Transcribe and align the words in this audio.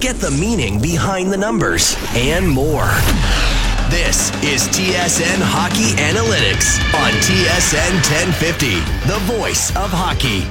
get 0.00 0.16
the 0.16 0.30
meaning 0.30 0.80
behind 0.80 1.32
the 1.32 1.36
numbers, 1.36 1.96
and 2.14 2.48
more. 2.48 2.90
This 3.88 4.30
is 4.42 4.68
TSN 4.68 5.40
Hockey 5.40 5.96
Analytics 5.96 6.76
on 6.94 7.12
TSN 7.22 7.94
1050, 8.04 8.80
the 9.08 9.18
voice 9.38 9.70
of 9.70 9.90
hockey. 9.90 10.44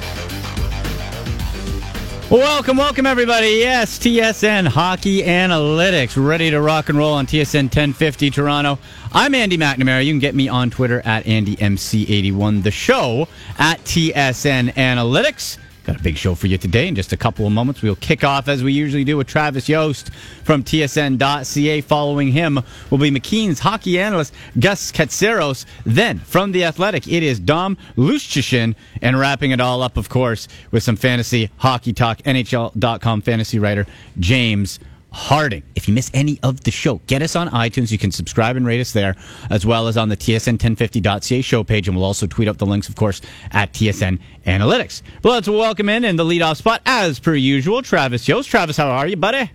Welcome, 2.28 2.76
welcome 2.76 3.06
everybody. 3.06 3.58
Yes, 3.60 4.00
TSN 4.00 4.66
Hockey 4.66 5.22
Analytics, 5.22 6.16
ready 6.22 6.50
to 6.50 6.60
rock 6.60 6.88
and 6.88 6.98
roll 6.98 7.14
on 7.14 7.26
TSN 7.26 7.64
1050 7.64 8.30
Toronto. 8.30 8.80
I'm 9.12 9.32
Andy 9.32 9.56
McNamara. 9.56 10.04
You 10.04 10.12
can 10.12 10.18
get 10.18 10.34
me 10.34 10.48
on 10.48 10.70
Twitter 10.70 11.02
at 11.04 11.24
AndyMC81, 11.24 12.64
the 12.64 12.72
show 12.72 13.28
at 13.58 13.78
TSN 13.84 14.74
Analytics. 14.74 15.58
Got 15.86 16.00
a 16.00 16.02
big 16.02 16.16
show 16.16 16.34
for 16.34 16.48
you 16.48 16.58
today. 16.58 16.88
In 16.88 16.96
just 16.96 17.12
a 17.12 17.16
couple 17.16 17.46
of 17.46 17.52
moments, 17.52 17.80
we'll 17.80 17.94
kick 17.94 18.24
off 18.24 18.48
as 18.48 18.60
we 18.64 18.72
usually 18.72 19.04
do 19.04 19.16
with 19.16 19.28
Travis 19.28 19.68
Yost 19.68 20.12
from 20.42 20.64
TSN.ca. 20.64 21.80
Following 21.82 22.32
him 22.32 22.58
will 22.90 22.98
be 22.98 23.12
McKeen's 23.12 23.60
hockey 23.60 24.00
analyst 24.00 24.34
Gus 24.58 24.90
Katsaros. 24.90 25.64
Then 25.84 26.18
from 26.18 26.50
The 26.50 26.64
Athletic, 26.64 27.06
it 27.06 27.22
is 27.22 27.38
Dom 27.38 27.78
Luszczyszyn. 27.96 28.74
And 29.00 29.16
wrapping 29.16 29.52
it 29.52 29.60
all 29.60 29.80
up, 29.80 29.96
of 29.96 30.08
course, 30.08 30.48
with 30.72 30.82
some 30.82 30.96
fantasy 30.96 31.50
hockey 31.58 31.92
talk, 31.92 32.18
NHL.com 32.22 33.20
fantasy 33.20 33.60
writer 33.60 33.86
James 34.18 34.80
Harding. 35.16 35.62
If 35.74 35.88
you 35.88 35.94
miss 35.94 36.10
any 36.12 36.38
of 36.42 36.64
the 36.64 36.70
show, 36.70 37.00
get 37.06 37.22
us 37.22 37.34
on 37.34 37.48
iTunes. 37.48 37.90
You 37.90 37.96
can 37.96 38.12
subscribe 38.12 38.54
and 38.54 38.66
rate 38.66 38.82
us 38.82 38.92
there, 38.92 39.16
as 39.48 39.64
well 39.64 39.88
as 39.88 39.96
on 39.96 40.10
the 40.10 40.16
TSN1050.ca 40.16 41.40
show 41.40 41.64
page. 41.64 41.88
And 41.88 41.96
we'll 41.96 42.04
also 42.04 42.26
tweet 42.26 42.48
up 42.48 42.58
the 42.58 42.66
links, 42.66 42.90
of 42.90 42.96
course, 42.96 43.22
at 43.50 43.72
TSN 43.72 44.20
Analytics. 44.46 45.00
But 45.22 45.30
let's 45.30 45.48
welcome 45.48 45.88
in 45.88 46.04
in 46.04 46.16
the 46.16 46.24
leadoff 46.24 46.58
spot, 46.58 46.82
as 46.84 47.18
per 47.18 47.34
usual, 47.34 47.80
Travis 47.80 48.28
Yost. 48.28 48.50
Travis, 48.50 48.76
how 48.76 48.90
are 48.90 49.06
you, 49.06 49.16
buddy? 49.16 49.50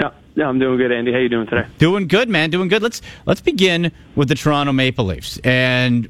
Yeah, 0.00 0.12
yeah, 0.34 0.48
I'm 0.48 0.58
doing 0.58 0.78
good, 0.78 0.90
Andy. 0.90 1.12
How 1.12 1.18
you 1.18 1.28
doing 1.28 1.46
today? 1.46 1.68
Doing 1.76 2.08
good, 2.08 2.30
man. 2.30 2.48
Doing 2.48 2.68
good. 2.68 2.82
Let's 2.82 3.02
let's 3.26 3.42
begin 3.42 3.92
with 4.16 4.28
the 4.28 4.34
Toronto 4.34 4.72
Maple 4.72 5.04
Leafs 5.04 5.38
and 5.44 6.08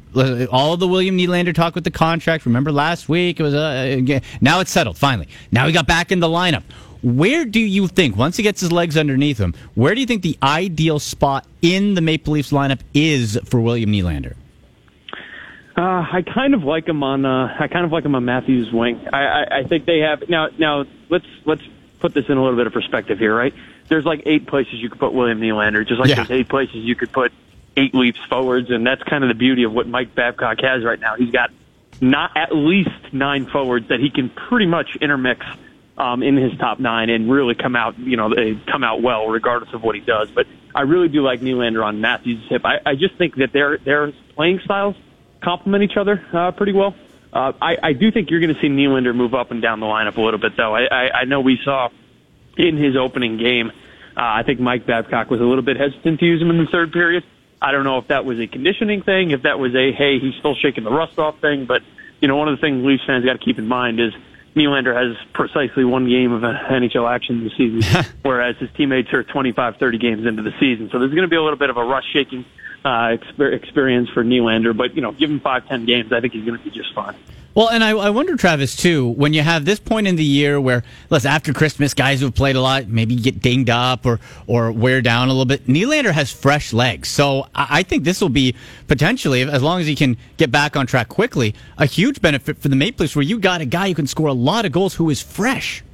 all 0.52 0.76
the 0.76 0.86
William 0.86 1.18
Nylander 1.18 1.52
talk 1.52 1.74
with 1.74 1.82
the 1.82 1.90
contract. 1.90 2.46
Remember 2.46 2.70
last 2.70 3.08
week 3.08 3.40
it 3.40 3.42
was 3.42 3.52
uh, 3.52 4.20
now 4.40 4.60
it's 4.60 4.70
settled 4.70 4.96
finally. 4.96 5.28
Now 5.50 5.66
he 5.66 5.72
got 5.72 5.88
back 5.88 6.12
in 6.12 6.20
the 6.20 6.28
lineup. 6.28 6.62
Where 7.02 7.44
do 7.44 7.60
you 7.60 7.88
think, 7.88 8.16
once 8.16 8.36
he 8.36 8.42
gets 8.42 8.60
his 8.60 8.70
legs 8.70 8.96
underneath 8.96 9.38
him, 9.38 9.54
where 9.74 9.94
do 9.94 10.00
you 10.00 10.06
think 10.06 10.22
the 10.22 10.38
ideal 10.42 10.98
spot 10.98 11.46
in 11.60 11.94
the 11.94 12.00
Maple 12.00 12.34
Leafs 12.34 12.52
lineup 12.52 12.80
is 12.94 13.38
for 13.44 13.60
William 13.60 13.90
Nylander? 13.90 14.34
Uh, 15.76 16.06
I 16.12 16.22
kind 16.22 16.54
of 16.54 16.64
like 16.64 16.86
him 16.86 17.02
on. 17.02 17.24
Uh, 17.24 17.56
I 17.58 17.66
kind 17.66 17.84
of 17.84 17.92
like 17.92 18.04
him 18.04 18.14
on 18.14 18.24
Matthews' 18.24 18.70
wing. 18.72 19.08
I, 19.12 19.24
I, 19.24 19.58
I 19.58 19.62
think 19.64 19.86
they 19.86 20.00
have 20.00 20.28
now. 20.28 20.48
Now 20.58 20.84
let's 21.08 21.24
let's 21.46 21.62
put 21.98 22.12
this 22.12 22.26
in 22.28 22.36
a 22.36 22.42
little 22.42 22.58
bit 22.58 22.66
of 22.66 22.74
perspective 22.74 23.18
here, 23.18 23.34
right? 23.34 23.54
There's 23.88 24.04
like 24.04 24.22
eight 24.26 24.46
places 24.46 24.74
you 24.74 24.90
could 24.90 25.00
put 25.00 25.14
William 25.14 25.40
Nylander, 25.40 25.86
just 25.88 25.98
like 25.98 26.10
yeah. 26.10 26.16
there's 26.16 26.30
eight 26.30 26.48
places 26.48 26.76
you 26.76 26.94
could 26.94 27.10
put 27.10 27.32
eight 27.76 27.94
Leafs 27.94 28.20
forwards, 28.28 28.70
and 28.70 28.86
that's 28.86 29.02
kind 29.04 29.24
of 29.24 29.28
the 29.28 29.34
beauty 29.34 29.64
of 29.64 29.72
what 29.72 29.88
Mike 29.88 30.14
Babcock 30.14 30.60
has 30.60 30.84
right 30.84 31.00
now. 31.00 31.16
He's 31.16 31.30
got 31.30 31.50
not 32.02 32.36
at 32.36 32.54
least 32.54 33.12
nine 33.12 33.46
forwards 33.46 33.88
that 33.88 33.98
he 33.98 34.10
can 34.10 34.28
pretty 34.28 34.66
much 34.66 34.96
intermix 34.96 35.46
um, 35.96 36.22
in 36.22 36.36
his 36.36 36.56
top 36.58 36.80
nine 36.80 37.10
and 37.10 37.30
really 37.30 37.54
come 37.54 37.76
out, 37.76 37.98
you 37.98 38.16
know, 38.16 38.34
they 38.34 38.58
come 38.70 38.82
out 38.82 39.02
well 39.02 39.26
regardless 39.28 39.72
of 39.74 39.82
what 39.82 39.94
he 39.94 40.00
does. 40.00 40.30
But 40.30 40.46
I 40.74 40.82
really 40.82 41.08
do 41.08 41.22
like 41.22 41.40
Nylander 41.40 41.84
on 41.84 42.00
Matthews' 42.00 42.44
hip. 42.48 42.62
I, 42.64 42.78
I 42.84 42.94
just 42.94 43.16
think 43.16 43.36
that 43.36 43.52
their 43.52 43.78
their 43.78 44.12
playing 44.34 44.60
styles 44.64 44.96
complement 45.42 45.84
each 45.84 45.96
other 45.96 46.24
uh, 46.32 46.52
pretty 46.52 46.72
well. 46.72 46.94
Uh, 47.32 47.52
I, 47.60 47.76
I 47.82 47.92
do 47.94 48.10
think 48.12 48.30
you're 48.30 48.40
going 48.40 48.54
to 48.54 48.60
see 48.60 48.68
Nylander 48.68 49.14
move 49.14 49.34
up 49.34 49.50
and 49.50 49.62
down 49.62 49.80
the 49.80 49.86
lineup 49.86 50.16
a 50.16 50.20
little 50.20 50.40
bit, 50.40 50.56
though. 50.56 50.74
I, 50.74 50.82
I, 50.84 51.10
I 51.20 51.24
know 51.24 51.40
we 51.40 51.58
saw 51.64 51.88
in 52.58 52.76
his 52.76 52.94
opening 52.96 53.38
game, 53.38 53.70
uh, 54.16 54.20
I 54.20 54.42
think 54.44 54.60
Mike 54.60 54.86
Babcock 54.86 55.30
was 55.30 55.40
a 55.40 55.44
little 55.44 55.62
bit 55.62 55.78
hesitant 55.78 56.20
to 56.20 56.26
use 56.26 56.42
him 56.42 56.50
in 56.50 56.58
the 56.58 56.70
third 56.70 56.92
period. 56.92 57.24
I 57.60 57.72
don't 57.72 57.84
know 57.84 57.98
if 57.98 58.08
that 58.08 58.24
was 58.24 58.38
a 58.40 58.46
conditioning 58.46 59.02
thing, 59.02 59.30
if 59.30 59.42
that 59.42 59.58
was 59.58 59.74
a 59.74 59.92
hey 59.92 60.18
he's 60.18 60.34
still 60.34 60.54
shaking 60.54 60.84
the 60.84 60.90
rust 60.90 61.18
off 61.18 61.40
thing, 61.40 61.64
but 61.64 61.82
you 62.20 62.28
know 62.28 62.36
one 62.36 62.48
of 62.48 62.58
the 62.58 62.60
things 62.60 62.84
Leafs 62.84 63.04
fans 63.06 63.24
got 63.24 63.34
to 63.34 63.38
keep 63.38 63.58
in 63.58 63.68
mind 63.68 64.00
is 64.00 64.12
Nylander 64.54 64.94
has 64.94 65.16
precisely 65.32 65.84
one 65.84 66.08
game 66.08 66.32
of 66.32 66.42
NHL 66.42 67.10
action 67.10 67.44
this 67.44 67.56
season, 67.56 68.04
whereas 68.22 68.56
his 68.58 68.70
teammates 68.76 69.12
are 69.12 69.22
25, 69.22 69.76
30 69.76 69.98
games 69.98 70.26
into 70.26 70.42
the 70.42 70.52
season. 70.60 70.90
So 70.90 70.98
there's 70.98 71.12
going 71.12 71.22
to 71.22 71.28
be 71.28 71.36
a 71.36 71.42
little 71.42 71.58
bit 71.58 71.70
of 71.70 71.76
a 71.76 71.84
rush 71.84 72.04
shaking 72.12 72.44
uh, 72.84 73.16
experience 73.38 74.08
for 74.10 74.24
Nylander, 74.24 74.76
but 74.76 74.94
you 74.94 75.02
know, 75.02 75.12
give 75.12 75.30
him 75.30 75.40
five, 75.40 75.66
ten 75.68 75.84
games, 75.84 76.12
I 76.12 76.20
think 76.20 76.32
he's 76.32 76.44
going 76.44 76.58
to 76.58 76.64
be 76.64 76.70
just 76.70 76.94
fine. 76.94 77.16
Well, 77.54 77.68
and 77.68 77.84
I, 77.84 77.90
I, 77.90 78.08
wonder, 78.08 78.34
Travis, 78.34 78.74
too, 78.74 79.10
when 79.10 79.34
you 79.34 79.42
have 79.42 79.66
this 79.66 79.78
point 79.78 80.06
in 80.06 80.16
the 80.16 80.24
year 80.24 80.58
where, 80.58 80.82
let's 81.10 81.26
after 81.26 81.52
Christmas, 81.52 81.92
guys 81.92 82.20
who 82.20 82.26
have 82.26 82.34
played 82.34 82.56
a 82.56 82.62
lot 82.62 82.88
maybe 82.88 83.14
get 83.14 83.42
dinged 83.42 83.68
up 83.68 84.06
or 84.06 84.20
or 84.46 84.72
wear 84.72 85.02
down 85.02 85.28
a 85.28 85.32
little 85.32 85.44
bit. 85.44 85.66
Nylander 85.66 86.12
has 86.12 86.32
fresh 86.32 86.72
legs, 86.72 87.08
so 87.08 87.46
I, 87.54 87.66
I 87.70 87.82
think 87.82 88.04
this 88.04 88.22
will 88.22 88.30
be 88.30 88.54
potentially, 88.88 89.42
as 89.42 89.62
long 89.62 89.82
as 89.82 89.86
he 89.86 89.94
can 89.94 90.16
get 90.38 90.50
back 90.50 90.76
on 90.76 90.86
track 90.86 91.10
quickly, 91.10 91.54
a 91.76 91.84
huge 91.84 92.22
benefit 92.22 92.56
for 92.56 92.68
the 92.68 92.76
Maple 92.76 93.04
Leafs, 93.04 93.14
where 93.14 93.22
you 93.22 93.38
got 93.38 93.60
a 93.60 93.66
guy 93.66 93.88
who 93.88 93.94
can 93.94 94.06
score 94.06 94.28
a 94.28 94.32
lot 94.32 94.64
of 94.64 94.72
goals 94.72 94.94
who 94.94 95.10
is 95.10 95.20
fresh. 95.20 95.84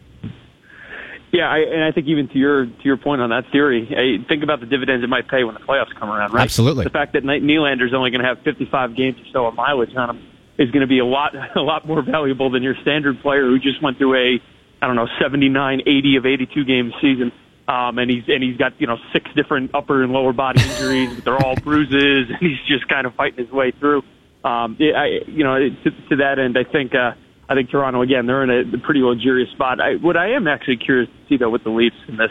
Yeah, 1.33 1.51
I, 1.51 1.59
and 1.59 1.85
I 1.85 1.93
think 1.93 2.07
even 2.07 2.29
to 2.29 2.39
your 2.39 2.67
to 2.67 2.85
your 2.85 2.97
point 2.97 3.21
on 3.21 3.31
that 3.31 3.51
theory, 3.53 3.87
I 3.91 4.27
think 4.27 4.43
about 4.43 4.61
the 4.61 4.67
dividends 4.67 5.05
it 5.05 5.09
might 5.09 5.29
pay 5.29 5.45
when 5.45 5.55
the 5.55 5.61
playoffs 5.61 5.95
come 5.95 6.09
around, 6.11 6.33
right? 6.33 6.43
Absolutely. 6.43 6.85
The 6.85 6.91
fact 6.91 7.13
that 7.13 7.23
Nylander's 7.23 7.93
only 7.93 8.11
going 8.11 8.23
to 8.23 8.29
have 8.29 8.41
55 8.45 8.97
games 8.97 9.19
or 9.21 9.25
so 9.33 9.47
of 9.47 9.55
mileage 9.55 9.95
on 9.95 10.11
him 10.11 10.27
is 10.59 10.71
going 10.71 10.81
to 10.81 10.87
be 10.87 10.99
a 10.99 11.05
lot 11.05 11.35
a 11.57 11.61
lot 11.61 11.87
more 11.87 12.03
valuable 12.03 12.51
than 12.51 12.63
your 12.63 12.75
standard 12.83 13.21
player 13.21 13.43
who 13.43 13.59
just 13.59 13.83
went 13.83 13.99
through 13.99 14.15
a 14.15 14.43
I 14.81 14.87
don't 14.87 14.97
know 14.97 15.09
79, 15.21 15.83
80 15.87 16.17
of 16.17 16.27
82 16.27 16.65
game 16.65 16.93
season. 17.01 17.33
Um, 17.69 17.99
and 17.99 18.11
he's 18.11 18.25
and 18.29 18.43
he's 18.43 18.57
got 18.57 18.81
you 18.81 18.87
know 18.87 18.97
six 19.13 19.31
different 19.37 19.75
upper 19.75 20.03
and 20.03 20.11
lower 20.11 20.33
body 20.33 20.63
injuries, 20.63 21.15
but 21.15 21.25
they're 21.25 21.37
all 21.37 21.55
bruises, 21.57 22.31
and 22.31 22.39
he's 22.41 22.59
just 22.67 22.89
kind 22.89 23.07
of 23.07 23.15
fighting 23.15 23.45
his 23.45 23.53
way 23.53 23.73
through. 23.73 24.03
Um, 24.43 24.79
I, 24.81 25.21
you 25.27 25.45
know, 25.45 25.59
to, 25.59 25.91
to 26.09 26.17
that 26.17 26.39
end, 26.39 26.57
I 26.57 26.65
think 26.65 26.95
uh, 26.95 27.13
I 27.49 27.55
think 27.55 27.71
Toronto 27.71 28.03
again 28.03 28.27
they're 28.27 28.43
in 28.43 28.75
a 28.75 28.79
pretty 28.79 29.01
luxurious 29.01 29.51
spot. 29.51 29.81
I, 29.81 29.95
what 29.97 30.17
I 30.17 30.33
am 30.33 30.47
actually 30.47 30.77
curious 30.77 31.09
to 31.09 31.29
see 31.29 31.37
though 31.37 31.51
with 31.51 31.65
the 31.65 31.71
Leafs 31.71 31.97
in 32.09 32.17
this, 32.17 32.31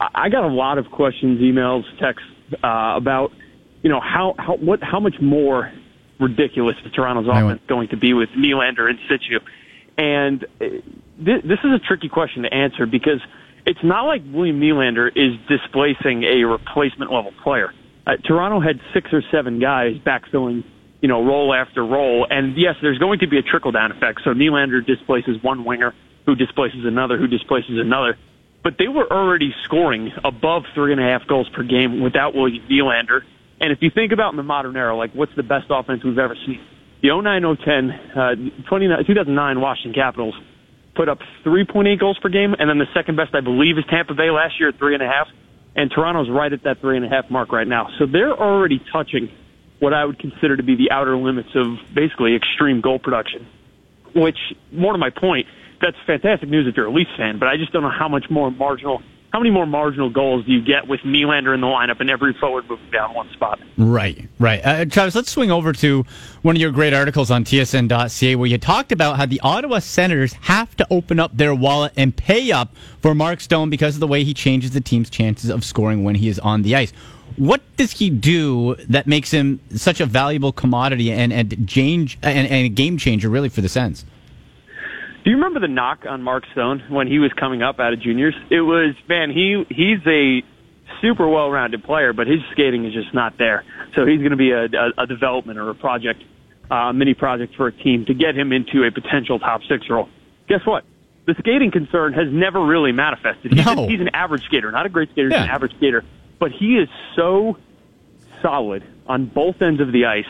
I, 0.00 0.28
got 0.28 0.44
a 0.44 0.52
lot 0.52 0.78
of 0.78 0.86
questions, 0.90 1.40
emails, 1.40 1.82
texts 2.00 2.28
uh, 2.62 2.94
about 2.96 3.32
you 3.82 3.90
know 3.90 4.00
how 4.00 4.34
how 4.38 4.56
what 4.56 4.82
how 4.82 5.00
much 5.00 5.16
more 5.20 5.72
ridiculous 6.18 6.76
the 6.82 6.90
Toronto's 6.90 7.28
offense 7.28 7.60
going 7.68 7.88
to 7.88 7.96
be 7.96 8.14
with 8.14 8.30
Nylander 8.30 8.88
in 8.88 8.98
situ. 9.08 9.40
And 9.98 10.44
uh, 10.44 10.64
this, 11.18 11.42
this 11.42 11.58
is 11.64 11.72
a 11.72 11.78
tricky 11.78 12.08
question 12.08 12.42
to 12.42 12.52
answer 12.52 12.86
because 12.86 13.20
it's 13.66 13.82
not 13.82 14.04
like 14.04 14.22
William 14.26 14.60
Nylander 14.60 15.08
is 15.08 15.38
displacing 15.48 16.24
a 16.24 16.44
replacement 16.44 17.12
level 17.12 17.32
player. 17.42 17.72
Uh, 18.06 18.12
Toronto 18.24 18.60
had 18.60 18.80
six 18.94 19.12
or 19.12 19.22
seven 19.32 19.58
guys 19.58 19.96
backfilling, 19.98 20.64
you 21.00 21.08
know, 21.08 21.24
role 21.24 21.54
after 21.54 21.84
role. 21.84 22.26
And 22.28 22.56
yes, 22.56 22.76
there's 22.80 22.98
going 22.98 23.20
to 23.20 23.26
be 23.26 23.38
a 23.38 23.42
trickle 23.42 23.72
down 23.72 23.92
effect. 23.92 24.22
So 24.24 24.30
Nylander 24.30 24.84
displaces 24.84 25.42
one 25.42 25.64
winger 25.64 25.94
who 26.26 26.34
displaces 26.34 26.84
another 26.84 27.18
who 27.18 27.26
displaces 27.28 27.78
another. 27.78 28.18
But 28.62 28.78
they 28.78 28.88
were 28.88 29.10
already 29.10 29.54
scoring 29.64 30.12
above 30.24 30.64
three 30.74 30.92
and 30.92 31.00
a 31.00 31.04
half 31.04 31.26
goals 31.26 31.48
per 31.48 31.62
game 31.62 32.00
without 32.00 32.34
William 32.34 32.66
Nylander. 32.68 33.22
And 33.60 33.72
if 33.72 33.78
you 33.80 33.90
think 33.90 34.12
about 34.12 34.32
in 34.32 34.36
the 34.36 34.42
modern 34.42 34.76
era, 34.76 34.96
like 34.96 35.12
what's 35.12 35.34
the 35.36 35.44
best 35.44 35.66
offense 35.70 36.02
we've 36.02 36.18
ever 36.18 36.36
seen? 36.46 36.60
The 37.02 37.08
09-010, 37.08 38.16
uh, 38.16 38.34
2009 38.68 39.60
Washington 39.60 39.92
Capitals 39.92 40.34
put 40.96 41.08
up 41.08 41.18
3.8 41.44 42.00
goals 42.00 42.18
per 42.18 42.28
game, 42.28 42.54
and 42.58 42.68
then 42.68 42.78
the 42.78 42.88
second 42.94 43.16
best, 43.16 43.34
I 43.34 43.40
believe, 43.40 43.78
is 43.78 43.84
Tampa 43.88 44.14
Bay 44.14 44.30
last 44.30 44.58
year 44.58 44.70
at 44.70 44.78
three 44.78 44.94
and 44.94 45.02
a 45.02 45.06
half. 45.06 45.28
And 45.76 45.90
Toronto's 45.90 46.30
right 46.30 46.50
at 46.50 46.64
that 46.64 46.80
three 46.80 46.96
and 46.96 47.04
a 47.04 47.08
half 47.08 47.30
mark 47.30 47.52
right 47.52 47.68
now. 47.68 47.90
So 47.98 48.06
they're 48.06 48.32
already 48.32 48.82
touching 48.90 49.30
what 49.78 49.92
I 49.92 50.04
would 50.04 50.18
consider 50.18 50.56
to 50.56 50.62
be 50.62 50.74
the 50.74 50.90
outer 50.90 51.16
limits 51.16 51.50
of 51.54 51.78
basically 51.94 52.34
extreme 52.34 52.80
goal 52.80 52.98
production. 52.98 53.46
Which, 54.14 54.38
more 54.72 54.92
to 54.92 54.98
my 54.98 55.10
point, 55.10 55.46
that's 55.80 55.96
fantastic 56.06 56.48
news 56.48 56.66
if 56.66 56.76
you're 56.76 56.86
a 56.86 56.90
Leafs 56.90 57.10
fan, 57.16 57.38
but 57.38 57.48
I 57.48 57.56
just 57.56 57.72
don't 57.72 57.82
know 57.82 57.90
how 57.90 58.08
much 58.08 58.30
more 58.30 58.50
marginal 58.50 59.02
how 59.36 59.40
many 59.40 59.50
more 59.50 59.66
marginal 59.66 60.08
goals 60.08 60.46
do 60.46 60.52
you 60.52 60.62
get 60.62 60.88
with 60.88 61.00
Nylander 61.00 61.54
in 61.54 61.60
the 61.60 61.66
lineup 61.66 62.00
and 62.00 62.08
every 62.08 62.32
forward 62.32 62.66
moving 62.70 62.90
down 62.90 63.12
one 63.12 63.30
spot? 63.34 63.60
Right, 63.76 64.26
right. 64.38 64.64
Uh, 64.64 64.86
Travis, 64.86 65.14
let's 65.14 65.30
swing 65.30 65.50
over 65.50 65.74
to 65.74 66.06
one 66.40 66.56
of 66.56 66.62
your 66.62 66.70
great 66.70 66.94
articles 66.94 67.30
on 67.30 67.44
TSN.ca 67.44 68.34
where 68.36 68.46
you 68.46 68.56
talked 68.56 68.92
about 68.92 69.18
how 69.18 69.26
the 69.26 69.38
Ottawa 69.40 69.80
Senators 69.80 70.32
have 70.34 70.74
to 70.76 70.86
open 70.90 71.20
up 71.20 71.36
their 71.36 71.54
wallet 71.54 71.92
and 71.98 72.16
pay 72.16 72.50
up 72.50 72.74
for 73.02 73.14
Mark 73.14 73.42
Stone 73.42 73.68
because 73.68 73.96
of 73.96 74.00
the 74.00 74.06
way 74.06 74.24
he 74.24 74.32
changes 74.32 74.70
the 74.70 74.80
team's 74.80 75.10
chances 75.10 75.50
of 75.50 75.64
scoring 75.64 76.02
when 76.02 76.14
he 76.14 76.28
is 76.28 76.38
on 76.38 76.62
the 76.62 76.74
ice. 76.74 76.94
What 77.36 77.60
does 77.76 77.92
he 77.92 78.08
do 78.10 78.76
that 78.88 79.06
makes 79.06 79.30
him 79.30 79.60
such 79.74 80.00
a 80.00 80.06
valuable 80.06 80.52
commodity 80.52 81.12
and 81.12 81.32
and 81.32 81.68
change 81.68 82.18
and, 82.22 82.48
and 82.48 82.66
a 82.66 82.68
game 82.68 82.96
changer 82.98 83.28
really 83.28 83.48
for 83.48 83.60
the 83.60 83.68
Sens? 83.68 84.04
Do 85.24 85.30
you 85.30 85.36
remember 85.36 85.58
the 85.60 85.68
knock 85.68 86.04
on 86.08 86.22
Mark 86.22 86.44
Stone 86.52 86.84
when 86.88 87.08
he 87.08 87.18
was 87.18 87.32
coming 87.32 87.60
up 87.62 87.80
out 87.80 87.92
of 87.92 88.00
juniors? 88.00 88.34
It 88.48 88.60
was, 88.60 88.94
man, 89.08 89.30
he 89.30 89.64
he's 89.68 89.98
a 90.06 90.42
super 91.02 91.28
well-rounded 91.28 91.82
player, 91.84 92.12
but 92.12 92.26
his 92.26 92.40
skating 92.52 92.84
is 92.84 92.94
just 92.94 93.12
not 93.12 93.36
there. 93.36 93.64
So 93.94 94.06
he's 94.06 94.18
going 94.20 94.30
to 94.30 94.36
be 94.36 94.52
a, 94.52 94.64
a, 94.66 95.02
a 95.02 95.06
development 95.06 95.58
or 95.58 95.68
a 95.70 95.74
project, 95.74 96.22
uh, 96.70 96.74
a 96.74 96.92
mini 96.92 97.14
project 97.14 97.54
for 97.56 97.66
a 97.66 97.72
team 97.72 98.04
to 98.06 98.14
get 98.14 98.36
him 98.36 98.52
into 98.52 98.84
a 98.84 98.90
potential 98.92 99.38
top 99.40 99.62
six 99.68 99.88
role. 99.90 100.08
Guess 100.48 100.60
what? 100.64 100.84
the 101.26 101.34
skating 101.40 101.72
concern 101.72 102.12
has 102.12 102.28
never 102.30 102.64
really 102.64 102.92
manifested. 102.92 103.52
He's, 103.52 103.66
No. 103.66 103.88
he's 103.88 103.98
an 104.00 104.10
average 104.14 104.44
skater, 104.44 104.70
not 104.70 104.86
a 104.86 104.88
great 104.88 105.10
skater. 105.10 105.26
He's 105.28 105.34
Yeah. 105.36 105.42
an 105.42 105.50
average 105.50 105.74
skater, 105.76 106.04
but 106.38 106.52
he 106.52 106.76
is 106.76 106.88
so 107.14 107.56
solid 108.42 108.84
on 109.06 109.26
both 109.26 109.62
ends 109.62 109.80
of 109.80 109.92
the 109.92 110.06
ice 110.06 110.26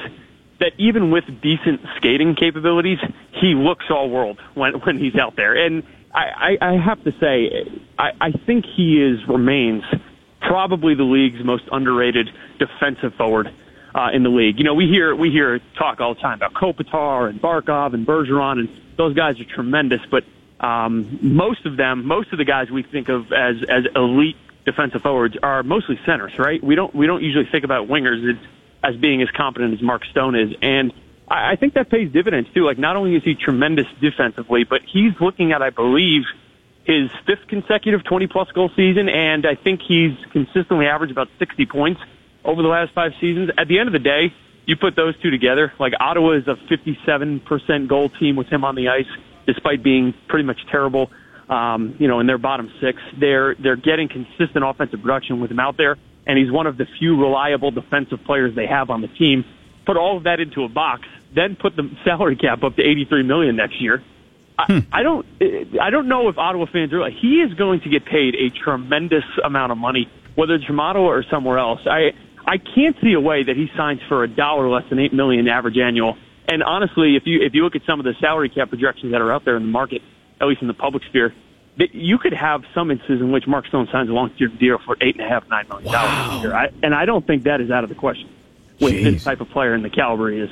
that 0.61 0.73
even 0.79 1.11
with 1.11 1.25
decent 1.43 1.81
skating 1.97 2.35
capabilities, 2.35 2.99
he 3.33 3.55
looks 3.55 3.87
all 3.91 4.09
world 4.09 4.41
when 4.55 4.75
when 4.81 4.99
he's 4.99 5.17
out 5.17 5.37
there. 5.37 5.55
And 5.55 5.83
I, 6.15 6.57
I, 6.61 6.73
have 6.77 7.03
to 7.05 7.13
say, 7.21 7.69
I, 7.99 8.13
I 8.19 8.31
think 8.33 8.65
he 8.65 9.03
is 9.03 9.27
remains 9.29 9.85
probably 10.41 10.95
the 10.95 11.03
league's 11.03 11.45
most 11.45 11.65
underrated 11.71 12.31
defensive 12.59 13.15
forward 13.15 13.53
uh, 13.95 14.09
in 14.15 14.23
the 14.23 14.31
league. 14.31 14.59
You 14.59 14.65
know, 14.65 14.75
we 14.75 14.87
hear 14.87 15.15
we 15.15 15.31
hear 15.31 15.61
talk 15.79 16.01
all 16.01 16.15
the 16.15 16.21
time 16.21 16.39
about 16.39 16.55
Kopitar 16.55 17.29
and 17.29 17.41
Barkov 17.41 17.93
and 17.93 18.07
Bergeron, 18.07 18.61
and 18.61 18.69
those 18.97 19.15
guys 19.15 19.39
are 19.41 19.45
tremendous. 19.45 20.01
But 20.11 20.25
um, 20.59 21.19
most 21.21 21.67
of 21.67 21.77
them, 21.77 22.07
most 22.07 22.33
of 22.33 22.39
the 22.39 22.45
guys 22.45 22.71
we 22.71 22.83
think 22.83 23.11
of 23.11 23.33
as 23.33 23.57
as 23.69 23.85
elite 23.95 24.37
defensive 24.67 25.01
forwards 25.01 25.37
are 25.43 25.63
mostly 25.63 25.99
centers, 26.05 26.33
right? 26.39 26.63
We 26.63 26.75
don't 26.75 26.95
we 26.95 27.07
don't 27.07 27.23
usually 27.23 27.49
think 27.51 27.65
about 27.65 27.89
wingers 27.89 28.31
as, 28.31 28.37
as 28.83 28.97
being 29.01 29.23
as 29.23 29.29
competent 29.31 29.73
as 29.73 29.81
Mark 29.81 30.05
Stone 30.05 30.35
is, 30.35 30.51
and 30.61 30.93
I, 31.29 31.53
I 31.53 31.57
think 31.57 31.75
that 31.75 31.89
pays 31.89 32.13
dividends 32.13 32.51
too. 32.53 32.67
Like 32.67 32.79
not 32.79 32.97
only 32.97 33.15
is 33.15 33.23
he 33.25 33.35
tremendous 33.35 33.87
defensively, 34.01 34.65
but 34.65 34.83
he's 34.93 35.13
looking 35.21 35.53
at, 35.53 35.63
I 35.63 35.71
believe, 35.71 36.23
his 36.85 37.11
fifth 37.27 37.49
consecutive 37.49 38.05
20 38.05 38.27
plus 38.27 38.51
goal 38.53 38.71
season, 38.77 39.09
and 39.09 39.47
I 39.47 39.55
think 39.55 39.81
he's 39.87 40.13
consistently 40.33 40.87
averaged 40.87 41.13
about 41.13 41.29
60 41.39 41.67
points 41.67 42.01
over 42.45 42.63
the 42.63 42.69
last 42.69 42.93
five 42.95 43.13
seasons. 43.21 43.51
At 43.59 43.69
the 43.69 43.79
end 43.79 43.89
of 43.89 43.93
the 43.93 43.99
day, 43.99 44.33
you 44.67 44.77
put 44.77 44.97
those 44.97 45.15
two 45.21 45.31
together, 45.31 45.73
like 45.79 45.93
Ottawa 45.99 46.33
is 46.33 46.47
a 46.47 46.57
57% 46.71 47.89
goal 47.89 48.09
team 48.09 48.37
with 48.37 48.49
him 48.49 48.65
on 48.65 48.75
the 48.75 48.89
ice, 48.89 49.07
despite 49.47 49.83
being 49.83 50.13
pretty 50.29 50.45
much 50.45 50.59
terrible. 50.71 51.11
Um, 51.49 51.95
you 52.01 52.09
know, 52.09 52.19
in 52.19 52.27
their 52.27 52.39
bottom 52.39 52.71
six, 52.81 52.99
they're 53.19 53.55
they're 53.55 53.77
getting 53.77 54.09
consistent 54.09 54.65
offensive 54.65 55.01
production 55.01 55.41
with 55.41 55.51
him 55.51 55.61
out 55.61 55.77
there, 55.77 55.97
and 56.27 56.39
he's 56.39 56.51
one 56.51 56.67
of 56.67 56.77
the 56.77 56.87
few 56.99 57.21
reliable 57.21 57.71
defensive 57.71 58.19
players 58.25 58.55
they 58.57 58.67
have 58.67 58.91
on 58.91 59.01
the 59.01 59.09
team. 59.09 59.45
Put 59.87 59.97
all 59.97 60.17
of 60.17 60.25
that 60.25 60.41
into 60.41 60.65
a 60.65 60.69
box, 60.69 61.07
then 61.35 61.55
put 61.55 61.77
the 61.77 61.89
salary 62.05 62.35
cap 62.35 62.65
up 62.65 62.75
to 62.77 62.83
83 62.83 63.23
million 63.23 63.55
next 63.55 63.81
year. 63.81 64.03
I, 64.59 64.87
I 64.93 65.03
don't 65.03 65.27
I 65.81 65.91
don't 65.91 66.09
know 66.09 66.29
if 66.29 66.39
Ottawa 66.39 66.67
fans 66.73 66.93
are 66.93 67.09
he 67.11 67.43
is 67.43 67.55
going 67.55 67.81
to 67.83 67.91
get 67.91 68.05
paid 68.05 68.35
a 68.35 68.51
tremendous 68.51 69.25
amount 69.45 69.71
of 69.71 69.79
money, 69.79 70.11
whether 70.35 70.55
it's 70.55 70.65
from 70.65 70.81
Ottawa 70.81 71.09
or 71.09 71.25
somewhere 71.31 71.59
else. 71.59 71.81
I 71.87 72.13
I 72.47 72.59
can't 72.59 72.97
see 73.03 73.13
a 73.13 73.21
way 73.21 73.45
that 73.45 73.57
he 73.57 73.69
signs 73.77 74.01
for 74.09 74.25
a 74.25 74.29
dollar 74.29 74.69
less 74.69 74.89
than 74.89 74.99
eight 74.99 75.13
million 75.13 75.47
average 75.49 75.77
annual. 75.79 76.17
And 76.49 76.63
honestly, 76.63 77.17
if 77.17 77.25
you 77.27 77.41
if 77.43 77.55
you 77.55 77.65
look 77.65 77.77
at 77.77 77.83
some 77.87 78.01
of 78.01 78.05
the 78.05 78.15
salary 78.21 78.49
cap 78.49 78.71
projections 78.71 79.13
that 79.13 79.21
are 79.21 79.33
out 79.33 79.45
there 79.45 79.57
in 79.57 79.63
the 79.63 79.71
market, 79.71 80.01
at 80.41 80.47
least 80.47 80.63
in 80.63 80.69
the 80.69 80.75
public 80.75 81.03
sphere, 81.05 81.35
that 81.79 81.95
you 81.95 82.19
could 82.19 82.33
have 82.33 82.63
some 82.75 82.91
instances 82.91 83.21
in 83.21 83.33
which 83.33 83.47
Mark 83.47 83.67
Stone 83.67 83.89
signs 83.93 84.09
a 84.09 84.13
long-term 84.13 84.57
deal 84.59 84.79
for 84.85 84.97
eight 85.01 85.17
and 85.17 85.27
a 85.27 85.29
half, 85.29 85.49
nine 85.49 85.69
million 85.69 85.93
dollars 85.93 86.35
a 86.35 86.43
year. 86.43 86.55
I, 86.55 86.71
and 86.83 86.95
I 86.95 87.05
don't 87.05 87.27
think 87.27 87.45
that 87.45 87.61
is 87.61 87.71
out 87.71 87.85
of 87.85 87.91
the 87.91 87.95
question 87.95 88.29
with 88.81 88.95
Jeez. 88.95 89.05
this 89.05 89.25
type 89.25 89.41
of 89.41 89.51
player 89.51 89.75
and 89.75 89.85
the 89.85 89.91
caliber 89.91 90.31
he 90.31 90.39
is. 90.39 90.51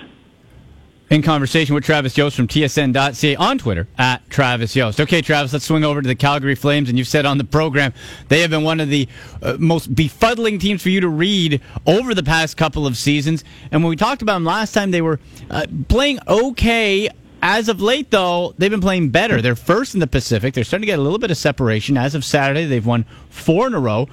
In 1.10 1.20
conversation 1.20 1.74
with 1.74 1.84
Travis 1.84 2.16
Yost 2.16 2.34
from 2.34 2.48
TSN.ca 2.48 3.36
on 3.36 3.58
Twitter 3.58 3.86
at 3.98 4.28
Travis 4.30 4.74
Yost. 4.74 5.00
Okay, 5.00 5.20
Travis, 5.20 5.52
let's 5.52 5.66
swing 5.66 5.84
over 5.84 6.00
to 6.00 6.08
the 6.08 6.14
Calgary 6.14 6.54
Flames. 6.54 6.88
And 6.88 6.96
you've 6.96 7.06
said 7.06 7.26
on 7.26 7.36
the 7.36 7.44
program 7.44 7.92
they 8.28 8.40
have 8.40 8.50
been 8.50 8.64
one 8.64 8.80
of 8.80 8.88
the 8.88 9.06
uh, 9.42 9.56
most 9.60 9.94
befuddling 9.94 10.58
teams 10.58 10.82
for 10.82 10.88
you 10.88 11.00
to 11.02 11.08
read 11.08 11.60
over 11.86 12.14
the 12.14 12.22
past 12.22 12.56
couple 12.56 12.86
of 12.86 12.96
seasons. 12.96 13.44
And 13.70 13.82
when 13.82 13.90
we 13.90 13.96
talked 13.96 14.22
about 14.22 14.34
them 14.34 14.44
last 14.44 14.72
time, 14.72 14.92
they 14.92 15.02
were 15.02 15.20
uh, 15.50 15.66
playing 15.88 16.20
okay. 16.26 17.10
As 17.46 17.68
of 17.68 17.82
late, 17.82 18.10
though, 18.10 18.54
they've 18.56 18.70
been 18.70 18.80
playing 18.80 19.10
better. 19.10 19.42
They're 19.42 19.54
first 19.54 19.92
in 19.92 20.00
the 20.00 20.06
Pacific. 20.06 20.54
They're 20.54 20.64
starting 20.64 20.84
to 20.84 20.86
get 20.86 20.98
a 20.98 21.02
little 21.02 21.18
bit 21.18 21.30
of 21.30 21.36
separation. 21.36 21.98
As 21.98 22.14
of 22.14 22.24
Saturday, 22.24 22.64
they've 22.64 22.86
won 22.86 23.04
four 23.28 23.66
in 23.66 23.74
a 23.74 23.78
row. 23.78 24.08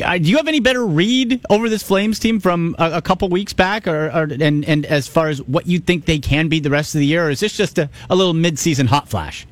Uh, 0.00 0.16
do 0.16 0.30
you 0.30 0.36
have 0.36 0.46
any 0.46 0.60
better 0.60 0.86
read 0.86 1.44
over 1.50 1.68
this 1.68 1.82
Flames 1.82 2.20
team 2.20 2.38
from 2.38 2.76
a, 2.78 2.92
a 2.92 3.02
couple 3.02 3.28
weeks 3.30 3.52
back, 3.52 3.88
or, 3.88 4.06
or 4.12 4.28
and 4.30 4.64
and 4.64 4.86
as 4.86 5.08
far 5.08 5.26
as 5.28 5.42
what 5.42 5.66
you 5.66 5.80
think 5.80 6.04
they 6.04 6.20
can 6.20 6.46
be 6.46 6.60
the 6.60 6.70
rest 6.70 6.94
of 6.94 7.00
the 7.00 7.06
year, 7.06 7.26
or 7.26 7.30
is 7.30 7.40
this 7.40 7.56
just 7.56 7.78
a, 7.78 7.90
a 8.08 8.14
little 8.14 8.32
mid-season 8.32 8.86
hot 8.86 9.08
flash? 9.08 9.44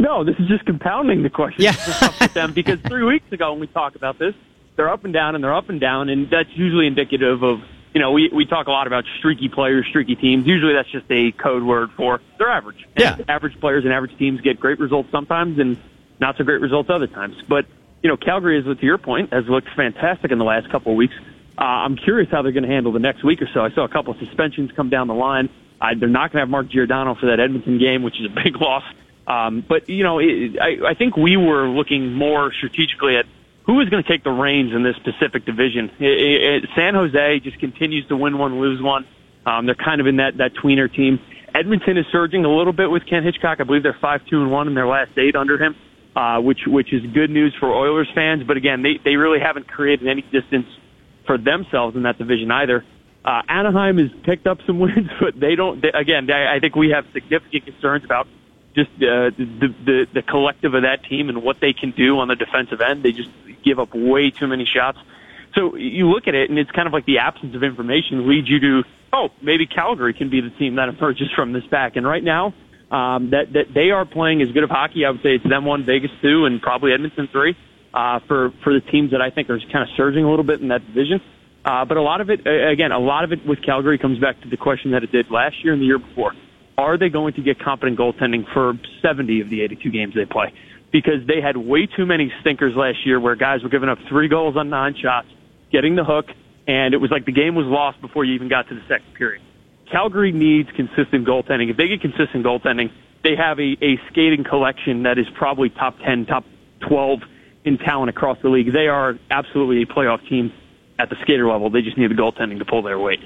No, 0.00 0.24
this 0.24 0.34
is 0.40 0.48
just 0.48 0.64
compounding 0.66 1.22
the 1.22 1.30
question 1.30 1.62
Yeah. 1.62 1.74
them 2.34 2.52
because 2.54 2.80
three 2.88 3.04
weeks 3.04 3.30
ago 3.30 3.52
when 3.52 3.60
we 3.60 3.68
talked 3.68 3.94
about 3.94 4.18
this, 4.18 4.34
they're 4.74 4.88
up 4.92 5.04
and 5.04 5.12
down 5.14 5.36
and 5.36 5.44
they're 5.44 5.54
up 5.54 5.68
and 5.68 5.80
down, 5.80 6.08
and 6.08 6.28
that's 6.28 6.50
usually 6.56 6.88
indicative 6.88 7.44
of 7.44 7.60
you 7.96 8.02
know 8.02 8.12
we 8.12 8.28
we 8.30 8.44
talk 8.44 8.66
a 8.66 8.70
lot 8.70 8.86
about 8.86 9.04
streaky 9.18 9.48
players, 9.48 9.86
streaky 9.88 10.16
teams. 10.16 10.46
Usually 10.46 10.74
that's 10.74 10.90
just 10.90 11.06
a 11.10 11.32
code 11.32 11.62
word 11.62 11.90
for 11.96 12.20
they're 12.36 12.50
average. 12.50 12.86
And 12.94 13.02
Yeah. 13.18 13.24
average 13.26 13.58
players 13.58 13.84
and 13.84 13.92
average 13.94 14.14
teams 14.18 14.42
get 14.42 14.60
great 14.60 14.78
results 14.78 15.10
sometimes 15.10 15.58
and 15.58 15.78
not 16.20 16.36
so 16.36 16.44
great 16.44 16.60
results 16.60 16.90
other 16.90 17.06
times. 17.06 17.36
But 17.48 17.64
you 18.02 18.10
know, 18.10 18.18
Calgary 18.18 18.58
is 18.58 18.64
to 18.66 18.84
your 18.84 18.98
point 18.98 19.32
has 19.32 19.46
looked 19.48 19.70
fantastic 19.74 20.30
in 20.30 20.36
the 20.36 20.44
last 20.44 20.68
couple 20.68 20.92
of 20.92 20.96
weeks. 20.98 21.14
Uh, 21.58 21.62
I'm 21.64 21.96
curious 21.96 22.28
how 22.30 22.42
they're 22.42 22.52
going 22.52 22.64
to 22.64 22.68
handle 22.68 22.92
the 22.92 22.98
next 22.98 23.24
week 23.24 23.40
or 23.40 23.48
so. 23.54 23.64
I 23.64 23.70
saw 23.70 23.84
a 23.84 23.88
couple 23.88 24.12
of 24.12 24.18
suspensions 24.18 24.72
come 24.76 24.90
down 24.90 25.08
the 25.08 25.14
line. 25.14 25.48
Uh, 25.80 25.94
they're 25.98 26.06
not 26.06 26.30
going 26.32 26.40
to 26.40 26.40
have 26.40 26.50
Mark 26.50 26.68
Giordano 26.68 27.14
for 27.14 27.26
that 27.30 27.40
Edmonton 27.40 27.78
game, 27.78 28.02
which 28.02 28.20
is 28.20 28.26
a 28.26 28.34
big 28.44 28.56
loss. 28.60 28.84
Um, 29.26 29.64
but 29.66 29.88
you 29.88 30.04
know, 30.04 30.18
it, 30.18 30.58
I, 30.60 30.88
I 30.90 30.94
think 30.94 31.16
we 31.16 31.38
were 31.38 31.66
looking 31.66 32.12
more 32.12 32.52
strategically 32.52 33.16
at 33.16 33.24
who 33.66 33.80
is 33.80 33.88
going 33.88 34.02
to 34.02 34.08
take 34.08 34.22
the 34.24 34.30
reins 34.30 34.72
in 34.72 34.82
this 34.82 34.96
Pacific 35.02 35.44
Division. 35.44 35.90
It, 35.98 36.06
it, 36.06 36.64
it, 36.64 36.70
San 36.74 36.94
Jose 36.94 37.40
just 37.42 37.58
continues 37.58 38.06
to 38.08 38.16
win 38.16 38.38
one, 38.38 38.60
lose 38.60 38.80
one. 38.80 39.04
Um, 39.44 39.66
they're 39.66 39.74
kind 39.74 40.00
of 40.00 40.06
in 40.06 40.16
that 40.16 40.38
that 40.38 40.52
tweener 40.62 40.92
team. 40.92 41.18
Edmonton 41.54 41.96
is 41.98 42.04
surging 42.12 42.44
a 42.44 42.50
little 42.50 42.72
bit 42.72 42.90
with 42.90 43.02
Ken 43.08 43.22
Hitchcock. 43.22 43.58
I 43.60 43.64
believe 43.64 43.82
they're 43.82 43.96
five 44.00 44.20
two 44.30 44.42
and 44.42 44.50
one 44.50 44.68
in 44.68 44.74
their 44.74 44.86
last 44.86 45.10
eight 45.18 45.36
under 45.36 45.56
him, 45.58 45.74
uh, 46.14 46.40
which 46.40 46.60
which 46.66 46.92
is 46.92 47.02
good 47.14 47.30
news 47.30 47.54
for 47.58 47.72
Oilers 47.72 48.08
fans. 48.14 48.42
But 48.46 48.56
again, 48.56 48.82
they 48.82 48.98
they 49.04 49.16
really 49.16 49.38
haven't 49.40 49.68
created 49.68 50.08
any 50.08 50.22
distance 50.22 50.66
for 51.26 51.38
themselves 51.38 51.96
in 51.96 52.02
that 52.02 52.18
division 52.18 52.50
either. 52.50 52.84
Uh, 53.24 53.42
Anaheim 53.48 53.98
has 53.98 54.10
picked 54.24 54.46
up 54.46 54.58
some 54.66 54.78
wins, 54.84 55.10
but 55.20 55.38
they 55.38 55.54
don't. 55.54 55.82
They, 55.82 55.90
again, 55.94 56.26
they, 56.26 56.34
I 56.34 56.58
think 56.60 56.76
we 56.76 56.90
have 56.90 57.04
significant 57.12 57.64
concerns 57.66 58.04
about 58.04 58.26
just 58.76 58.90
uh, 58.96 59.30
the, 59.36 59.74
the 59.84 60.06
the 60.12 60.22
collective 60.22 60.74
of 60.74 60.82
that 60.82 61.02
team 61.04 61.28
and 61.30 61.42
what 61.42 61.60
they 61.60 61.72
can 61.72 61.90
do 61.92 62.18
on 62.18 62.28
the 62.28 62.36
defensive 62.36 62.80
end. 62.80 63.02
They 63.02 63.12
just 63.12 63.30
give 63.64 63.78
up 63.80 63.94
way 63.94 64.30
too 64.30 64.46
many 64.46 64.66
shots. 64.66 64.98
So 65.54 65.74
you 65.74 66.10
look 66.10 66.28
at 66.28 66.34
it, 66.34 66.50
and 66.50 66.58
it's 66.58 66.70
kind 66.70 66.86
of 66.86 66.92
like 66.92 67.06
the 67.06 67.18
absence 67.18 67.54
of 67.56 67.62
information 67.62 68.28
leads 68.28 68.48
you 68.48 68.60
to, 68.60 68.84
oh, 69.12 69.30
maybe 69.40 69.66
Calgary 69.66 70.12
can 70.12 70.28
be 70.28 70.42
the 70.42 70.50
team 70.50 70.74
that 70.74 70.90
emerges 70.90 71.32
from 71.34 71.54
this 71.54 71.64
back. 71.64 71.96
And 71.96 72.06
right 72.06 72.22
now, 72.22 72.52
um, 72.90 73.30
that 73.30 73.54
that 73.54 73.72
they 73.72 73.90
are 73.90 74.04
playing 74.04 74.42
as 74.42 74.52
good 74.52 74.62
of 74.62 74.70
hockey. 74.70 75.06
I 75.06 75.10
would 75.10 75.22
say 75.22 75.36
it's 75.36 75.48
them 75.48 75.64
one, 75.64 75.84
Vegas 75.84 76.10
two, 76.20 76.44
and 76.44 76.60
probably 76.60 76.92
Edmonton 76.92 77.28
three 77.32 77.56
uh, 77.94 78.20
for 78.28 78.52
for 78.62 78.74
the 78.74 78.80
teams 78.80 79.12
that 79.12 79.22
I 79.22 79.30
think 79.30 79.48
are 79.48 79.58
kind 79.58 79.82
of 79.82 79.88
surging 79.96 80.24
a 80.24 80.30
little 80.30 80.44
bit 80.44 80.60
in 80.60 80.68
that 80.68 80.86
division. 80.86 81.20
Uh, 81.64 81.84
but 81.84 81.96
a 81.96 82.02
lot 82.02 82.20
of 82.20 82.30
it, 82.30 82.46
again, 82.46 82.92
a 82.92 82.98
lot 82.98 83.24
of 83.24 83.32
it 83.32 83.44
with 83.44 83.60
Calgary 83.60 83.98
comes 83.98 84.20
back 84.20 84.40
to 84.42 84.48
the 84.48 84.56
question 84.56 84.92
that 84.92 85.02
it 85.02 85.10
did 85.10 85.32
last 85.32 85.64
year 85.64 85.72
and 85.72 85.82
the 85.82 85.86
year 85.86 85.98
before. 85.98 86.32
Are 86.78 86.98
they 86.98 87.08
going 87.08 87.34
to 87.34 87.42
get 87.42 87.58
competent 87.58 87.98
goaltending 87.98 88.44
for 88.52 88.74
70 89.02 89.40
of 89.40 89.50
the 89.50 89.62
82 89.62 89.90
games 89.90 90.14
they 90.14 90.26
play? 90.26 90.52
Because 90.92 91.26
they 91.26 91.40
had 91.40 91.56
way 91.56 91.86
too 91.86 92.06
many 92.06 92.32
stinkers 92.40 92.74
last 92.76 92.98
year 93.04 93.18
where 93.18 93.34
guys 93.34 93.62
were 93.62 93.68
giving 93.68 93.88
up 93.88 93.98
three 94.08 94.28
goals 94.28 94.56
on 94.56 94.68
nine 94.68 94.94
shots, 95.00 95.28
getting 95.72 95.96
the 95.96 96.04
hook, 96.04 96.26
and 96.66 96.94
it 96.94 96.98
was 96.98 97.10
like 97.10 97.24
the 97.24 97.32
game 97.32 97.54
was 97.54 97.66
lost 97.66 98.00
before 98.00 98.24
you 98.24 98.34
even 98.34 98.48
got 98.48 98.68
to 98.68 98.74
the 98.74 98.82
second 98.88 99.14
period. 99.14 99.42
Calgary 99.90 100.32
needs 100.32 100.68
consistent 100.76 101.26
goaltending. 101.26 101.70
If 101.70 101.76
they 101.76 101.88
get 101.88 102.00
consistent 102.00 102.44
goaltending, 102.44 102.90
they 103.22 103.36
have 103.36 103.58
a, 103.58 103.76
a 103.82 103.98
skating 104.10 104.44
collection 104.44 105.04
that 105.04 105.18
is 105.18 105.26
probably 105.36 105.70
top 105.70 105.96
10, 106.04 106.26
top 106.26 106.44
12 106.88 107.20
in 107.64 107.78
talent 107.78 108.10
across 108.10 108.38
the 108.42 108.48
league. 108.48 108.72
They 108.72 108.88
are 108.88 109.18
absolutely 109.30 109.82
a 109.82 109.86
playoff 109.86 110.26
team 110.28 110.52
at 110.98 111.10
the 111.10 111.16
skater 111.22 111.46
level. 111.46 111.70
They 111.70 111.82
just 111.82 111.98
need 111.98 112.10
the 112.10 112.14
goaltending 112.14 112.58
to 112.58 112.64
pull 112.64 112.82
their 112.82 112.98
weight. 112.98 113.20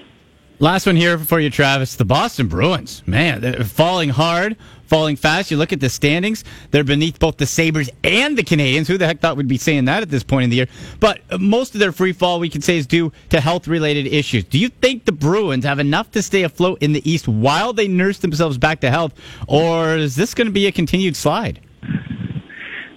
Last 0.62 0.85
one 0.85 0.95
here 0.95 1.17
for 1.17 1.40
you, 1.40 1.49
Travis. 1.49 1.97
The 1.97 2.05
Boston 2.05 2.47
Bruins. 2.47 3.02
Man, 3.07 3.40
they're 3.40 3.64
falling 3.64 4.11
hard, 4.11 4.59
falling 4.85 5.17
fast. 5.17 5.50
You 5.50 5.57
look 5.57 5.73
at 5.73 5.81
the 5.81 5.88
standings, 5.88 6.45
they're 6.71 6.85
beneath 6.85 7.19
both 7.19 7.38
the 7.38 7.47
Sabres 7.47 7.88
and 8.05 8.37
the 8.37 8.43
Canadiens. 8.43 8.87
Who 8.87 8.99
the 8.99 9.07
heck 9.07 9.21
thought 9.21 9.38
we'd 9.38 9.49
be 9.49 9.57
saying 9.57 9.87
that 9.87 10.02
at 10.02 10.11
this 10.11 10.23
point 10.23 10.45
in 10.45 10.50
the 10.50 10.57
year? 10.57 10.67
But 11.00 11.23
uh, 11.31 11.38
most 11.38 11.73
of 11.73 11.81
their 11.81 11.93
free 11.93 12.12
fall, 12.12 12.38
we 12.40 12.50
can 12.50 12.61
say, 12.61 12.76
is 12.76 12.87
due 12.87 13.11
to 13.31 13.40
health 13.40 13.69
related 13.69 14.07
issues. 14.07 14.45
Do 14.45 14.59
you 14.59 14.69
think 14.69 15.07
the 15.07 15.12
Bruins 15.12 15.64
have 15.64 15.79
enough 15.79 16.11
to 16.11 16.23
stay 16.23 16.43
afloat 16.43 16.83
in 16.83 16.93
the 16.93 17.11
East 17.11 17.26
while 17.26 17.73
they 17.73 17.88
nurse 17.88 18.19
themselves 18.19 18.59
back 18.59 18.81
to 18.81 18.90
health? 18.90 19.14
Or 19.49 19.97
is 19.97 20.14
this 20.14 20.35
going 20.35 20.47
to 20.47 20.52
be 20.52 20.67
a 20.67 20.73
continued 20.73 21.17
slide? 21.17 21.59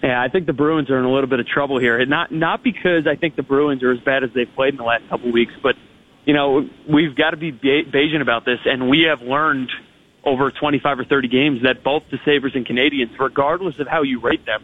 Yeah, 0.03 0.21
I 0.21 0.27
think 0.27 0.47
the 0.47 0.53
Bruins 0.53 0.89
are 0.89 0.99
in 0.99 1.05
a 1.05 1.11
little 1.11 1.29
bit 1.29 1.39
of 1.39 1.47
trouble 1.47 1.79
here. 1.79 2.05
Not 2.05 2.29
not 2.29 2.61
because 2.61 3.07
I 3.07 3.15
think 3.15 3.37
the 3.37 3.43
Bruins 3.43 3.83
are 3.83 3.91
as 3.93 4.01
bad 4.01 4.25
as 4.25 4.31
they've 4.35 4.53
played 4.53 4.73
in 4.73 4.77
the 4.77 4.83
last 4.83 5.07
couple 5.07 5.29
of 5.29 5.33
weeks, 5.33 5.53
but 5.63 5.77
you 6.25 6.33
know 6.33 6.67
we've 6.89 7.15
got 7.15 7.31
to 7.31 7.37
be 7.37 7.51
Ba- 7.51 7.89
Bayesian 7.91 8.21
about 8.21 8.45
this, 8.45 8.59
and 8.65 8.89
we 8.89 9.07
have 9.09 9.21
learned 9.21 9.69
over 10.23 10.51
25 10.51 10.99
or 10.99 11.05
30 11.05 11.27
games 11.27 11.63
that 11.63 11.83
both 11.83 12.03
the 12.09 12.17
Sabres 12.23 12.53
and 12.55 12.65
Canadiens, 12.65 13.17
regardless 13.19 13.79
of 13.79 13.87
how 13.87 14.03
you 14.03 14.21
rate 14.21 14.45
them, 14.45 14.63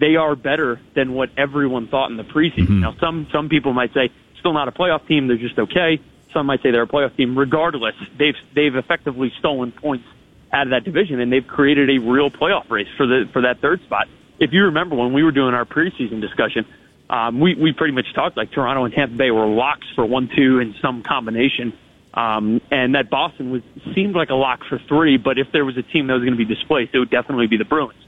they 0.00 0.16
are 0.16 0.34
better 0.34 0.80
than 0.94 1.14
what 1.14 1.30
everyone 1.36 1.88
thought 1.88 2.10
in 2.10 2.16
the 2.16 2.24
preseason. 2.24 2.66
Mm-hmm. 2.66 2.80
Now, 2.80 2.96
some 3.00 3.26
some 3.32 3.48
people 3.48 3.72
might 3.72 3.94
say 3.94 4.10
still 4.40 4.52
not 4.52 4.68
a 4.68 4.72
playoff 4.72 5.06
team; 5.06 5.28
they're 5.28 5.36
just 5.36 5.58
okay. 5.58 6.00
Some 6.32 6.46
might 6.46 6.62
say 6.62 6.70
they're 6.70 6.82
a 6.82 6.88
playoff 6.88 7.16
team. 7.16 7.38
Regardless, 7.38 7.94
they've 8.18 8.34
they've 8.54 8.74
effectively 8.74 9.32
stolen 9.38 9.72
points 9.72 10.04
out 10.52 10.66
of 10.66 10.70
that 10.70 10.84
division, 10.84 11.20
and 11.20 11.32
they've 11.32 11.46
created 11.46 11.90
a 11.90 11.98
real 11.98 12.30
playoff 12.30 12.70
race 12.70 12.88
for 12.96 13.06
the 13.06 13.28
for 13.32 13.42
that 13.42 13.60
third 13.60 13.82
spot. 13.82 14.08
If 14.38 14.52
you 14.52 14.64
remember 14.64 14.96
when 14.96 15.12
we 15.14 15.22
were 15.22 15.32
doing 15.32 15.54
our 15.54 15.64
preseason 15.64 16.20
discussion, 16.20 16.66
um, 17.08 17.40
we 17.40 17.54
we 17.54 17.72
pretty 17.72 17.94
much 17.94 18.06
talked 18.14 18.36
like 18.36 18.50
Toronto 18.50 18.84
and 18.84 18.94
Tampa 18.94 19.16
Bay 19.16 19.30
were 19.30 19.46
locks 19.46 19.86
for 19.94 20.04
one 20.04 20.28
two 20.34 20.58
in 20.58 20.74
some 20.82 21.02
combination, 21.02 21.72
um, 22.14 22.60
and 22.70 22.94
that 22.94 23.10
Boston 23.10 23.50
was 23.50 23.62
seemed 23.94 24.14
like 24.14 24.30
a 24.30 24.34
lock 24.34 24.64
for 24.68 24.78
three. 24.88 25.16
But 25.16 25.38
if 25.38 25.52
there 25.52 25.64
was 25.64 25.76
a 25.76 25.82
team 25.82 26.08
that 26.08 26.14
was 26.14 26.22
going 26.22 26.36
to 26.36 26.44
be 26.44 26.52
displaced, 26.52 26.94
it 26.94 26.98
would 26.98 27.10
definitely 27.10 27.46
be 27.46 27.56
the 27.56 27.64
Bruins. 27.64 27.98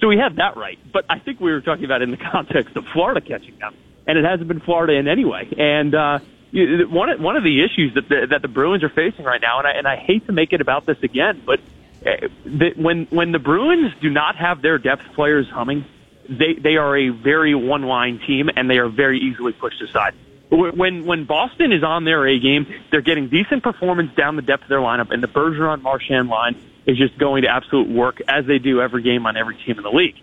So 0.00 0.08
we 0.08 0.18
have 0.18 0.36
that 0.36 0.56
right. 0.56 0.78
But 0.92 1.06
I 1.08 1.18
think 1.18 1.40
we 1.40 1.50
were 1.50 1.60
talking 1.60 1.84
about 1.84 2.02
in 2.02 2.10
the 2.10 2.16
context 2.32 2.76
of 2.76 2.84
Florida 2.92 3.20
catching 3.20 3.58
them, 3.58 3.74
and 4.06 4.18
it 4.18 4.24
hasn't 4.24 4.48
been 4.48 4.60
Florida 4.60 4.94
in 4.94 5.08
any 5.08 5.24
way. 5.24 5.48
And 5.56 5.94
uh, 5.94 6.18
one 6.52 7.20
one 7.20 7.36
of 7.36 7.42
the 7.42 7.64
issues 7.64 7.94
that 7.94 8.08
the, 8.08 8.28
that 8.30 8.42
the 8.42 8.48
Bruins 8.48 8.84
are 8.84 8.88
facing 8.88 9.24
right 9.24 9.40
now, 9.40 9.58
and 9.58 9.66
I 9.66 9.70
and 9.72 9.88
I 9.88 9.96
hate 9.96 10.26
to 10.26 10.32
make 10.32 10.52
it 10.52 10.60
about 10.60 10.86
this 10.86 10.98
again, 11.02 11.42
but 11.44 11.58
uh, 12.06 12.28
when 12.76 13.06
when 13.06 13.32
the 13.32 13.38
Bruins 13.38 13.92
do 14.00 14.10
not 14.10 14.36
have 14.36 14.62
their 14.62 14.78
depth 14.78 15.02
players 15.14 15.48
humming, 15.50 15.84
they 16.28 16.54
they 16.54 16.76
are 16.76 16.96
a 16.96 17.08
very 17.10 17.54
one 17.54 17.82
line 17.82 18.20
team, 18.26 18.50
and 18.54 18.68
they 18.68 18.78
are 18.78 18.88
very 18.88 19.20
easily 19.20 19.52
pushed 19.52 19.80
aside. 19.82 20.14
When 20.50 21.04
when 21.04 21.24
Boston 21.24 21.72
is 21.72 21.82
on 21.82 22.04
their 22.04 22.26
A 22.26 22.38
game, 22.38 22.66
they're 22.90 23.00
getting 23.00 23.28
decent 23.28 23.62
performance 23.62 24.14
down 24.16 24.36
the 24.36 24.42
depth 24.42 24.64
of 24.64 24.68
their 24.68 24.78
lineup, 24.78 25.10
and 25.10 25.22
the 25.22 25.28
Bergeron 25.28 25.82
Marchand 25.82 26.28
line 26.28 26.56
is 26.86 26.98
just 26.98 27.18
going 27.18 27.42
to 27.42 27.48
absolute 27.48 27.88
work 27.88 28.20
as 28.28 28.46
they 28.46 28.58
do 28.58 28.80
every 28.80 29.02
game 29.02 29.26
on 29.26 29.36
every 29.36 29.56
team 29.64 29.76
in 29.78 29.82
the 29.82 29.90
league. 29.90 30.16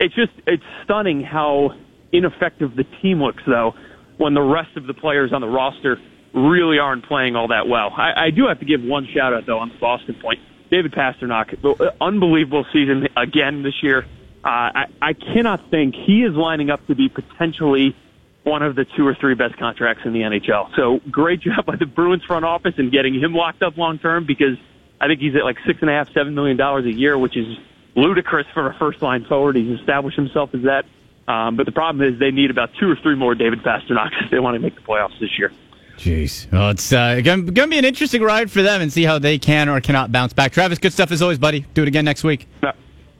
It's 0.00 0.14
just 0.14 0.32
it's 0.46 0.62
stunning 0.84 1.22
how 1.22 1.74
ineffective 2.12 2.76
the 2.76 2.84
team 3.02 3.22
looks 3.22 3.42
though 3.46 3.74
when 4.16 4.34
the 4.34 4.42
rest 4.42 4.76
of 4.76 4.86
the 4.86 4.94
players 4.94 5.32
on 5.32 5.40
the 5.40 5.48
roster 5.48 5.98
really 6.32 6.78
aren't 6.78 7.04
playing 7.06 7.36
all 7.36 7.48
that 7.48 7.68
well. 7.68 7.92
I, 7.96 8.26
I 8.26 8.30
do 8.30 8.46
have 8.48 8.60
to 8.60 8.64
give 8.64 8.82
one 8.82 9.06
shout 9.12 9.32
out 9.32 9.46
though 9.46 9.58
on 9.58 9.68
the 9.68 9.78
Boston 9.78 10.14
point. 10.20 10.40
David 10.70 10.92
Pastrnak, 10.92 11.64
uh, 11.64 11.90
unbelievable 12.00 12.64
season 12.72 13.08
again 13.16 13.62
this 13.62 13.82
year. 13.82 14.06
Uh, 14.44 14.48
I, 14.48 14.84
I 15.00 15.12
cannot 15.14 15.70
think 15.70 15.94
he 15.94 16.22
is 16.22 16.34
lining 16.34 16.68
up 16.68 16.86
to 16.88 16.94
be 16.94 17.08
potentially 17.08 17.96
one 18.42 18.62
of 18.62 18.76
the 18.76 18.84
two 18.84 19.06
or 19.06 19.14
three 19.14 19.34
best 19.34 19.56
contracts 19.56 20.02
in 20.04 20.12
the 20.12 20.20
NHL. 20.20 20.74
So 20.76 21.00
great 21.10 21.40
job 21.40 21.64
by 21.64 21.76
the 21.76 21.86
Bruins 21.86 22.22
front 22.24 22.44
office 22.44 22.74
in 22.76 22.90
getting 22.90 23.18
him 23.18 23.32
locked 23.34 23.62
up 23.62 23.78
long 23.78 23.98
term 23.98 24.26
because 24.26 24.58
I 25.00 25.06
think 25.06 25.20
he's 25.20 25.34
at 25.34 25.44
like 25.44 25.56
six 25.66 25.80
and 25.80 25.88
a 25.88 25.94
half, 25.94 26.12
seven 26.12 26.34
million 26.34 26.58
dollars 26.58 26.84
a 26.84 26.92
year, 26.92 27.16
which 27.16 27.36
is 27.36 27.58
ludicrous 27.94 28.46
for 28.52 28.68
a 28.68 28.74
first 28.74 29.00
line 29.00 29.24
forward. 29.24 29.56
He's 29.56 29.78
established 29.80 30.16
himself 30.16 30.54
as 30.54 30.62
that. 30.62 30.84
Um, 31.26 31.56
but 31.56 31.64
the 31.64 31.72
problem 31.72 32.06
is 32.06 32.18
they 32.20 32.30
need 32.30 32.50
about 32.50 32.70
two 32.78 32.90
or 32.90 32.96
three 32.96 33.14
more 33.14 33.34
David 33.34 33.62
Pastrnaks 33.62 34.24
if 34.24 34.30
they 34.30 34.40
want 34.40 34.56
to 34.56 34.60
make 34.60 34.74
the 34.74 34.82
playoffs 34.82 35.18
this 35.20 35.38
year. 35.38 35.50
Jeez. 35.96 36.50
Well, 36.52 36.70
it's 36.70 36.92
uh, 36.92 37.20
going 37.22 37.46
to 37.46 37.66
be 37.66 37.78
an 37.78 37.84
interesting 37.84 38.20
ride 38.20 38.50
for 38.50 38.60
them 38.62 38.82
and 38.82 38.92
see 38.92 39.04
how 39.04 39.18
they 39.18 39.38
can 39.38 39.70
or 39.70 39.80
cannot 39.80 40.12
bounce 40.12 40.34
back. 40.34 40.52
Travis, 40.52 40.78
good 40.78 40.92
stuff 40.92 41.12
as 41.12 41.22
always, 41.22 41.38
buddy. 41.38 41.60
Do 41.72 41.82
it 41.82 41.88
again 41.88 42.04
next 42.04 42.24
week. 42.24 42.46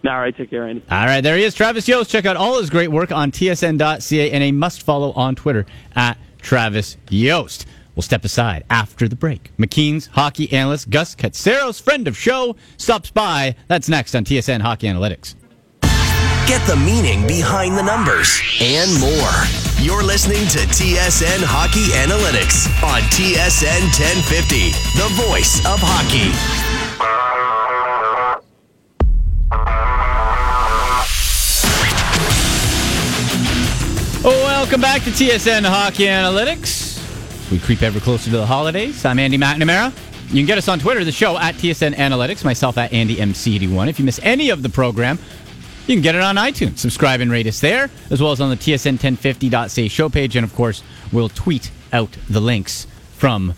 No. 0.04 0.12
All 0.12 0.20
right, 0.20 0.37
take 0.37 0.50
care, 0.50 0.68
Andy. 0.68 0.82
All 0.90 1.06
right, 1.06 1.23
there 1.23 1.37
he 1.37 1.44
is, 1.44 1.54
Travis 1.54 1.88
Yost. 1.88 2.11
Check 2.11 2.26
out 2.26 2.37
all 2.37 2.61
his 2.61 2.68
great 2.68 2.90
work 2.90 3.11
on 3.11 3.32
tsn.ca 3.32 4.30
and 4.30 4.44
a 4.44 4.52
must 4.52 4.82
follow 4.82 5.12
on 5.12 5.34
Twitter 5.34 5.64
at 5.96 6.18
Travis 6.42 6.99
Yost. 7.08 7.66
We'll 7.96 8.02
step 8.02 8.25
aside 8.25 8.64
after 8.68 9.08
the 9.08 9.16
break. 9.16 9.50
McKeen's 9.56 10.06
hockey 10.06 10.52
analyst 10.52 10.90
Gus 10.90 11.14
Katsaros, 11.14 11.80
friend 11.80 12.06
of 12.06 12.16
show, 12.18 12.54
stops 12.76 13.11
by. 13.11 13.56
That's 13.68 13.88
next 13.88 14.14
on 14.14 14.25
TSN 14.25 14.61
Hockey 14.61 14.88
Analytics. 14.88 15.37
Get 16.46 16.61
the 16.66 16.76
meaning 16.76 17.26
behind 17.26 17.75
the 17.78 17.82
numbers 17.82 18.42
and 18.61 18.90
more. 19.00 19.32
You're 19.80 20.02
listening 20.02 20.46
to 20.49 20.58
TSN 20.58 21.40
Hockey 21.46 21.88
Analytics 21.96 22.68
on 22.84 23.00
TSN 23.08 23.88
1050, 23.96 24.70
the 25.00 25.08
voice 25.28 25.61
of 25.64 25.78
hockey. 25.80 27.33
Welcome 34.64 34.80
back 34.80 35.02
to 35.02 35.11
TSN 35.11 35.66
Hockey 35.66 36.04
Analytics. 36.04 37.50
We 37.50 37.59
creep 37.59 37.83
ever 37.83 38.00
closer 38.00 38.30
to 38.30 38.38
the 38.38 38.47
holidays. 38.47 39.04
I'm 39.04 39.18
Andy 39.18 39.37
McNamara. 39.37 39.92
You 40.28 40.37
can 40.37 40.47
get 40.47 40.56
us 40.56 40.68
on 40.68 40.78
Twitter, 40.78 41.04
the 41.04 41.12
show 41.12 41.37
at 41.37 41.54
TSN 41.56 41.92
Analytics, 41.92 42.47
myself 42.47 42.78
at 42.78 42.90
AndyMC81. 42.90 43.88
If 43.88 43.99
you 43.99 44.06
miss 44.06 44.18
any 44.23 44.49
of 44.49 44.62
the 44.62 44.71
program, 44.71 45.18
you 45.87 45.94
can 45.94 46.00
get 46.02 46.14
it 46.14 46.23
on 46.23 46.37
iTunes. 46.37 46.78
Subscribe 46.78 47.21
and 47.21 47.30
rate 47.30 47.47
us 47.47 47.61
there, 47.61 47.90
as 48.09 48.23
well 48.23 48.33
as 48.33 48.40
on 48.40 48.49
the 48.49 48.56
TSN1050.ca 48.56 49.88
show 49.88 50.09
page. 50.09 50.35
And 50.35 50.44
of 50.44 50.54
course, 50.54 50.83
we'll 51.12 51.28
tweet 51.28 51.71
out 51.92 52.16
the 52.30 52.40
links 52.40 52.87
from 53.12 53.52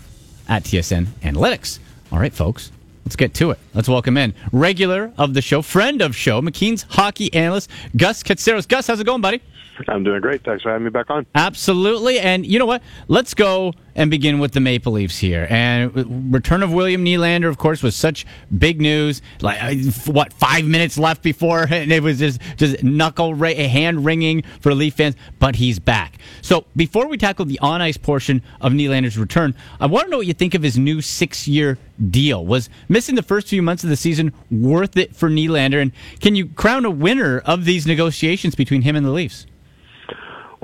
at 0.49 0.65
TSN 0.65 1.07
Analytics. 1.23 1.79
All 2.11 2.19
right, 2.19 2.35
folks, 2.35 2.73
let's 3.07 3.15
get 3.17 3.33
to 3.33 3.53
it. 3.53 3.59
Let's 3.73 3.89
welcome 3.89 4.17
in 4.17 4.35
regular 4.51 5.13
of 5.17 5.33
the 5.33 5.41
show, 5.41 5.63
friend 5.63 6.03
of 6.03 6.15
show, 6.15 6.43
McKeen's 6.43 6.83
hockey 6.83 7.33
analyst, 7.33 7.71
Gus 7.97 8.25
Katsaros. 8.25 8.67
Gus, 8.69 8.89
how's 8.89 8.99
it 8.99 9.05
going, 9.05 9.23
buddy? 9.23 9.41
I'm 9.89 10.03
doing 10.03 10.21
great. 10.21 10.43
Thanks 10.43 10.65
for 10.65 10.71
having 10.71 10.85
me 10.85 10.91
back 10.91 11.09
on. 11.09 11.25
Absolutely. 11.35 12.19
And 12.19 12.45
you 12.45 12.59
know 12.59 12.67
what? 12.67 12.83
Let's 13.07 13.33
go 13.33 13.75
and 13.97 14.11
begin 14.11 14.39
with 14.39 14.53
the 14.53 14.61
Maple 14.61 14.93
Leafs 14.93 15.19
here. 15.19 15.47
And 15.51 16.33
return 16.33 16.63
of 16.63 16.73
William 16.73 17.05
Nylander, 17.05 17.49
of 17.49 17.59
course, 17.59 17.83
was 17.83 17.97
such 17.97 18.27
big 18.57 18.81
news. 18.81 19.23
Like 19.41 19.61
uh, 19.61 19.91
what, 20.13 20.33
five 20.35 20.67
minutes 20.67 20.97
left 20.99 21.23
before, 21.23 21.63
and 21.71 21.91
it 21.91 22.03
was 22.03 22.19
just 22.19 22.41
just 22.57 22.85
knuckle 22.85 23.35
ra- 23.35 23.55
hand 23.55 24.05
wringing 24.05 24.45
for 24.61 24.75
Leaf 24.75 24.95
fans. 24.95 25.17
But 25.39 25.57
he's 25.57 25.79
back. 25.79 26.19
So 26.43 26.67
before 26.77 27.09
we 27.09 27.17
tackle 27.17 27.47
the 27.47 27.59
on 27.61 27.83
ice 27.83 27.97
portion 27.97 28.43
of 28.61 28.73
Nylander's 28.73 29.19
return, 29.19 29.55
I 29.81 29.87
want 29.87 30.05
to 30.07 30.11
know 30.11 30.19
what 30.19 30.27
you 30.27 30.35
think 30.35 30.55
of 30.55 30.63
his 30.63 30.79
new 30.79 31.01
six 31.01 31.49
year 31.49 31.79
deal. 32.11 32.45
Was 32.45 32.69
missing 32.89 33.15
the 33.15 33.23
first 33.23 33.49
few 33.49 33.63
months 33.63 33.83
of 33.83 33.91
the 33.91 33.97
season 33.97 34.33
worth 34.51 34.97
it 34.97 35.17
for 35.17 35.31
Nylander? 35.31 35.81
And 35.81 35.93
can 36.21 36.35
you 36.35 36.47
crown 36.49 36.85
a 36.85 36.91
winner 36.91 37.39
of 37.41 37.65
these 37.65 37.87
negotiations 37.87 38.55
between 38.55 38.83
him 38.83 38.95
and 38.95 39.07
the 39.07 39.11
Leafs? 39.11 39.47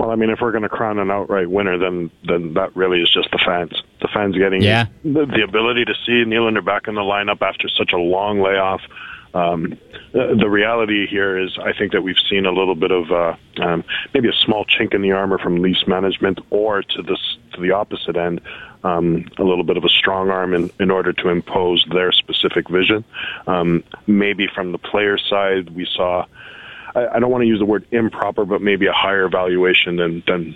Well, 0.03 0.11
I 0.11 0.15
mean, 0.15 0.31
if 0.31 0.41
we're 0.41 0.51
going 0.51 0.63
to 0.63 0.69
crown 0.69 0.99
an 0.99 1.09
outright 1.09 1.49
winner, 1.49 1.77
then 1.77 2.11
then 2.27 2.55
that 2.55 2.75
really 2.75 2.99
is 2.99 3.09
just 3.09 3.31
the 3.31 3.37
fans. 3.37 3.71
The 4.01 4.09
fans 4.13 4.37
getting 4.37 4.61
yeah. 4.61 4.87
the, 5.01 5.25
the 5.25 5.45
ability 5.47 5.85
to 5.85 5.93
see 6.05 6.25
Nylander 6.25 6.63
back 6.63 6.89
in 6.89 6.95
the 6.95 7.01
lineup 7.01 7.41
after 7.41 7.69
such 7.69 7.93
a 7.93 7.97
long 7.97 8.41
layoff. 8.41 8.81
Um, 9.33 9.77
the, 10.11 10.35
the 10.37 10.49
reality 10.49 11.07
here 11.07 11.37
is, 11.37 11.57
I 11.57 11.71
think 11.71 11.93
that 11.93 12.01
we've 12.01 12.19
seen 12.29 12.45
a 12.45 12.51
little 12.51 12.75
bit 12.75 12.91
of 12.91 13.11
uh, 13.13 13.35
um, 13.63 13.85
maybe 14.13 14.27
a 14.27 14.33
small 14.33 14.65
chink 14.65 14.93
in 14.93 15.01
the 15.01 15.13
armor 15.13 15.37
from 15.37 15.61
Leafs 15.61 15.87
management, 15.87 16.39
or 16.49 16.83
to 16.83 17.01
this 17.01 17.37
to 17.53 17.61
the 17.61 17.71
opposite 17.71 18.17
end, 18.17 18.41
um, 18.83 19.25
a 19.37 19.43
little 19.43 19.63
bit 19.63 19.77
of 19.77 19.85
a 19.85 19.89
strong 19.89 20.29
arm 20.29 20.53
in, 20.53 20.69
in 20.81 20.91
order 20.91 21.13
to 21.13 21.29
impose 21.29 21.85
their 21.93 22.11
specific 22.11 22.67
vision. 22.67 23.05
Um, 23.47 23.85
maybe 24.05 24.47
from 24.53 24.73
the 24.73 24.79
player 24.79 25.17
side, 25.17 25.69
we 25.69 25.87
saw 25.95 26.25
I, 26.95 27.07
I 27.15 27.19
don't 27.19 27.31
want 27.31 27.41
to 27.41 27.47
use 27.47 27.59
the 27.59 27.65
word 27.65 27.85
improper, 27.91 28.45
but 28.45 28.61
maybe 28.61 28.87
a 28.87 28.93
higher 28.93 29.29
valuation 29.29 29.97
than 29.97 30.23
than 30.27 30.55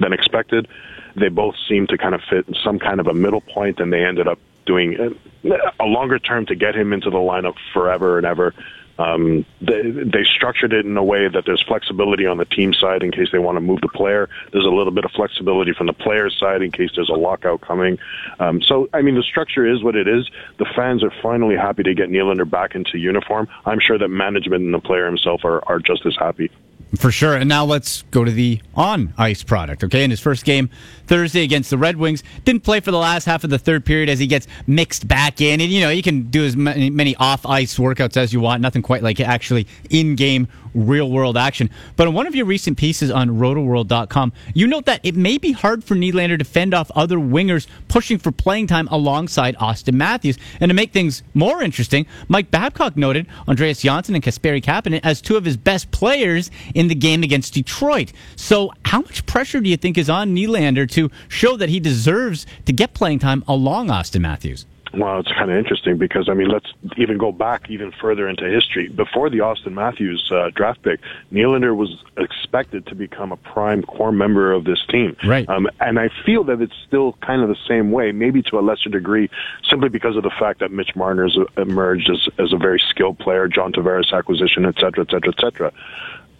than 0.00 0.12
expected. 0.12 0.68
They 1.14 1.28
both 1.28 1.54
seem 1.68 1.86
to 1.88 1.98
kind 1.98 2.14
of 2.14 2.22
fit 2.28 2.46
some 2.64 2.78
kind 2.78 3.00
of 3.00 3.06
a 3.06 3.14
middle 3.14 3.42
point, 3.42 3.80
and 3.80 3.92
they 3.92 4.04
ended 4.04 4.26
up 4.28 4.38
doing 4.64 4.96
uh, 5.44 5.56
a 5.80 5.84
longer 5.84 6.18
term 6.18 6.46
to 6.46 6.54
get 6.54 6.74
him 6.74 6.92
into 6.92 7.10
the 7.10 7.18
lineup 7.18 7.54
forever 7.72 8.16
and 8.18 8.26
ever. 8.26 8.54
Um, 8.98 9.44
they, 9.60 9.90
they 9.90 10.24
structured 10.24 10.72
it 10.72 10.84
in 10.84 10.96
a 10.96 11.04
way 11.04 11.28
that 11.28 11.44
there's 11.46 11.62
flexibility 11.62 12.26
on 12.26 12.36
the 12.36 12.44
team 12.44 12.74
side 12.74 13.02
in 13.02 13.10
case 13.10 13.28
they 13.32 13.38
want 13.38 13.56
to 13.56 13.60
move 13.60 13.80
the 13.80 13.88
player. 13.88 14.28
There's 14.52 14.66
a 14.66 14.70
little 14.70 14.92
bit 14.92 15.04
of 15.04 15.10
flexibility 15.12 15.72
from 15.72 15.86
the 15.86 15.92
player's 15.92 16.38
side 16.38 16.62
in 16.62 16.70
case 16.70 16.90
there's 16.94 17.08
a 17.08 17.14
lockout 17.14 17.60
coming. 17.60 17.98
Um, 18.38 18.62
so, 18.62 18.88
I 18.92 19.02
mean, 19.02 19.14
the 19.14 19.22
structure 19.22 19.66
is 19.66 19.82
what 19.82 19.96
it 19.96 20.08
is. 20.08 20.30
The 20.58 20.66
fans 20.76 21.02
are 21.02 21.12
finally 21.22 21.56
happy 21.56 21.82
to 21.84 21.94
get 21.94 22.10
Nylander 22.10 22.48
back 22.48 22.74
into 22.74 22.98
uniform. 22.98 23.48
I'm 23.64 23.80
sure 23.80 23.98
that 23.98 24.08
management 24.08 24.62
and 24.62 24.74
the 24.74 24.80
player 24.80 25.06
himself 25.06 25.44
are, 25.44 25.66
are 25.68 25.78
just 25.78 26.04
as 26.06 26.16
happy. 26.16 26.50
For 26.96 27.10
sure. 27.10 27.36
And 27.36 27.48
now 27.48 27.64
let's 27.64 28.02
go 28.10 28.22
to 28.22 28.30
the 28.30 28.60
on 28.74 29.14
ice 29.16 29.42
product. 29.42 29.82
Okay. 29.82 30.04
In 30.04 30.10
his 30.10 30.20
first 30.20 30.44
game 30.44 30.68
Thursday 31.06 31.42
against 31.42 31.70
the 31.70 31.78
Red 31.78 31.96
Wings, 31.96 32.22
didn't 32.44 32.64
play 32.64 32.80
for 32.80 32.90
the 32.90 32.98
last 32.98 33.24
half 33.24 33.44
of 33.44 33.50
the 33.50 33.58
third 33.58 33.86
period 33.86 34.10
as 34.10 34.18
he 34.18 34.26
gets 34.26 34.46
mixed 34.66 35.08
back 35.08 35.40
in. 35.40 35.60
And, 35.62 35.70
you 35.70 35.80
know, 35.80 35.88
you 35.88 36.02
can 36.02 36.24
do 36.24 36.44
as 36.44 36.54
many, 36.54 37.16
off 37.16 37.46
ice 37.46 37.78
workouts 37.78 38.16
as 38.16 38.32
you 38.32 38.40
want. 38.40 38.60
Nothing 38.60 38.82
quite 38.82 39.02
like 39.02 39.20
actually 39.20 39.66
in 39.88 40.16
game 40.16 40.48
real 40.74 41.10
world 41.10 41.36
action. 41.36 41.70
But 41.96 42.08
in 42.08 42.14
one 42.14 42.26
of 42.26 42.34
your 42.34 42.46
recent 42.46 42.78
pieces 42.78 43.10
on 43.10 43.30
rotoworld.com, 43.30 44.32
you 44.54 44.66
note 44.66 44.86
that 44.86 45.00
it 45.02 45.14
may 45.14 45.38
be 45.38 45.52
hard 45.52 45.84
for 45.84 45.94
Nylander 45.94 46.38
to 46.38 46.44
fend 46.44 46.74
off 46.74 46.90
other 46.94 47.16
wingers 47.16 47.66
pushing 47.88 48.18
for 48.18 48.32
playing 48.32 48.66
time 48.66 48.88
alongside 48.88 49.56
Auston 49.56 49.94
Matthews. 49.94 50.38
And 50.60 50.70
to 50.70 50.74
make 50.74 50.92
things 50.92 51.22
more 51.34 51.62
interesting, 51.62 52.06
Mike 52.28 52.50
Babcock 52.50 52.96
noted 52.96 53.26
Andreas 53.48 53.82
Johnsson 53.82 54.14
and 54.14 54.24
Kasperi 54.24 54.62
Kapanen 54.62 55.00
as 55.02 55.20
two 55.20 55.36
of 55.36 55.44
his 55.44 55.56
best 55.56 55.90
players 55.90 56.50
in 56.74 56.88
the 56.88 56.94
game 56.94 57.22
against 57.22 57.54
Detroit. 57.54 58.12
So 58.36 58.72
how 58.84 59.00
much 59.00 59.26
pressure 59.26 59.60
do 59.60 59.68
you 59.68 59.76
think 59.76 59.98
is 59.98 60.10
on 60.10 60.34
Nylander 60.34 60.88
to 60.90 61.10
show 61.28 61.56
that 61.56 61.68
he 61.68 61.80
deserves 61.80 62.46
to 62.66 62.72
get 62.72 62.94
playing 62.94 63.18
time 63.18 63.44
along 63.46 63.88
Auston 63.88 64.20
Matthews? 64.20 64.66
Well, 64.94 65.20
it's 65.20 65.32
kind 65.32 65.50
of 65.50 65.56
interesting 65.56 65.96
because 65.96 66.28
I 66.28 66.34
mean, 66.34 66.48
let's 66.48 66.70
even 66.98 67.16
go 67.16 67.32
back 67.32 67.70
even 67.70 67.92
further 67.92 68.28
into 68.28 68.44
history. 68.44 68.88
Before 68.88 69.30
the 69.30 69.38
Auston 69.38 69.72
Matthews 69.72 70.30
uh, 70.30 70.50
draft 70.54 70.82
pick, 70.82 71.00
Nylander 71.32 71.74
was 71.74 72.04
expected 72.18 72.86
to 72.86 72.94
become 72.94 73.32
a 73.32 73.38
prime 73.38 73.82
core 73.82 74.12
member 74.12 74.52
of 74.52 74.64
this 74.64 74.84
team. 74.90 75.16
Right. 75.24 75.48
Um, 75.48 75.66
and 75.80 75.98
I 75.98 76.10
feel 76.26 76.44
that 76.44 76.60
it's 76.60 76.76
still 76.86 77.14
kind 77.22 77.40
of 77.40 77.48
the 77.48 77.56
same 77.66 77.90
way, 77.90 78.12
maybe 78.12 78.42
to 78.42 78.58
a 78.58 78.60
lesser 78.60 78.90
degree, 78.90 79.30
simply 79.68 79.88
because 79.88 80.16
of 80.16 80.24
the 80.24 80.30
fact 80.38 80.60
that 80.60 80.70
Mitch 80.70 80.94
Marner's 80.94 81.38
emerged 81.56 82.10
as, 82.10 82.28
as 82.38 82.52
a 82.52 82.58
very 82.58 82.78
skilled 82.78 83.18
player, 83.18 83.48
John 83.48 83.72
Tavares 83.72 84.12
acquisition, 84.12 84.66
et 84.66 84.74
cetera, 84.74 85.04
et 85.04 85.10
cetera, 85.10 85.32
et 85.36 85.40
cetera. 85.40 85.72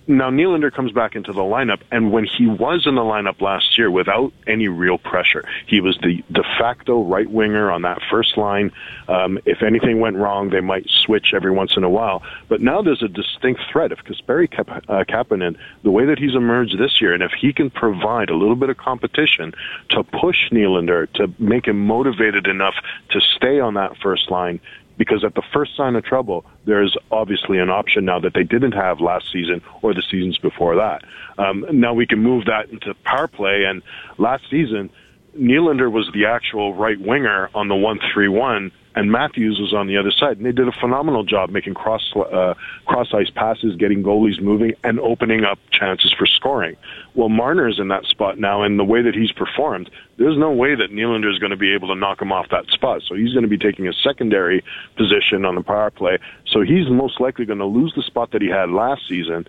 Now 0.08 0.30
Nylander 0.30 0.72
comes 0.72 0.90
back 0.90 1.14
into 1.14 1.32
the 1.32 1.42
lineup, 1.42 1.80
and 1.92 2.10
when 2.10 2.24
he 2.24 2.46
was 2.46 2.86
in 2.86 2.96
the 2.96 3.02
lineup 3.02 3.40
last 3.40 3.78
year 3.78 3.88
without 3.88 4.32
any 4.48 4.66
real 4.66 4.98
pressure, 4.98 5.44
he 5.66 5.80
was 5.80 5.96
the 6.02 6.24
de 6.32 6.42
facto 6.58 7.04
right 7.04 7.30
winger 7.30 7.70
on 7.70 7.82
that 7.82 8.00
first 8.10 8.36
line. 8.36 8.72
Um, 9.06 9.38
if 9.44 9.62
anything 9.62 10.00
went 10.00 10.16
wrong, 10.16 10.50
they 10.50 10.60
might 10.60 10.90
switch 10.90 11.32
every 11.34 11.52
once 11.52 11.76
in 11.76 11.84
a 11.84 11.88
while. 11.88 12.22
But 12.48 12.60
now 12.60 12.82
there's 12.82 13.02
a 13.02 13.08
distinct 13.08 13.60
threat. 13.70 13.92
If 13.92 14.00
Kasperi 14.00 14.48
uh, 14.88 15.04
Kapanen, 15.04 15.56
the 15.84 15.90
way 15.92 16.04
that 16.06 16.18
he's 16.18 16.34
emerged 16.34 16.78
this 16.78 17.00
year, 17.00 17.14
and 17.14 17.22
if 17.22 17.32
he 17.40 17.52
can 17.52 17.70
provide 17.70 18.28
a 18.28 18.34
little 18.34 18.56
bit 18.56 18.70
of 18.70 18.78
competition 18.78 19.54
to 19.90 20.02
push 20.02 20.50
Nylander 20.50 21.12
to 21.12 21.32
make 21.38 21.66
him 21.66 21.86
motivated 21.86 22.48
enough 22.48 22.74
to 23.10 23.20
stay 23.20 23.60
on 23.60 23.74
that 23.74 23.96
first 23.98 24.32
line, 24.32 24.58
because 24.96 25.24
at 25.24 25.34
the 25.34 25.42
first 25.52 25.76
sign 25.76 25.96
of 25.96 26.04
trouble, 26.04 26.44
there's 26.64 26.96
obviously 27.10 27.58
an 27.58 27.70
option 27.70 28.04
now 28.04 28.18
that 28.20 28.34
they 28.34 28.44
didn't 28.44 28.72
have 28.72 29.00
last 29.00 29.30
season 29.32 29.62
or 29.82 29.94
the 29.94 30.02
seasons 30.02 30.38
before 30.38 30.76
that. 30.76 31.02
Um, 31.38 31.64
now 31.70 31.94
we 31.94 32.06
can 32.06 32.20
move 32.20 32.46
that 32.46 32.70
into 32.70 32.94
power 33.04 33.28
play, 33.28 33.64
and 33.64 33.82
last 34.18 34.44
season, 34.50 34.90
Nylander 35.38 35.90
was 35.90 36.10
the 36.12 36.26
actual 36.26 36.74
right 36.74 37.00
winger 37.00 37.48
on 37.54 37.68
the 37.68 37.74
one 37.74 37.98
three 38.12 38.28
one 38.28 38.70
and 38.94 39.10
Matthews 39.10 39.58
was 39.58 39.72
on 39.72 39.86
the 39.86 39.96
other 39.96 40.10
side, 40.10 40.36
and 40.36 40.46
they 40.46 40.52
did 40.52 40.68
a 40.68 40.72
phenomenal 40.72 41.24
job 41.24 41.50
making 41.50 41.74
cross 41.74 42.12
uh, 42.14 42.54
cross 42.86 43.08
ice 43.14 43.30
passes, 43.30 43.76
getting 43.76 44.02
goalies 44.02 44.40
moving, 44.40 44.74
and 44.84 45.00
opening 45.00 45.44
up 45.44 45.58
chances 45.70 46.12
for 46.12 46.26
scoring. 46.26 46.76
Well, 47.14 47.28
Marner's 47.28 47.78
in 47.78 47.88
that 47.88 48.04
spot 48.04 48.38
now, 48.38 48.62
and 48.62 48.78
the 48.78 48.84
way 48.84 49.02
that 49.02 49.14
he's 49.14 49.32
performed, 49.32 49.90
there's 50.18 50.38
no 50.38 50.50
way 50.50 50.74
that 50.74 50.90
Nylander 50.90 51.30
is 51.32 51.38
going 51.38 51.50
to 51.50 51.56
be 51.56 51.72
able 51.74 51.88
to 51.88 51.94
knock 51.94 52.20
him 52.20 52.32
off 52.32 52.48
that 52.50 52.66
spot. 52.68 53.02
So 53.06 53.14
he's 53.14 53.32
going 53.32 53.44
to 53.44 53.48
be 53.48 53.58
taking 53.58 53.88
a 53.88 53.92
secondary 53.92 54.64
position 54.96 55.44
on 55.44 55.54
the 55.54 55.62
power 55.62 55.90
play. 55.90 56.18
So 56.46 56.60
he's 56.60 56.88
most 56.88 57.20
likely 57.20 57.44
going 57.44 57.58
to 57.58 57.66
lose 57.66 57.92
the 57.96 58.02
spot 58.02 58.32
that 58.32 58.42
he 58.42 58.48
had 58.48 58.70
last 58.70 59.08
season 59.08 59.46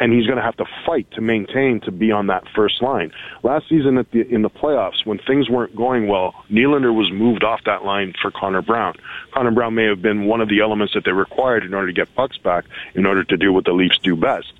and 0.00 0.12
he's 0.12 0.26
going 0.26 0.36
to 0.36 0.42
have 0.42 0.56
to 0.56 0.64
fight 0.86 1.10
to 1.12 1.20
maintain 1.20 1.80
to 1.80 1.90
be 1.90 2.10
on 2.10 2.26
that 2.28 2.44
first 2.54 2.82
line. 2.82 3.12
Last 3.42 3.68
season 3.68 3.98
at 3.98 4.10
the, 4.10 4.26
in 4.28 4.42
the 4.42 4.50
playoffs, 4.50 5.04
when 5.04 5.18
things 5.18 5.48
weren't 5.48 5.74
going 5.74 6.08
well, 6.08 6.34
Nylander 6.50 6.94
was 6.94 7.10
moved 7.12 7.44
off 7.44 7.60
that 7.64 7.84
line 7.84 8.12
for 8.20 8.30
Connor 8.30 8.62
Brown. 8.62 8.94
Connor 9.32 9.52
Brown 9.52 9.74
may 9.74 9.84
have 9.84 10.02
been 10.02 10.26
one 10.26 10.40
of 10.40 10.48
the 10.48 10.60
elements 10.60 10.94
that 10.94 11.04
they 11.04 11.12
required 11.12 11.64
in 11.64 11.74
order 11.74 11.86
to 11.86 11.92
get 11.92 12.14
pucks 12.14 12.36
back 12.38 12.64
in 12.94 13.06
order 13.06 13.24
to 13.24 13.36
do 13.36 13.52
what 13.52 13.64
the 13.64 13.72
Leafs 13.72 13.98
do 13.98 14.16
best. 14.16 14.52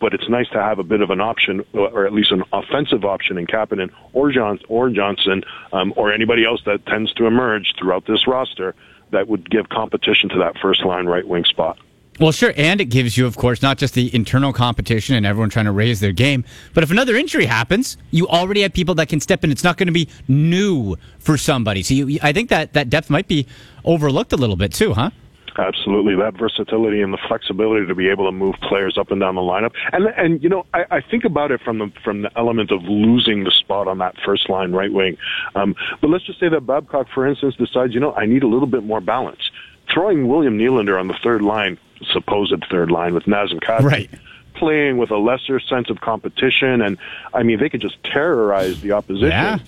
But 0.00 0.12
it's 0.12 0.28
nice 0.28 0.48
to 0.50 0.60
have 0.60 0.78
a 0.78 0.82
bit 0.82 1.00
of 1.00 1.10
an 1.10 1.20
option, 1.20 1.64
or 1.72 2.04
at 2.04 2.12
least 2.12 2.32
an 2.32 2.42
offensive 2.52 3.04
option 3.04 3.38
in 3.38 3.46
Kapanen 3.46 3.90
or, 4.12 4.32
John, 4.32 4.60
or 4.68 4.90
Johnsson, 4.90 5.44
um, 5.72 5.94
or 5.96 6.12
anybody 6.12 6.44
else 6.44 6.62
that 6.66 6.84
tends 6.84 7.12
to 7.14 7.26
emerge 7.26 7.74
throughout 7.78 8.04
this 8.06 8.26
roster 8.26 8.74
that 9.12 9.28
would 9.28 9.48
give 9.48 9.68
competition 9.68 10.28
to 10.30 10.38
that 10.38 10.58
first 10.58 10.84
line 10.84 11.06
right 11.06 11.26
wing 11.26 11.44
spot. 11.44 11.78
Well, 12.20 12.30
sure, 12.30 12.52
and 12.56 12.80
it 12.80 12.86
gives 12.86 13.16
you, 13.16 13.26
of 13.26 13.36
course, 13.36 13.60
not 13.60 13.76
just 13.76 13.94
the 13.94 14.14
internal 14.14 14.52
competition 14.52 15.16
and 15.16 15.26
everyone 15.26 15.50
trying 15.50 15.64
to 15.64 15.72
raise 15.72 15.98
their 15.98 16.12
game, 16.12 16.44
but 16.72 16.84
if 16.84 16.92
another 16.92 17.16
injury 17.16 17.44
happens, 17.44 17.96
you 18.12 18.28
already 18.28 18.62
have 18.62 18.72
people 18.72 18.94
that 18.96 19.08
can 19.08 19.20
step 19.20 19.42
in. 19.42 19.50
It's 19.50 19.64
not 19.64 19.76
going 19.76 19.88
to 19.88 19.92
be 19.92 20.08
new 20.28 20.96
for 21.18 21.36
somebody. 21.36 21.82
So 21.82 21.94
you, 21.94 22.20
I 22.22 22.32
think 22.32 22.50
that 22.50 22.72
that 22.74 22.88
depth 22.88 23.10
might 23.10 23.26
be 23.26 23.48
overlooked 23.84 24.32
a 24.32 24.36
little 24.36 24.54
bit 24.54 24.72
too, 24.72 24.94
huh? 24.94 25.10
Absolutely, 25.58 26.16
that 26.16 26.34
versatility 26.36 27.00
and 27.00 27.12
the 27.12 27.18
flexibility 27.28 27.86
to 27.86 27.94
be 27.94 28.08
able 28.08 28.26
to 28.26 28.32
move 28.32 28.54
players 28.62 28.96
up 28.98 29.10
and 29.10 29.20
down 29.20 29.36
the 29.36 29.40
lineup, 29.40 29.70
and 29.92 30.06
and 30.16 30.42
you 30.42 30.48
know 30.48 30.66
I, 30.74 30.84
I 30.90 31.00
think 31.00 31.24
about 31.24 31.52
it 31.52 31.60
from 31.60 31.78
the 31.78 31.92
from 32.02 32.22
the 32.22 32.30
element 32.36 32.72
of 32.72 32.82
losing 32.82 33.44
the 33.44 33.52
spot 33.52 33.86
on 33.86 33.98
that 33.98 34.16
first 34.24 34.48
line 34.48 34.72
right 34.72 34.92
wing. 34.92 35.16
Um, 35.54 35.76
but 36.00 36.10
let's 36.10 36.24
just 36.24 36.40
say 36.40 36.48
that 36.48 36.66
Babcock, 36.66 37.06
for 37.14 37.24
instance, 37.24 37.54
decides 37.54 37.94
you 37.94 38.00
know 38.00 38.12
I 38.14 38.26
need 38.26 38.42
a 38.42 38.48
little 38.48 38.66
bit 38.66 38.82
more 38.82 39.00
balance. 39.00 39.50
Throwing 39.92 40.28
William 40.28 40.58
Nylander 40.58 40.98
on 40.98 41.08
the 41.08 41.18
third 41.22 41.42
line 41.42 41.78
supposed 42.12 42.64
third 42.70 42.90
line 42.90 43.14
with 43.14 43.24
Nazem 43.24 43.60
Kadri. 43.60 43.84
Right. 43.84 44.10
Playing 44.54 44.98
with 44.98 45.10
a 45.10 45.16
lesser 45.16 45.58
sense 45.58 45.90
of 45.90 46.00
competition, 46.00 46.80
and 46.80 46.96
I 47.32 47.42
mean, 47.42 47.58
they 47.58 47.68
could 47.68 47.80
just 47.80 48.02
terrorize 48.04 48.80
the 48.80 48.92
opposition. 48.92 49.28
Yeah. 49.28 49.58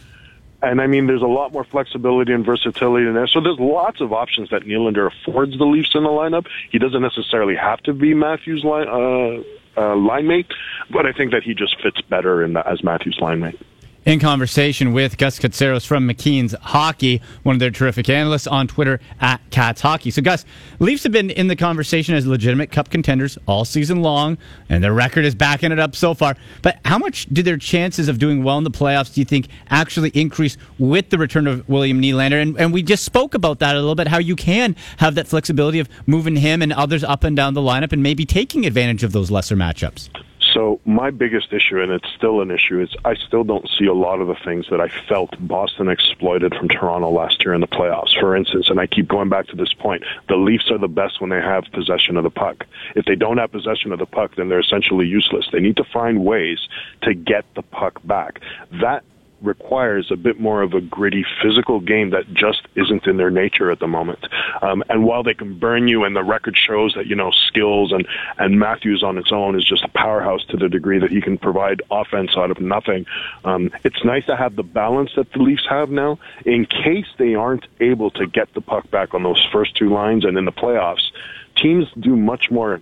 And 0.62 0.80
I 0.80 0.86
mean, 0.86 1.06
there's 1.06 1.22
a 1.22 1.26
lot 1.26 1.52
more 1.52 1.64
flexibility 1.64 2.32
and 2.32 2.44
versatility 2.44 3.06
in 3.06 3.14
there. 3.14 3.26
So 3.26 3.40
there's 3.40 3.58
lots 3.58 4.00
of 4.00 4.12
options 4.12 4.50
that 4.50 4.62
Nylander 4.62 5.10
affords 5.12 5.58
the 5.58 5.64
Leafs 5.64 5.94
in 5.94 6.02
the 6.02 6.08
lineup. 6.08 6.46
He 6.70 6.78
doesn't 6.78 7.02
necessarily 7.02 7.56
have 7.56 7.82
to 7.82 7.92
be 7.92 8.14
Matthews' 8.14 8.64
line, 8.64 8.88
uh, 8.88 9.42
uh, 9.78 9.96
line 9.96 10.26
mate, 10.26 10.50
but 10.90 11.04
I 11.04 11.12
think 11.12 11.32
that 11.32 11.42
he 11.42 11.52
just 11.52 11.80
fits 11.82 12.00
better 12.02 12.42
in 12.42 12.54
the, 12.54 12.66
as 12.66 12.82
Matthews' 12.82 13.18
line 13.20 13.40
mate 13.40 13.60
in 14.06 14.20
conversation 14.20 14.92
with 14.92 15.18
Gus 15.18 15.40
Katsaros 15.40 15.84
from 15.84 16.08
McKeen's 16.08 16.54
Hockey, 16.62 17.20
one 17.42 17.56
of 17.56 17.60
their 17.60 17.72
terrific 17.72 18.08
analysts 18.08 18.46
on 18.46 18.68
Twitter 18.68 19.00
at 19.20 19.40
Cats 19.50 19.80
Hockey. 19.80 20.12
So, 20.12 20.22
Gus, 20.22 20.44
Leafs 20.78 21.02
have 21.02 21.10
been 21.10 21.28
in 21.28 21.48
the 21.48 21.56
conversation 21.56 22.14
as 22.14 22.24
legitimate 22.24 22.70
cup 22.70 22.88
contenders 22.88 23.36
all 23.48 23.64
season 23.64 24.02
long, 24.02 24.38
and 24.68 24.82
their 24.82 24.92
record 24.92 25.24
is 25.24 25.34
backing 25.34 25.72
it 25.72 25.80
up 25.80 25.96
so 25.96 26.14
far. 26.14 26.36
But 26.62 26.78
how 26.84 26.98
much 26.98 27.26
do 27.26 27.42
their 27.42 27.56
chances 27.56 28.08
of 28.08 28.18
doing 28.18 28.44
well 28.44 28.58
in 28.58 28.64
the 28.64 28.70
playoffs, 28.70 29.12
do 29.12 29.20
you 29.20 29.24
think, 29.24 29.48
actually 29.70 30.10
increase 30.10 30.56
with 30.78 31.10
the 31.10 31.18
return 31.18 31.48
of 31.48 31.68
William 31.68 32.00
Nylander? 32.00 32.40
And, 32.40 32.56
and 32.60 32.72
we 32.72 32.82
just 32.82 33.04
spoke 33.04 33.34
about 33.34 33.58
that 33.58 33.74
a 33.74 33.80
little 33.80 33.96
bit, 33.96 34.06
how 34.06 34.18
you 34.18 34.36
can 34.36 34.76
have 34.98 35.16
that 35.16 35.26
flexibility 35.26 35.80
of 35.80 35.88
moving 36.06 36.36
him 36.36 36.62
and 36.62 36.72
others 36.72 37.02
up 37.02 37.24
and 37.24 37.34
down 37.34 37.54
the 37.54 37.60
lineup 37.60 37.92
and 37.92 38.04
maybe 38.04 38.24
taking 38.24 38.66
advantage 38.66 39.02
of 39.02 39.10
those 39.10 39.32
lesser 39.32 39.56
matchups. 39.56 40.10
So 40.56 40.80
my 40.86 41.10
biggest 41.10 41.52
issue, 41.52 41.82
and 41.82 41.92
it's 41.92 42.08
still 42.16 42.40
an 42.40 42.50
issue, 42.50 42.80
is 42.80 42.88
I 43.04 43.14
still 43.14 43.44
don't 43.44 43.68
see 43.78 43.84
a 43.84 43.92
lot 43.92 44.22
of 44.22 44.28
the 44.28 44.36
things 44.42 44.68
that 44.70 44.80
I 44.80 44.88
felt 45.06 45.34
Boston 45.38 45.88
exploited 45.88 46.54
from 46.54 46.68
Toronto 46.68 47.10
last 47.10 47.44
year 47.44 47.52
in 47.52 47.60
the 47.60 47.66
playoffs. 47.66 48.18
For 48.18 48.34
instance, 48.34 48.70
and 48.70 48.80
I 48.80 48.86
keep 48.86 49.06
going 49.06 49.28
back 49.28 49.48
to 49.48 49.56
this 49.56 49.74
point, 49.74 50.02
the 50.30 50.36
Leafs 50.36 50.70
are 50.70 50.78
the 50.78 50.88
best 50.88 51.20
when 51.20 51.28
they 51.28 51.42
have 51.42 51.64
possession 51.74 52.16
of 52.16 52.24
the 52.24 52.30
puck. 52.30 52.64
If 52.94 53.04
they 53.04 53.16
don't 53.16 53.36
have 53.36 53.52
possession 53.52 53.92
of 53.92 53.98
the 53.98 54.06
puck, 54.06 54.36
then 54.36 54.48
they're 54.48 54.60
essentially 54.60 55.04
useless. 55.04 55.46
They 55.52 55.60
need 55.60 55.76
to 55.76 55.84
find 55.84 56.24
ways 56.24 56.66
to 57.02 57.12
get 57.12 57.44
the 57.54 57.62
puck 57.62 58.00
back. 58.04 58.40
That 58.80 59.04
requires 59.42 60.10
a 60.10 60.16
bit 60.16 60.40
more 60.40 60.62
of 60.62 60.72
a 60.72 60.80
gritty 60.80 61.24
physical 61.42 61.80
game 61.80 62.10
that 62.10 62.32
just 62.32 62.62
isn't 62.74 63.06
in 63.06 63.16
their 63.16 63.30
nature 63.30 63.70
at 63.70 63.78
the 63.78 63.86
moment. 63.86 64.26
Um, 64.62 64.82
and 64.88 65.04
while 65.04 65.22
they 65.22 65.34
can 65.34 65.58
burn 65.58 65.88
you, 65.88 66.04
and 66.04 66.16
the 66.16 66.24
record 66.24 66.56
shows 66.56 66.94
that 66.94 67.06
you 67.06 67.14
know 67.14 67.30
skills 67.30 67.92
and 67.92 68.06
and 68.38 68.58
Matthews 68.58 69.02
on 69.02 69.18
its 69.18 69.32
own 69.32 69.56
is 69.56 69.64
just 69.64 69.84
a 69.84 69.88
powerhouse 69.88 70.44
to 70.46 70.56
the 70.56 70.68
degree 70.68 70.98
that 70.98 71.10
he 71.10 71.20
can 71.20 71.38
provide 71.38 71.82
offense 71.90 72.36
out 72.36 72.50
of 72.50 72.60
nothing. 72.60 73.06
Um, 73.44 73.70
it's 73.84 74.04
nice 74.04 74.26
to 74.26 74.36
have 74.36 74.56
the 74.56 74.62
balance 74.62 75.10
that 75.16 75.32
the 75.32 75.40
Leafs 75.40 75.66
have 75.68 75.90
now 75.90 76.18
in 76.44 76.66
case 76.66 77.06
they 77.18 77.34
aren't 77.34 77.66
able 77.80 78.10
to 78.12 78.26
get 78.26 78.52
the 78.54 78.60
puck 78.60 78.90
back 78.90 79.14
on 79.14 79.22
those 79.22 79.44
first 79.52 79.76
two 79.76 79.90
lines 79.90 80.24
and 80.24 80.38
in 80.38 80.44
the 80.44 80.52
playoffs. 80.52 81.10
Teams 81.56 81.88
do 81.98 82.16
much 82.16 82.50
more 82.50 82.80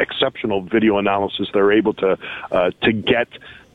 exceptional 0.00 0.62
video 0.62 0.98
analysis. 0.98 1.48
They're 1.52 1.72
able 1.72 1.94
to 1.94 2.18
uh, 2.50 2.70
to 2.82 2.92
get 2.92 3.28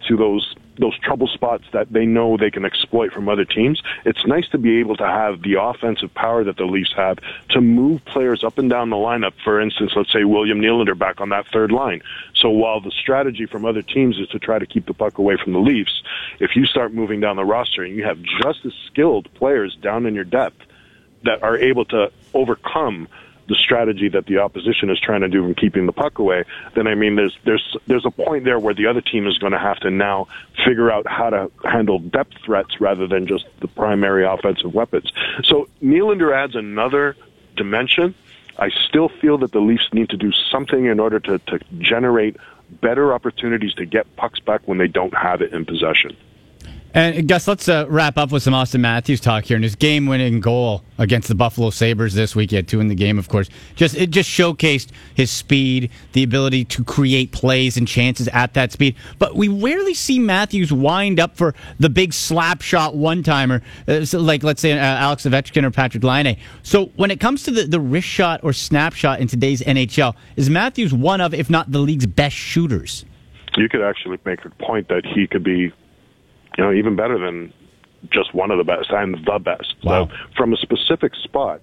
to 0.08 0.18
those 0.18 0.56
those 0.82 0.98
trouble 1.00 1.28
spots 1.28 1.64
that 1.72 1.94
they 1.94 2.06
know 2.06 2.36
they 2.36 2.52
can 2.52 2.66
exploit 2.66 3.14
from 3.14 3.30
other 3.30 3.46
teams. 3.46 3.82
It's 4.04 4.26
nice 4.26 4.50
to 4.50 4.58
be 4.58 4.80
able 4.80 4.98
to 4.98 5.06
have 5.06 5.44
the 5.44 5.62
offensive 5.62 6.14
power 6.14 6.44
that 6.44 6.58
the 6.58 6.66
Leafs 6.66 6.94
have 6.98 7.20
to 7.50 7.62
move 7.62 8.04
players 8.06 8.44
up 8.44 8.58
and 8.58 8.70
down 8.70 8.90
the 8.90 8.96
lineup. 8.96 9.34
For 9.44 9.62
instance, 9.62 9.94
let's 9.96 10.12
say 10.12 10.24
William 10.24 10.60
Nylander 10.60 10.98
back 10.98 11.22
on 11.22 11.30
that 11.30 11.46
third 11.54 11.72
line. 11.72 12.02
So 12.34 12.50
while 12.50 12.82
the 12.82 12.92
strategy 12.92 13.46
from 13.46 13.64
other 13.64 13.84
teams 13.84 14.18
is 14.18 14.28
to 14.30 14.40
try 14.40 14.60
to 14.60 14.66
keep 14.66 14.88
the 14.88 14.94
puck 14.94 15.20
away 15.20 15.38
from 15.42 15.54
the 15.54 15.60
Leafs, 15.60 16.02
if 16.40 16.56
you 16.56 16.66
start 16.66 16.94
moving 16.94 17.20
down 17.20 17.36
the 17.36 17.46
roster 17.46 17.84
and 17.84 17.96
you 17.96 18.04
have 18.04 18.20
just 18.44 18.66
as 18.66 18.74
skilled 18.88 19.32
players 19.36 19.78
down 19.82 20.06
in 20.08 20.16
your 20.16 20.24
depth 20.24 20.58
that 21.24 21.44
are 21.44 21.58
able 21.58 21.86
to 21.86 22.12
overcome 22.34 23.08
the 23.52 23.58
strategy 23.58 24.08
that 24.08 24.26
the 24.26 24.38
opposition 24.38 24.90
is 24.90 25.00
trying 25.00 25.22
to 25.22 25.28
do 25.28 25.46
in 25.46 25.54
keeping 25.54 25.86
the 25.86 25.92
puck 25.92 26.20
away, 26.20 26.46
then 26.74 26.88
I 26.88 26.96
mean, 26.96 27.16
there's 27.16 27.38
there's 27.44 27.78
there's 27.86 28.06
a 28.06 28.12
point 28.12 28.46
there 28.46 28.58
where 28.58 28.74
the 28.74 28.88
other 28.88 29.02
team 29.02 29.28
is 29.28 29.38
going 29.38 29.52
to 29.52 29.60
have 29.60 29.78
to 29.82 29.92
now 29.92 30.28
figure 30.66 30.90
out 30.90 31.06
how 31.06 31.30
to 31.30 31.52
handle 31.66 32.00
depth 32.00 32.38
threats 32.46 32.80
rather 32.80 33.08
than 33.08 33.28
just 33.28 33.46
the 33.60 33.68
primary 33.68 34.26
offensive 34.26 34.74
weapons. 34.74 35.12
So 35.44 35.68
Nylander 35.84 36.34
adds 36.34 36.56
another 36.56 37.18
dimension. 37.58 38.16
I 38.58 38.70
still 38.70 39.10
feel 39.10 39.38
that 39.40 39.52
the 39.52 39.60
Leafs 39.60 39.90
need 39.92 40.10
to 40.10 40.18
do 40.18 40.32
something 40.32 40.86
in 40.86 41.00
order 41.00 41.20
to, 41.20 41.40
to 41.40 41.60
generate 41.80 42.38
better 42.70 43.14
opportunities 43.14 43.74
to 43.74 43.86
get 43.86 44.16
pucks 44.16 44.40
back 44.40 44.62
when 44.66 44.78
they 44.78 44.88
don't 44.88 45.14
have 45.14 45.42
it 45.42 45.52
in 45.52 45.66
possession. 45.66 46.16
And 46.94 47.26
Gus, 47.28 47.48
let's 47.48 47.70
uh, 47.70 47.86
wrap 47.88 48.18
up 48.18 48.32
with 48.32 48.44
some 48.44 48.54
Auston 48.54 48.82
Matthews 48.82 49.22
talk 49.22 49.46
here. 49.46 49.56
And 49.56 49.64
his 49.64 49.76
game-winning 49.76 50.42
goal 50.42 50.84
against 50.98 51.30
the 51.30 51.36
Buffalo 51.36 51.70
Sabres 51.70 52.14
this 52.14 52.36
week, 52.36 52.50
he 52.50 52.58
had 52.58 52.68
two 52.68 52.82
in 52.82 52.90
the 52.90 52.96
game, 52.96 53.18
of 53.18 53.30
course. 53.30 53.50
Just 53.76 53.96
it 53.96 54.10
just 54.10 54.30
showcased 54.30 54.90
his 55.16 55.32
speed, 55.32 55.90
the 56.12 56.24
ability 56.24 56.66
to 56.66 56.84
create 56.84 57.32
plays 57.32 57.78
and 57.78 57.88
chances 57.88 58.28
at 58.30 58.54
that 58.56 58.74
speed. 58.74 58.98
But 59.20 59.36
we 59.36 59.48
rarely 59.48 59.94
see 59.94 60.20
Matthews 60.20 60.74
wind 60.74 61.20
up 61.20 61.38
for 61.38 61.56
the 61.80 61.90
big 61.90 62.12
slap 62.14 62.62
shot 62.62 62.94
one-timer, 62.94 63.62
uh, 63.88 64.06
like 64.14 64.44
let's 64.44 64.62
say 64.62 64.74
uh, 64.74 64.78
Alex 64.78 65.24
Ovechkin 65.24 65.64
or 65.64 65.72
Patrick 65.72 66.04
Laine. 66.04 66.38
So 66.62 66.88
when 66.98 67.10
it 67.10 67.22
comes 67.22 67.44
to 67.44 67.52
the, 67.52 67.64
the 67.64 67.80
wrist 67.80 68.08
shot 68.08 68.42
or 68.44 68.52
snapshot 68.52 69.22
in 69.22 69.28
today's 69.28 69.62
NHL, 69.62 70.14
is 70.36 70.50
Matthews 70.50 70.94
one 70.94 71.22
of, 71.22 71.34
if 71.34 71.50
not 71.50 71.72
the 71.72 71.80
league's 71.80 72.06
best 72.06 72.36
shooters? 72.36 73.06
You 73.56 73.70
could 73.70 73.82
actually 73.82 74.18
make 74.26 74.44
a 74.46 74.50
point 74.50 74.90
that 74.90 75.06
he 75.06 75.28
could 75.28 75.44
be 75.44 75.72
you 76.58 76.64
know, 76.64 76.74
even 76.74 76.96
better 76.96 77.18
than 77.18 77.54
just 78.10 78.34
one 78.34 78.52
of 78.52 78.58
the 78.58 78.64
best 78.64 78.90
and 78.92 79.16
the 79.26 79.40
best. 79.40 79.76
Wow. 79.84 80.08
So 80.08 80.16
from 80.36 80.54
a 80.54 80.58
specific 80.58 81.14
spot, 81.16 81.62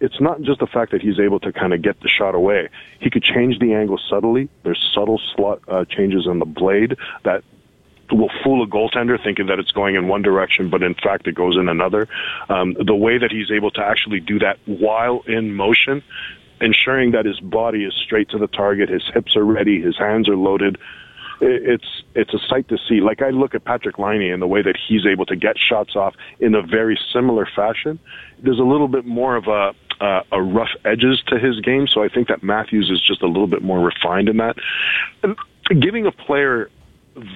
it's 0.00 0.20
not 0.20 0.40
just 0.42 0.60
the 0.60 0.66
fact 0.66 0.92
that 0.92 1.02
he's 1.02 1.18
able 1.18 1.40
to 1.40 1.52
kind 1.52 1.74
of 1.74 1.82
get 1.82 2.00
the 2.00 2.08
shot 2.08 2.34
away. 2.34 2.68
He 3.00 3.10
could 3.10 3.22
change 3.22 3.58
the 3.58 3.74
angle 3.74 4.00
subtly. 4.08 4.48
There's 4.62 4.82
subtle 4.94 5.20
slot 5.34 5.60
uh, 5.68 5.84
changes 5.84 6.26
on 6.26 6.38
the 6.38 6.46
blade 6.46 6.96
that 7.24 7.44
will 8.10 8.30
fool 8.42 8.62
a 8.62 8.66
goaltender 8.66 9.22
thinking 9.22 9.46
that 9.46 9.58
it's 9.58 9.70
going 9.70 9.94
in 9.94 10.08
one 10.08 10.22
direction, 10.22 10.68
but 10.68 10.82
in 10.82 10.94
fact 10.94 11.26
it 11.26 11.34
goes 11.34 11.56
in 11.56 11.68
another. 11.68 12.08
Um, 12.48 12.74
the 12.74 12.94
way 12.94 13.18
that 13.18 13.30
he's 13.30 13.50
able 13.50 13.70
to 13.72 13.82
actually 13.82 14.20
do 14.20 14.38
that 14.40 14.58
while 14.66 15.22
in 15.26 15.54
motion, 15.54 16.02
ensuring 16.60 17.12
that 17.12 17.24
his 17.24 17.38
body 17.40 17.84
is 17.84 17.94
straight 17.94 18.28
to 18.30 18.38
the 18.38 18.48
target, 18.48 18.88
his 18.88 19.08
hips 19.12 19.36
are 19.36 19.44
ready, 19.44 19.80
his 19.80 19.96
hands 19.96 20.28
are 20.28 20.36
loaded, 20.36 20.78
it's 21.40 22.02
it's 22.14 22.34
a 22.34 22.38
sight 22.48 22.68
to 22.68 22.78
see. 22.88 23.00
Like 23.00 23.22
I 23.22 23.30
look 23.30 23.54
at 23.54 23.64
Patrick 23.64 23.98
Laine 23.98 24.32
and 24.32 24.42
the 24.42 24.46
way 24.46 24.62
that 24.62 24.76
he's 24.76 25.06
able 25.06 25.26
to 25.26 25.36
get 25.36 25.56
shots 25.58 25.96
off 25.96 26.14
in 26.38 26.54
a 26.54 26.62
very 26.62 26.98
similar 27.12 27.46
fashion. 27.54 27.98
There's 28.42 28.58
a 28.58 28.64
little 28.64 28.88
bit 28.88 29.06
more 29.06 29.36
of 29.36 29.46
a 29.46 29.72
uh, 30.00 30.22
a 30.32 30.42
rough 30.42 30.70
edges 30.84 31.22
to 31.26 31.38
his 31.38 31.60
game, 31.60 31.86
so 31.86 32.02
I 32.02 32.08
think 32.08 32.28
that 32.28 32.42
Matthews 32.42 32.90
is 32.90 33.00
just 33.02 33.22
a 33.22 33.26
little 33.26 33.46
bit 33.46 33.62
more 33.62 33.80
refined 33.80 34.28
in 34.28 34.38
that. 34.38 34.56
And 35.22 35.36
giving 35.80 36.06
a 36.06 36.12
player 36.12 36.70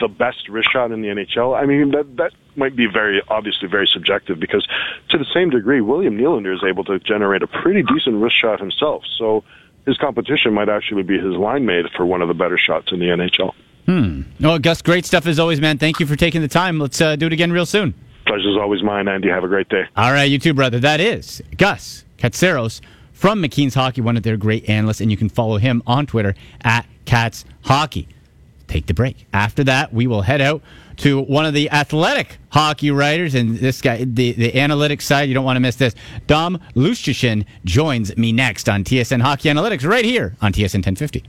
the 0.00 0.08
best 0.08 0.48
wrist 0.48 0.70
shot 0.72 0.90
in 0.90 1.02
the 1.02 1.08
NHL, 1.08 1.60
I 1.60 1.66
mean 1.66 1.90
that 1.90 2.16
that 2.16 2.32
might 2.56 2.76
be 2.76 2.86
very 2.86 3.22
obviously 3.28 3.68
very 3.68 3.86
subjective 3.86 4.38
because 4.38 4.66
to 5.10 5.18
the 5.18 5.26
same 5.32 5.50
degree, 5.50 5.80
William 5.80 6.16
Nylander 6.16 6.54
is 6.54 6.62
able 6.66 6.84
to 6.84 6.98
generate 6.98 7.42
a 7.42 7.46
pretty 7.46 7.82
decent 7.82 8.16
wrist 8.16 8.36
shot 8.40 8.60
himself. 8.60 9.02
So 9.18 9.44
his 9.86 9.98
competition 9.98 10.54
might 10.54 10.68
actually 10.68 11.02
be 11.02 11.18
his 11.18 11.34
line 11.36 11.66
mate 11.66 11.86
for 11.96 12.06
one 12.06 12.22
of 12.22 12.28
the 12.28 12.34
better 12.34 12.58
shots 12.58 12.92
in 12.92 12.98
the 12.98 13.06
NHL. 13.06 13.52
Hmm. 13.86 14.22
Oh, 14.42 14.58
Gus, 14.58 14.82
great 14.82 15.04
stuff 15.04 15.26
as 15.26 15.38
always, 15.38 15.60
man. 15.60 15.78
Thank 15.78 16.00
you 16.00 16.06
for 16.06 16.16
taking 16.16 16.40
the 16.40 16.48
time. 16.48 16.78
Let's 16.78 17.00
uh, 17.00 17.16
do 17.16 17.26
it 17.26 17.32
again 17.32 17.52
real 17.52 17.66
soon. 17.66 17.94
Pleasure's 18.26 18.56
always 18.56 18.82
mine, 18.82 19.08
Andy. 19.08 19.28
Have 19.28 19.44
a 19.44 19.48
great 19.48 19.68
day. 19.68 19.84
All 19.96 20.12
right, 20.12 20.24
you 20.24 20.38
too, 20.38 20.54
brother. 20.54 20.78
That 20.80 21.00
is 21.00 21.42
Gus 21.58 22.04
Katsaros 22.16 22.80
from 23.12 23.42
McKeen's 23.42 23.74
Hockey, 23.74 24.00
one 24.00 24.16
of 24.16 24.22
their 24.22 24.36
great 24.36 24.68
analysts, 24.68 25.00
and 25.00 25.10
you 25.10 25.16
can 25.16 25.28
follow 25.28 25.58
him 25.58 25.82
on 25.86 26.06
Twitter 26.06 26.34
at 26.62 26.86
Cats 27.04 27.44
Hockey. 27.64 28.08
Take 28.66 28.86
the 28.86 28.94
break. 28.94 29.26
After 29.34 29.62
that, 29.64 29.92
we 29.92 30.06
will 30.06 30.22
head 30.22 30.40
out 30.40 30.62
to 30.98 31.20
one 31.20 31.44
of 31.44 31.52
the 31.52 31.70
athletic 31.70 32.38
hockey 32.50 32.90
writers, 32.90 33.34
and 33.34 33.58
this 33.58 33.82
guy, 33.82 34.04
the, 34.04 34.32
the 34.32 34.52
analytics 34.52 35.02
side, 35.02 35.28
you 35.28 35.34
don't 35.34 35.44
want 35.44 35.56
to 35.56 35.60
miss 35.60 35.76
this. 35.76 35.94
Dom 36.26 36.58
Luszczyszyn 36.74 37.44
joins 37.64 38.16
me 38.16 38.32
next 38.32 38.68
on 38.68 38.84
TSN 38.84 39.20
Hockey 39.20 39.48
Analytics 39.50 39.86
right 39.86 40.04
here 40.04 40.34
on 40.40 40.52
TSN 40.52 40.82
1050. 40.84 41.24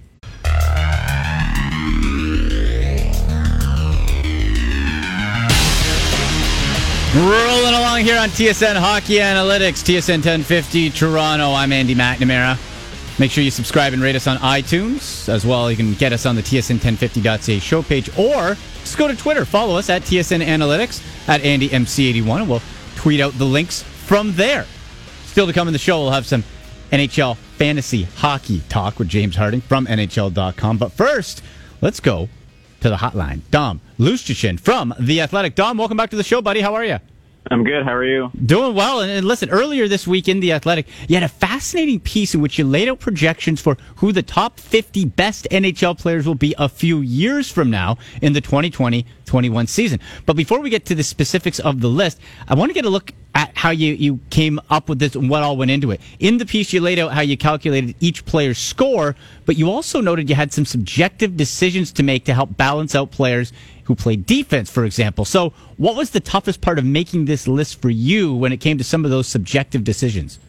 Rolling 7.15 7.73
along 7.73 8.01
here 8.01 8.19
on 8.19 8.27
TSN 8.27 8.75
Hockey 8.75 9.19
Analytics, 9.19 9.85
TSN 9.85 10.15
1050 10.15 10.89
Toronto. 10.89 11.53
I'm 11.53 11.71
Andy 11.71 11.95
McNamara. 11.95 12.59
Make 13.17 13.31
sure 13.31 13.41
you 13.41 13.51
subscribe 13.51 13.93
and 13.93 14.01
rate 14.01 14.17
us 14.17 14.27
on 14.27 14.35
iTunes. 14.39 15.29
As 15.29 15.45
well, 15.45 15.71
you 15.71 15.77
can 15.77 15.93
get 15.93 16.11
us 16.11 16.25
on 16.25 16.35
the 16.35 16.41
TSN1050.ca 16.41 17.59
show 17.59 17.81
page 17.83 18.09
or 18.19 18.57
just 18.81 18.97
go 18.97 19.07
to 19.07 19.15
Twitter. 19.15 19.45
Follow 19.45 19.77
us 19.77 19.89
at 19.89 20.01
TSN 20.01 20.43
Analytics 20.43 21.29
at 21.29 21.39
AndyMC81 21.39 22.41
and 22.41 22.49
we'll 22.49 22.61
tweet 22.97 23.21
out 23.21 23.31
the 23.37 23.45
links 23.45 23.81
from 23.81 24.33
there. 24.33 24.65
Still 25.23 25.47
to 25.47 25.53
come 25.53 25.69
in 25.69 25.73
the 25.73 25.79
show, 25.79 26.01
we'll 26.01 26.11
have 26.11 26.25
some 26.25 26.43
NHL 26.91 27.37
fantasy 27.37 28.03
hockey 28.03 28.61
talk 28.67 28.99
with 28.99 29.07
James 29.07 29.37
Harding 29.37 29.61
from 29.61 29.87
NHL.com. 29.87 30.77
But 30.77 30.91
first, 30.91 31.41
let's 31.79 32.01
go 32.01 32.27
to 32.81 32.89
the 32.89 32.95
hotline. 32.95 33.41
Dom 33.51 33.79
Luszczyszyn 33.97 34.59
from 34.59 34.93
The 34.99 35.21
Athletic. 35.21 35.55
Dom, 35.55 35.77
welcome 35.77 35.97
back 35.97 36.09
to 36.09 36.17
the 36.17 36.23
show, 36.23 36.41
buddy. 36.41 36.61
How 36.61 36.73
are 36.75 36.85
you? 36.85 36.99
I'm 37.51 37.63
good. 37.63 37.83
How 37.83 37.93
are 37.93 38.03
you? 38.05 38.31
Doing 38.45 38.73
well. 38.73 39.01
And, 39.01 39.25
listen, 39.25 39.49
earlier 39.49 39.87
this 39.87 40.07
week 40.07 40.27
in 40.27 40.39
The 40.39 40.53
Athletic, 40.53 40.87
you 41.07 41.15
had 41.15 41.23
a 41.23 41.29
fascinating 41.29 41.99
piece 41.99 42.33
in 42.33 42.41
which 42.41 42.57
you 42.57 42.65
laid 42.65 42.89
out 42.89 42.99
projections 42.99 43.61
for 43.61 43.77
who 43.97 44.11
the 44.11 44.23
top 44.23 44.59
50 44.59 45.05
best 45.05 45.47
NHL 45.51 45.97
players 45.97 46.25
will 46.25 46.35
be 46.35 46.55
a 46.57 46.67
few 46.67 47.01
years 47.01 47.51
from 47.51 47.69
now 47.69 47.97
in 48.21 48.33
the 48.33 48.41
2020 48.41 49.05
21 49.25 49.67
season. 49.67 49.99
But 50.25 50.35
before 50.35 50.59
we 50.59 50.69
get 50.69 50.85
to 50.85 50.95
the 50.95 51.03
specifics 51.03 51.59
of 51.59 51.81
the 51.81 51.87
list, 51.87 52.19
I 52.47 52.53
want 52.55 52.69
to 52.69 52.73
get 52.73 52.85
a 52.85 52.89
look 52.89 53.11
at 53.33 53.51
how 53.57 53.71
you, 53.71 53.93
you 53.93 54.19
came 54.29 54.61
up 54.69 54.87
with 54.87 54.99
this 54.99 55.15
and 55.15 55.29
what 55.29 55.43
all 55.43 55.57
went 55.57 55.71
into 55.71 55.91
it. 55.91 55.99
In 56.19 56.37
the 56.37 56.45
piece, 56.45 56.71
you 56.71 56.79
laid 56.79 56.99
out 56.99 57.11
how 57.11 57.21
you 57.21 57.35
calculated 57.35 57.95
each 57.99 58.25
player's 58.25 58.57
score, 58.57 59.15
but 59.45 59.57
you 59.57 59.69
also 59.69 59.99
noted 59.99 60.29
you 60.29 60.35
had 60.35 60.53
some 60.53 60.65
subjective 60.65 61.35
decisions 61.35 61.91
to 61.93 62.03
make 62.03 62.25
to 62.25 62.33
help 62.33 62.55
balance 62.55 62.95
out 62.95 63.11
players 63.11 63.51
who 63.85 63.95
played 63.95 64.25
defense, 64.25 64.69
for 64.69 64.85
example. 64.85 65.25
So, 65.25 65.53
what 65.77 65.95
was 65.95 66.11
the 66.11 66.19
toughest 66.19 66.61
part 66.61 66.77
of 66.77 66.85
making 66.85 67.25
this 67.25 67.47
list 67.47 67.81
for 67.81 67.89
you 67.89 68.33
when 68.33 68.51
it 68.51 68.57
came 68.57 68.77
to 68.77 68.83
some 68.83 69.05
of 69.05 69.11
those 69.11 69.27
subjective 69.27 69.83
decisions? 69.83 70.39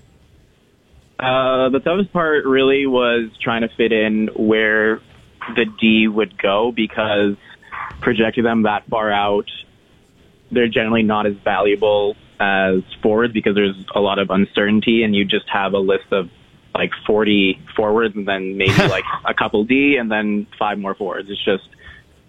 Uh, 1.19 1.71
the 1.71 1.81
toughest 1.83 2.13
part 2.13 2.45
really 2.45 2.87
was 2.87 3.31
trying 3.41 3.63
to 3.63 3.69
fit 3.77 3.93
in 3.93 4.29
where 4.37 5.01
the 5.55 5.65
D 5.81 6.09
would 6.09 6.37
go 6.41 6.73
because 6.73 7.37
projecting 8.01 8.45
them 8.45 8.65
that 8.65 8.87
far 8.89 9.11
out, 9.11 9.51
they're 10.51 10.69
generally 10.69 11.03
not 11.03 11.27
as 11.27 11.35
valuable 11.45 12.17
as 12.39 12.83
forwards 13.03 13.33
because 13.33 13.55
there's 13.55 13.77
a 13.95 14.01
lot 14.01 14.19
of 14.19 14.31
uncertainty 14.31 15.03
and 15.03 15.15
you 15.15 15.25
just 15.25 15.49
have 15.49 15.73
a 15.73 15.79
list 15.79 16.13
of 16.13 16.29
like 16.75 16.91
40 17.07 17.59
forwards 17.75 18.15
and 18.15 18.29
then 18.29 18.59
maybe 18.59 18.73
like 18.89 19.05
a 19.25 19.33
couple 19.33 19.65
D 19.65 19.97
and 19.97 20.11
then 20.11 20.47
five 20.59 20.79
more 20.79 20.95
forwards. 20.95 21.31
It's 21.31 21.43
just 21.45 21.69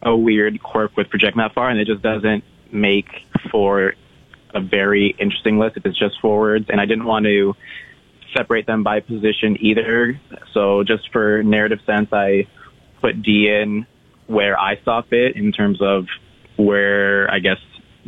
a 0.01 0.15
weird 0.15 0.62
quirk 0.62 0.95
with 0.95 1.10
projecting 1.10 1.39
that 1.39 1.53
far 1.53 1.69
and 1.69 1.79
it 1.79 1.86
just 1.86 2.01
doesn't 2.01 2.43
make 2.71 3.07
for 3.51 3.93
a 4.53 4.62
very 4.62 5.15
interesting 5.19 5.60
list 5.60 5.77
if 5.77 5.86
it's 5.86 5.97
just 5.97 6.19
forwards. 6.21 6.67
And 6.69 6.79
I 6.79 6.86
didn't 6.86 7.05
want 7.05 7.25
to 7.25 7.55
separate 8.36 8.65
them 8.65 8.83
by 8.83 8.99
position 8.99 9.57
either. 9.60 10.19
So 10.53 10.83
just 10.83 11.12
for 11.12 11.43
narrative 11.43 11.79
sense, 11.86 12.10
I 12.12 12.47
put 13.01 13.21
D 13.21 13.49
in 13.49 13.86
where 14.27 14.60
I 14.60 14.79
saw 14.83 15.01
fit 15.01 15.36
in 15.36 15.51
terms 15.51 15.81
of 15.81 16.07
where 16.57 17.31
I 17.31 17.39
guess 17.39 17.60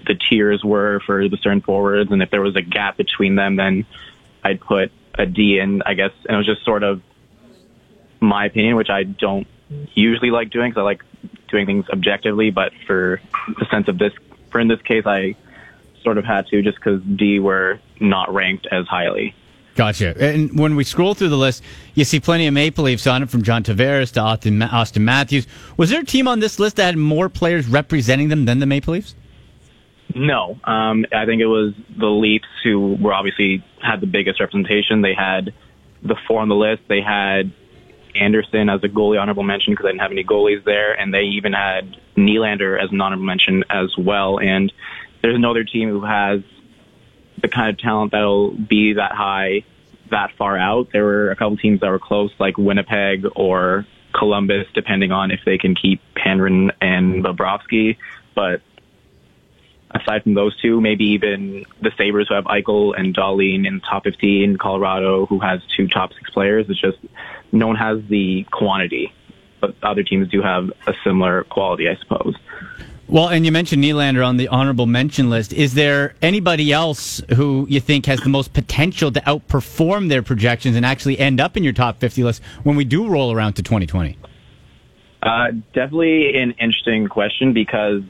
the 0.05 0.15
tiers 0.15 0.63
were 0.63 1.01
for 1.05 1.27
the 1.27 1.37
certain 1.37 1.61
forwards, 1.61 2.11
and 2.11 2.21
if 2.21 2.29
there 2.29 2.41
was 2.41 2.55
a 2.55 2.61
gap 2.61 2.97
between 2.97 3.35
them, 3.35 3.55
then 3.55 3.85
I'd 4.43 4.59
put 4.61 4.91
a 5.17 5.25
D 5.25 5.59
in, 5.59 5.81
I 5.85 5.93
guess, 5.93 6.11
and 6.27 6.35
it 6.35 6.37
was 6.37 6.45
just 6.45 6.63
sort 6.63 6.83
of 6.83 7.01
my 8.19 8.45
opinion, 8.45 8.75
which 8.75 8.89
I 8.89 9.03
don't 9.03 9.47
usually 9.93 10.31
like 10.31 10.49
doing 10.49 10.71
because 10.71 10.81
I 10.81 10.83
like 10.83 11.03
doing 11.51 11.65
things 11.65 11.85
objectively, 11.91 12.51
but 12.51 12.71
for 12.85 13.21
the 13.47 13.65
sense 13.71 13.87
of 13.87 13.97
this, 13.97 14.13
for 14.51 14.59
in 14.59 14.67
this 14.67 14.81
case, 14.81 15.03
I 15.05 15.35
sort 16.03 16.17
of 16.17 16.25
had 16.25 16.47
to 16.47 16.61
just 16.61 16.77
because 16.77 17.01
D 17.03 17.39
were 17.39 17.79
not 17.99 18.33
ranked 18.33 18.67
as 18.71 18.87
highly. 18.87 19.35
Gotcha. 19.75 20.13
And 20.21 20.59
when 20.59 20.75
we 20.75 20.83
scroll 20.83 21.13
through 21.13 21.29
the 21.29 21.37
list, 21.37 21.63
you 21.93 22.03
see 22.03 22.19
plenty 22.19 22.47
of 22.47 22.53
Maple 22.53 22.83
Leafs 22.83 23.07
on 23.07 23.23
it, 23.23 23.29
from 23.29 23.43
John 23.43 23.63
Tavares 23.63 24.11
to 24.13 24.19
Austin, 24.19 24.59
Auston 24.59 25.03
Matthews. 25.03 25.47
Was 25.77 25.89
there 25.89 26.01
a 26.01 26.05
team 26.05 26.27
on 26.27 26.41
this 26.41 26.59
list 26.59 26.75
that 26.77 26.85
had 26.85 26.97
more 26.97 27.29
players 27.29 27.67
representing 27.67 28.27
them 28.27 28.45
than 28.45 28.59
the 28.59 28.65
Maple 28.65 28.93
Leafs? 28.93 29.15
No, 30.13 30.59
um, 30.63 31.05
I 31.15 31.25
think 31.25 31.41
it 31.41 31.45
was 31.45 31.73
the 31.97 32.07
Leafs 32.07 32.47
who 32.63 32.97
were 32.99 33.13
obviously 33.13 33.63
had 33.81 34.01
the 34.01 34.07
biggest 34.07 34.39
representation. 34.39 35.01
They 35.01 35.13
had 35.13 35.53
the 36.01 36.15
four 36.27 36.41
on 36.41 36.49
the 36.49 36.55
list. 36.55 36.81
They 36.89 37.01
had 37.01 37.51
Anderson 38.15 38.69
as 38.69 38.83
a 38.83 38.87
goalie 38.87 39.19
honorable 39.21 39.43
mention 39.43 39.73
because 39.73 39.85
I 39.85 39.89
didn't 39.89 40.01
have 40.01 40.11
any 40.11 40.23
goalies 40.23 40.63
there, 40.63 40.93
and 40.93 41.13
they 41.13 41.23
even 41.23 41.53
had 41.53 41.95
Nylander 42.15 42.81
as 42.81 42.91
an 42.91 43.01
honorable 43.01 43.25
mention 43.25 43.63
as 43.69 43.95
well. 43.97 44.39
And 44.39 44.71
there's 45.21 45.39
no 45.39 45.51
other 45.51 45.63
team 45.63 45.89
who 45.89 46.01
has 46.05 46.41
the 47.41 47.47
kind 47.47 47.69
of 47.69 47.77
talent 47.77 48.11
that'll 48.11 48.51
be 48.51 48.93
that 48.93 49.11
high, 49.11 49.63
that 50.11 50.31
far 50.37 50.57
out. 50.57 50.89
There 50.91 51.03
were 51.03 51.31
a 51.31 51.35
couple 51.35 51.57
teams 51.57 51.81
that 51.81 51.89
were 51.89 51.99
close, 51.99 52.31
like 52.39 52.57
Winnipeg 52.57 53.25
or 53.35 53.85
Columbus, 54.13 54.67
depending 54.73 55.11
on 55.11 55.31
if 55.31 55.41
they 55.45 55.57
can 55.57 55.75
keep 55.75 56.01
Panarin 56.15 56.71
and 56.81 57.23
Bobrovsky. 57.23 57.97
But 58.35 58.61
aside 59.91 60.23
from 60.23 60.33
those 60.33 60.59
two, 60.61 60.81
maybe 60.81 61.05
even 61.09 61.65
the 61.81 61.91
Sabres 61.97 62.27
who 62.27 62.35
have 62.35 62.45
Eichel 62.45 62.97
and 62.97 63.15
Dahlin 63.15 63.67
in 63.67 63.75
the 63.75 63.81
top 63.81 64.03
15, 64.03 64.57
Colorado 64.57 65.25
who 65.25 65.39
has 65.39 65.61
two 65.75 65.87
top 65.87 66.13
six 66.13 66.29
players. 66.31 66.65
It's 66.69 66.79
just 66.79 66.97
no 67.51 67.67
one 67.67 67.75
has 67.75 67.99
the 68.09 68.45
quantity, 68.51 69.13
but 69.61 69.75
other 69.83 70.03
teams 70.03 70.29
do 70.29 70.41
have 70.41 70.71
a 70.87 70.93
similar 71.03 71.43
quality, 71.45 71.87
I 71.89 71.95
suppose. 71.95 72.35
Well, 73.09 73.27
and 73.27 73.43
you 73.43 73.51
mentioned 73.51 73.83
Nylander 73.83 74.25
on 74.25 74.37
the 74.37 74.47
honorable 74.49 74.85
mention 74.85 75.31
list. 75.31 75.51
Is 75.51 75.73
there 75.73 76.13
anybody 76.21 76.71
else 76.71 77.23
who 77.35 77.65
you 77.67 77.79
think 77.79 78.05
has 78.05 78.19
the 78.19 78.29
most 78.29 78.53
potential 78.53 79.11
to 79.11 79.19
outperform 79.21 80.09
their 80.09 80.21
projections 80.21 80.75
and 80.75 80.85
actually 80.85 81.17
end 81.17 81.41
up 81.41 81.57
in 81.57 81.63
your 81.63 81.73
top 81.73 81.99
50 81.99 82.23
list 82.23 82.43
when 82.61 82.75
we 82.75 82.85
do 82.85 83.07
roll 83.07 83.31
around 83.31 83.53
to 83.53 83.63
2020? 83.63 84.15
Uh, 85.23 85.47
definitely 85.73 86.37
an 86.37 86.51
interesting 86.59 87.07
question 87.07 87.51
because 87.51 88.03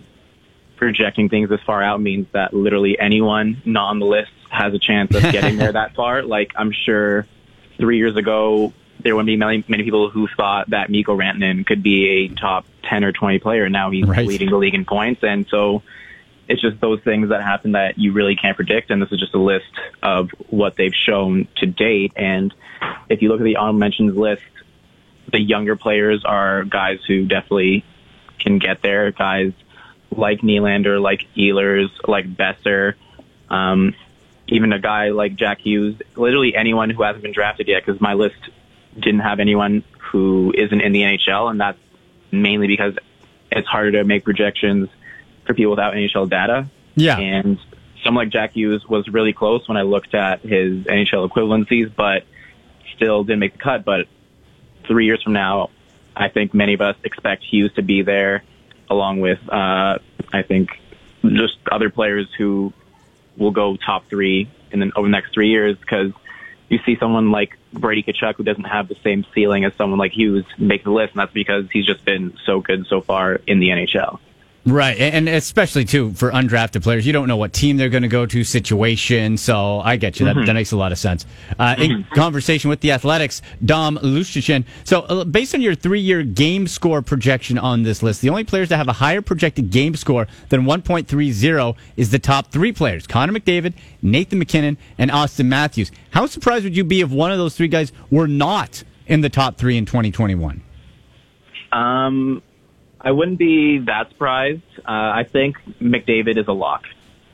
projecting 0.75 1.29
things 1.29 1.49
this 1.49 1.61
far 1.65 1.81
out 1.81 2.01
means 2.01 2.27
that 2.33 2.53
literally 2.53 2.99
anyone 2.99 3.61
not 3.65 3.91
on 3.91 3.99
the 3.99 4.05
list 4.05 4.31
has 4.49 4.73
a 4.73 4.79
chance 4.79 5.15
of 5.15 5.21
getting 5.31 5.55
there 5.57 5.71
that 5.73 5.95
far. 5.95 6.23
Like 6.23 6.51
I'm 6.57 6.73
sure 6.73 7.25
three 7.77 7.97
years 7.97 8.17
ago, 8.17 8.73
there 8.99 9.15
wouldn't 9.15 9.27
be 9.27 9.37
many, 9.37 9.63
many 9.67 9.83
people 9.83 10.09
who 10.09 10.27
thought 10.27 10.69
that 10.71 10.89
Mikko 10.89 11.17
Rantanen 11.17 11.65
could 11.65 11.81
be 11.81 12.07
a 12.09 12.27
top 12.29 12.65
10 12.83 13.03
or 13.03 13.11
20 13.11 13.39
player. 13.39 13.69
Now 13.69 13.91
he's 13.91 14.05
right. 14.05 14.27
leading 14.27 14.49
the 14.49 14.57
league 14.57 14.75
in 14.75 14.85
points. 14.85 15.23
And 15.23 15.47
so 15.47 15.83
it's 16.47 16.61
just 16.61 16.81
those 16.81 17.01
things 17.01 17.29
that 17.29 17.41
happen 17.41 17.73
that 17.73 17.97
you 17.97 18.11
really 18.11 18.35
can't 18.35 18.55
predict. 18.55 18.89
And 18.91 19.01
this 19.01 19.11
is 19.11 19.19
just 19.19 19.33
a 19.33 19.39
list 19.39 19.71
of 20.03 20.31
what 20.49 20.75
they've 20.75 20.93
shown 20.93 21.47
to 21.57 21.65
date. 21.65 22.13
And 22.15 22.53
if 23.07 23.21
you 23.21 23.29
look 23.29 23.39
at 23.39 23.45
the 23.45 23.55
honorable 23.55 23.79
mentions 23.79 24.15
list, 24.15 24.43
the 25.31 25.39
younger 25.39 25.75
players 25.75 26.25
are 26.25 26.63
guys 26.63 26.99
who 27.07 27.25
definitely 27.25 27.85
can 28.39 28.59
get 28.59 28.81
there. 28.81 29.11
Guys 29.11 29.53
like 30.11 30.41
Nylander, 30.41 31.01
like 31.01 31.27
Ehlers, 31.37 31.89
like 32.07 32.25
Boeser, 32.25 32.95
um, 33.49 33.93
even 34.47 34.73
a 34.73 34.79
guy 34.79 35.09
like 35.09 35.35
Jack 35.35 35.59
Hughes, 35.59 36.01
literally 36.15 36.55
anyone 36.55 36.89
who 36.89 37.03
hasn't 37.03 37.23
been 37.23 37.31
drafted 37.31 37.67
yet, 37.67 37.85
because 37.85 38.01
my 38.01 38.15
list 38.15 38.49
didn't 39.01 39.21
have 39.21 39.39
anyone 39.39 39.83
who 40.11 40.53
isn't 40.55 40.81
in 40.81 40.91
the 40.91 41.01
NHL, 41.01 41.49
and 41.49 41.59
that's 41.59 41.77
mainly 42.31 42.67
because 42.67 42.95
it's 43.51 43.67
harder 43.67 43.91
to 43.93 44.03
make 44.03 44.23
projections 44.23 44.89
for 45.45 45.53
people 45.53 45.71
without 45.71 45.93
NHL 45.93 46.29
data. 46.29 46.67
Yeah. 46.95 47.17
And 47.17 47.59
someone 48.03 48.25
like 48.25 48.33
Jack 48.33 48.53
Hughes 48.53 48.87
was 48.87 49.07
really 49.07 49.33
close 49.33 49.67
when 49.67 49.77
I 49.77 49.83
looked 49.83 50.13
at 50.13 50.41
his 50.41 50.83
NHL 50.85 51.29
equivalencies, 51.29 51.93
but 51.95 52.23
still 52.95 53.23
didn't 53.23 53.39
make 53.39 53.53
the 53.53 53.59
cut. 53.59 53.85
But 53.85 54.07
three 54.87 55.05
years 55.05 55.21
from 55.23 55.33
now, 55.33 55.69
I 56.15 56.29
think 56.29 56.53
many 56.53 56.73
of 56.73 56.81
us 56.81 56.95
expect 57.03 57.43
Hughes 57.43 57.73
to 57.75 57.81
be 57.81 58.01
there, 58.01 58.43
along 58.89 59.21
with 59.21 59.39
uh, 59.49 59.99
I 60.31 60.41
think 60.43 60.69
just 61.23 61.57
other 61.71 61.89
players 61.89 62.27
who 62.37 62.73
will 63.37 63.51
go 63.51 63.77
top 63.77 64.07
three 64.09 64.49
in 64.71 64.79
the, 64.79 64.91
over 64.95 65.07
the 65.07 65.11
next 65.11 65.33
three 65.33 65.49
years 65.49 65.77
because 65.77 66.11
you 66.69 66.79
see 66.85 66.95
someone 66.99 67.31
like 67.31 67.57
Brady 67.73 68.03
Tkachuk 68.03 68.35
who 68.35 68.43
doesn't 68.43 68.63
have 68.63 68.87
the 68.87 68.95
same 69.03 69.25
ceiling 69.33 69.65
as 69.65 69.73
someone 69.75 69.99
like 69.99 70.11
Hughes 70.11 70.45
make 70.57 70.83
the 70.83 70.91
list, 70.91 71.13
and 71.13 71.19
that's 71.19 71.33
because 71.33 71.69
he's 71.71 71.85
just 71.85 72.05
been 72.05 72.37
so 72.45 72.61
good 72.61 72.85
so 72.87 73.01
far 73.01 73.35
in 73.47 73.59
the 73.59 73.69
NHL. 73.69 74.19
Right, 74.65 74.99
and 74.99 75.29
especially 75.29 75.85
too 75.85 76.11
for 76.13 76.31
undrafted 76.31 76.83
players, 76.83 77.07
you 77.07 77.13
don't 77.13 77.27
know 77.27 77.37
what 77.37 77.53
team 77.53 77.77
they're 77.77 77.89
going 77.89 78.03
to 78.03 78.09
go 78.09 78.25
to, 78.25 78.43
situation. 78.43 79.37
So 79.37 79.79
I 79.79 79.95
get 79.95 80.19
you. 80.19 80.25
That, 80.25 80.35
mm-hmm. 80.35 80.45
that 80.45 80.53
makes 80.53 80.71
a 80.71 80.77
lot 80.77 80.91
of 80.91 80.97
sense. 80.97 81.25
Uh, 81.57 81.75
mm-hmm. 81.75 81.81
In 81.81 82.03
conversation 82.13 82.69
with 82.69 82.81
the 82.81 82.91
Athletics, 82.91 83.41
Dom 83.63 83.97
Luszczyszyn. 83.97 84.65
So 84.83 85.01
uh, 85.01 85.23
based 85.23 85.55
on 85.55 85.61
your 85.61 85.75
three-year 85.75 86.23
game 86.23 86.67
score 86.67 87.01
projection 87.01 87.57
on 87.57 87.83
this 87.83 88.03
list, 88.03 88.21
the 88.21 88.29
only 88.29 88.43
players 88.43 88.69
that 88.69 88.77
have 88.77 88.89
a 88.89 88.93
higher 88.93 89.21
projected 89.21 89.71
game 89.71 89.95
score 89.95 90.27
than 90.49 90.63
1.30 90.63 91.75
is 91.95 92.11
the 92.11 92.19
top 92.19 92.51
three 92.51 92.73
players: 92.73 93.07
Connor 93.07 93.33
McDavid, 93.33 93.73
Nathan 94.01 94.39
MacKinnon, 94.39 94.77
and 94.97 95.09
Auston 95.09 95.45
Matthews. 95.45 95.89
How 96.11 96.25
surprised 96.25 96.65
would 96.65 96.75
you 96.75 96.83
be 96.83 97.01
if 97.01 97.09
one 97.09 97.31
of 97.31 97.37
those 97.37 97.55
three 97.55 97.69
guys 97.69 97.93
were 98.11 98.27
not 98.27 98.83
in 99.07 99.21
the 99.21 99.29
top 99.29 99.57
three 99.57 99.77
in 99.77 99.85
2021? 99.85 100.61
Um, 101.71 102.41
I 103.01 103.11
wouldn't 103.11 103.37
be 103.37 103.79
that 103.79 104.09
surprised. 104.09 104.61
Uh, 104.79 104.83
I 104.87 105.23
think 105.23 105.57
McDavid 105.79 106.37
is 106.37 106.47
a 106.47 106.53
lock. 106.53 106.85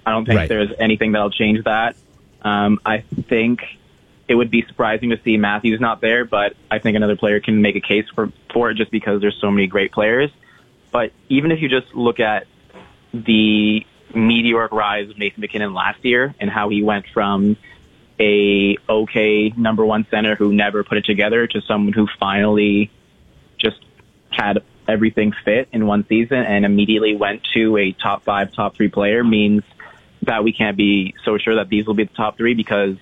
I 0.06 0.12
don't 0.12 0.26
think 0.26 0.38
right. 0.38 0.50
there's 0.50 0.72
anything 0.80 1.14
that'll 1.14 1.32
change 1.32 1.64
that. 1.64 1.96
Um, 2.42 2.80
I 2.86 3.00
think 3.00 3.62
it 4.28 4.36
would 4.36 4.52
be 4.52 4.64
surprising 4.68 5.10
to 5.10 5.20
see 5.24 5.38
Matthews 5.38 5.80
not 5.80 6.02
there, 6.02 6.26
but 6.26 6.56
I 6.70 6.80
think 6.80 6.96
another 6.96 7.16
player 7.16 7.40
can 7.40 7.62
make 7.62 7.76
a 7.76 7.82
case 7.82 8.06
for, 8.14 8.32
for 8.54 8.70
it 8.70 8.76
just 8.76 8.92
because 8.92 9.22
there's 9.22 9.38
so 9.42 9.50
many 9.50 9.68
great 9.68 9.92
players. 9.92 10.30
But 10.92 11.12
even 11.30 11.52
if 11.52 11.62
you 11.62 11.70
just 11.70 11.94
look 11.96 12.20
at 12.20 12.46
the 13.14 13.86
meteoric 14.14 14.72
rise 14.72 15.10
of 15.10 15.18
Nathan 15.18 15.42
MacKinnon 15.42 15.74
last 15.74 16.04
year 16.06 16.36
and 16.40 16.50
how 16.50 16.70
he 16.70 16.84
went 16.84 17.06
from 17.14 17.58
a 18.20 18.78
okay 18.88 19.50
number 19.58 19.86
one 19.86 20.08
center 20.10 20.36
who 20.36 20.54
never 20.54 20.84
put 20.84 20.98
it 20.98 21.06
together 21.06 21.48
to 21.48 21.62
someone 21.62 21.92
who 21.92 22.08
finally 22.18 22.90
just 23.58 23.80
had 24.30 24.64
everything 24.88 25.34
fit 25.44 25.68
in 25.72 25.88
one 25.88 26.06
season 26.08 26.38
and 26.38 26.66
immediately 26.66 27.16
went 27.16 27.42
to 27.54 27.78
a 27.78 27.92
top 27.92 28.24
five, 28.24 28.54
top 28.54 28.76
three 28.76 28.90
player 28.90 29.24
means 29.24 29.64
that 30.24 30.44
we 30.44 30.54
can't 30.54 30.78
be 30.78 31.14
so 31.24 31.38
sure 31.38 31.56
that 31.56 31.70
these 31.70 31.86
will 31.86 31.94
be 31.94 32.04
the 32.04 32.14
top 32.14 32.38
three 32.38 32.54
because 32.54 32.96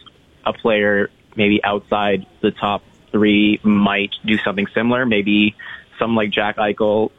a 0.45 0.53
player 0.53 1.09
maybe 1.35 1.63
outside 1.63 2.25
the 2.41 2.51
top 2.51 2.83
three 3.11 3.59
might 3.63 4.11
do 4.25 4.37
something 4.37 4.67
similar. 4.73 5.05
Maybe 5.05 5.55
someone 5.99 6.15
like 6.25 6.31
Jack 6.31 6.57
Eichel 6.57 7.11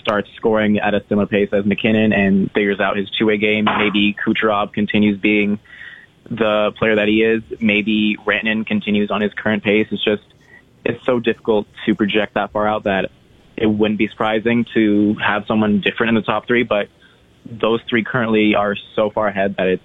starts 0.00 0.28
scoring 0.34 0.78
at 0.78 0.94
a 0.94 1.04
similar 1.08 1.26
pace 1.26 1.48
as 1.52 1.64
MacKinnon 1.64 2.12
and 2.12 2.50
figures 2.52 2.80
out 2.80 2.96
his 2.96 3.08
two-way 3.10 3.38
game. 3.38 3.64
Maybe 3.64 4.14
Kucherov 4.14 4.72
continues 4.72 5.18
being 5.18 5.60
the 6.28 6.72
player 6.76 6.96
that 6.96 7.08
he 7.08 7.22
is. 7.22 7.42
Maybe 7.60 8.16
Rantanen 8.26 8.66
continues 8.66 9.10
on 9.10 9.20
his 9.20 9.32
current 9.32 9.62
pace. 9.62 9.86
It's 9.90 10.04
just, 10.04 10.24
it's 10.84 11.04
so 11.04 11.20
difficult 11.20 11.68
to 11.86 11.94
project 11.94 12.34
that 12.34 12.52
far 12.52 12.66
out 12.66 12.84
that 12.84 13.10
it 13.56 13.66
wouldn't 13.66 13.98
be 13.98 14.08
surprising 14.08 14.64
to 14.74 15.14
have 15.24 15.44
someone 15.46 15.80
different 15.80 16.10
in 16.10 16.14
the 16.14 16.22
top 16.22 16.46
three, 16.46 16.62
but 16.62 16.88
those 17.44 17.80
three 17.88 18.04
currently 18.04 18.54
are 18.54 18.76
so 18.94 19.10
far 19.10 19.28
ahead 19.28 19.56
that 19.58 19.66
it's 19.66 19.82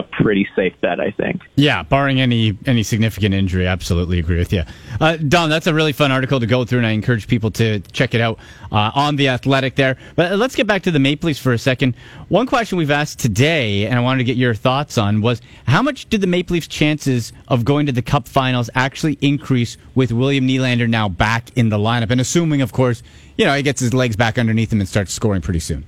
a 0.00 0.22
pretty 0.22 0.48
safe 0.56 0.72
bet, 0.80 0.98
I 0.98 1.10
think. 1.10 1.42
Yeah, 1.56 1.82
barring 1.82 2.20
any 2.20 2.56
any 2.66 2.82
significant 2.82 3.34
injury, 3.34 3.66
absolutely 3.66 4.18
agree 4.18 4.38
with 4.38 4.52
you, 4.52 4.62
uh, 5.00 5.16
Don. 5.16 5.50
That's 5.50 5.66
a 5.66 5.74
really 5.74 5.92
fun 5.92 6.10
article 6.10 6.40
to 6.40 6.46
go 6.46 6.64
through, 6.64 6.78
and 6.78 6.86
I 6.86 6.90
encourage 6.90 7.28
people 7.28 7.50
to 7.52 7.80
check 7.92 8.14
it 8.14 8.20
out 8.20 8.38
uh, 8.72 8.90
on 8.94 9.16
the 9.16 9.28
Athletic 9.28 9.76
there. 9.76 9.96
But 10.16 10.38
let's 10.38 10.56
get 10.56 10.66
back 10.66 10.82
to 10.84 10.90
the 10.90 10.98
Maple 10.98 11.28
Leafs 11.28 11.38
for 11.38 11.52
a 11.52 11.58
second. 11.58 11.94
One 12.28 12.46
question 12.46 12.78
we've 12.78 12.90
asked 12.90 13.18
today, 13.18 13.86
and 13.86 13.98
I 13.98 14.00
wanted 14.00 14.18
to 14.18 14.24
get 14.24 14.36
your 14.36 14.54
thoughts 14.54 14.96
on, 14.96 15.20
was 15.20 15.42
how 15.66 15.82
much 15.82 16.08
did 16.08 16.22
the 16.22 16.26
Maple 16.26 16.54
Leafs' 16.54 16.66
chances 16.66 17.32
of 17.48 17.64
going 17.64 17.86
to 17.86 17.92
the 17.92 18.02
Cup 18.02 18.26
Finals 18.26 18.70
actually 18.74 19.18
increase 19.20 19.76
with 19.94 20.12
William 20.12 20.48
Nylander 20.48 20.88
now 20.88 21.08
back 21.08 21.56
in 21.56 21.68
the 21.68 21.78
lineup, 21.78 22.10
and 22.10 22.20
assuming, 22.20 22.62
of 22.62 22.72
course, 22.72 23.02
you 23.36 23.44
know 23.44 23.54
he 23.54 23.62
gets 23.62 23.80
his 23.80 23.92
legs 23.92 24.16
back 24.16 24.38
underneath 24.38 24.72
him 24.72 24.80
and 24.80 24.88
starts 24.88 25.12
scoring 25.12 25.42
pretty 25.42 25.60
soon. 25.60 25.84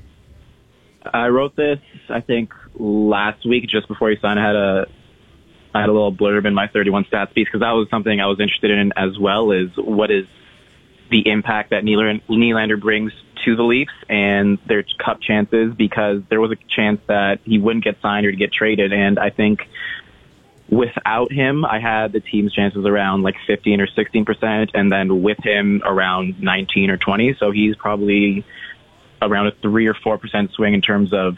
I 1.12 1.28
wrote 1.28 1.56
this, 1.56 1.80
I 2.08 2.20
think, 2.20 2.52
last 2.74 3.46
week 3.46 3.68
just 3.68 3.88
before 3.88 4.10
he 4.10 4.16
signed. 4.20 4.38
I 4.38 4.46
had 4.46 4.56
a 4.56 4.86
I 5.74 5.80
had 5.80 5.88
a 5.88 5.92
little 5.92 6.14
blurb 6.14 6.46
in 6.46 6.54
my 6.54 6.68
31 6.68 7.04
stats 7.04 7.32
piece 7.34 7.46
because 7.46 7.60
that 7.60 7.70
was 7.70 7.88
something 7.90 8.20
I 8.20 8.26
was 8.26 8.40
interested 8.40 8.70
in 8.70 8.92
as 8.96 9.18
well. 9.18 9.52
Is 9.52 9.70
what 9.76 10.10
is 10.10 10.26
the 11.10 11.28
impact 11.28 11.70
that 11.70 11.84
Nylander 11.84 12.80
brings 12.80 13.12
to 13.44 13.56
the 13.56 13.62
Leafs 13.62 13.92
and 14.08 14.58
their 14.66 14.84
cup 15.04 15.20
chances 15.20 15.74
because 15.74 16.22
there 16.30 16.40
was 16.40 16.52
a 16.52 16.56
chance 16.74 17.00
that 17.06 17.40
he 17.44 17.58
wouldn't 17.58 17.84
get 17.84 18.00
signed 18.00 18.26
or 18.26 18.30
to 18.30 18.36
get 18.36 18.52
traded, 18.52 18.92
and 18.92 19.18
I 19.18 19.30
think 19.30 19.60
without 20.72 21.30
him, 21.30 21.66
I 21.66 21.80
had 21.80 22.12
the 22.12 22.20
team's 22.20 22.52
chances 22.52 22.86
around 22.86 23.22
like 23.22 23.34
15 23.46 23.80
or 23.80 23.86
16 23.86 24.24
percent, 24.24 24.70
and 24.74 24.90
then 24.90 25.22
with 25.22 25.38
him 25.42 25.82
around 25.84 26.40
19 26.40 26.90
or 26.90 26.96
20. 26.96 27.36
So 27.38 27.50
he's 27.50 27.76
probably 27.76 28.44
around 29.20 29.48
a 29.48 29.52
three 29.62 29.86
or 29.86 29.94
four 29.94 30.18
percent 30.18 30.52
swing 30.52 30.74
in 30.74 30.80
terms 30.80 31.12
of 31.12 31.36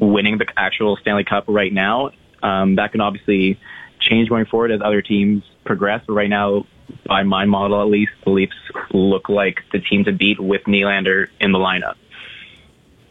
winning 0.00 0.38
the 0.38 0.46
actual 0.56 0.96
Stanley 0.96 1.24
Cup 1.24 1.44
right 1.46 1.72
now. 1.72 2.10
Um, 2.42 2.76
that 2.76 2.92
can 2.92 3.00
obviously 3.00 3.60
change 4.00 4.28
going 4.28 4.46
forward 4.46 4.70
as 4.70 4.80
other 4.82 5.02
teams 5.02 5.44
progress. 5.64 6.02
But 6.06 6.14
right 6.14 6.30
now, 6.30 6.66
by 7.06 7.22
my 7.22 7.44
model 7.44 7.80
at 7.80 7.88
least, 7.88 8.12
the 8.24 8.30
Leafs 8.30 8.56
look 8.92 9.28
like 9.28 9.60
the 9.72 9.78
team 9.78 10.04
to 10.04 10.12
beat 10.12 10.40
with 10.40 10.62
Nylander 10.64 11.28
in 11.38 11.52
the 11.52 11.58
lineup. 11.58 11.94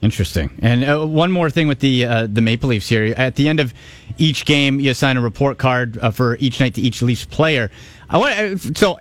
Interesting. 0.02 0.58
And 0.62 0.84
uh, 0.86 1.06
one 1.06 1.32
more 1.32 1.50
thing 1.50 1.68
with 1.68 1.80
the 1.80 2.06
uh, 2.06 2.28
the 2.28 2.42
Maple 2.42 2.70
Leafs 2.70 2.88
here. 2.88 3.14
At 3.18 3.36
the 3.36 3.50
end 3.50 3.60
of 3.60 3.74
each 4.18 4.46
game, 4.46 4.80
you 4.80 4.92
assign 4.92 5.18
a 5.18 5.22
report 5.22 5.58
card 5.58 5.98
uh, 5.98 6.12
for 6.12 6.38
each 6.38 6.60
night 6.60 6.76
to 6.76 6.82
each 6.82 7.02
Leafs 7.02 7.26
player. 7.26 7.70
I 8.10 8.18
want 8.18 8.34
uh, 8.34 8.58
so 8.76 9.00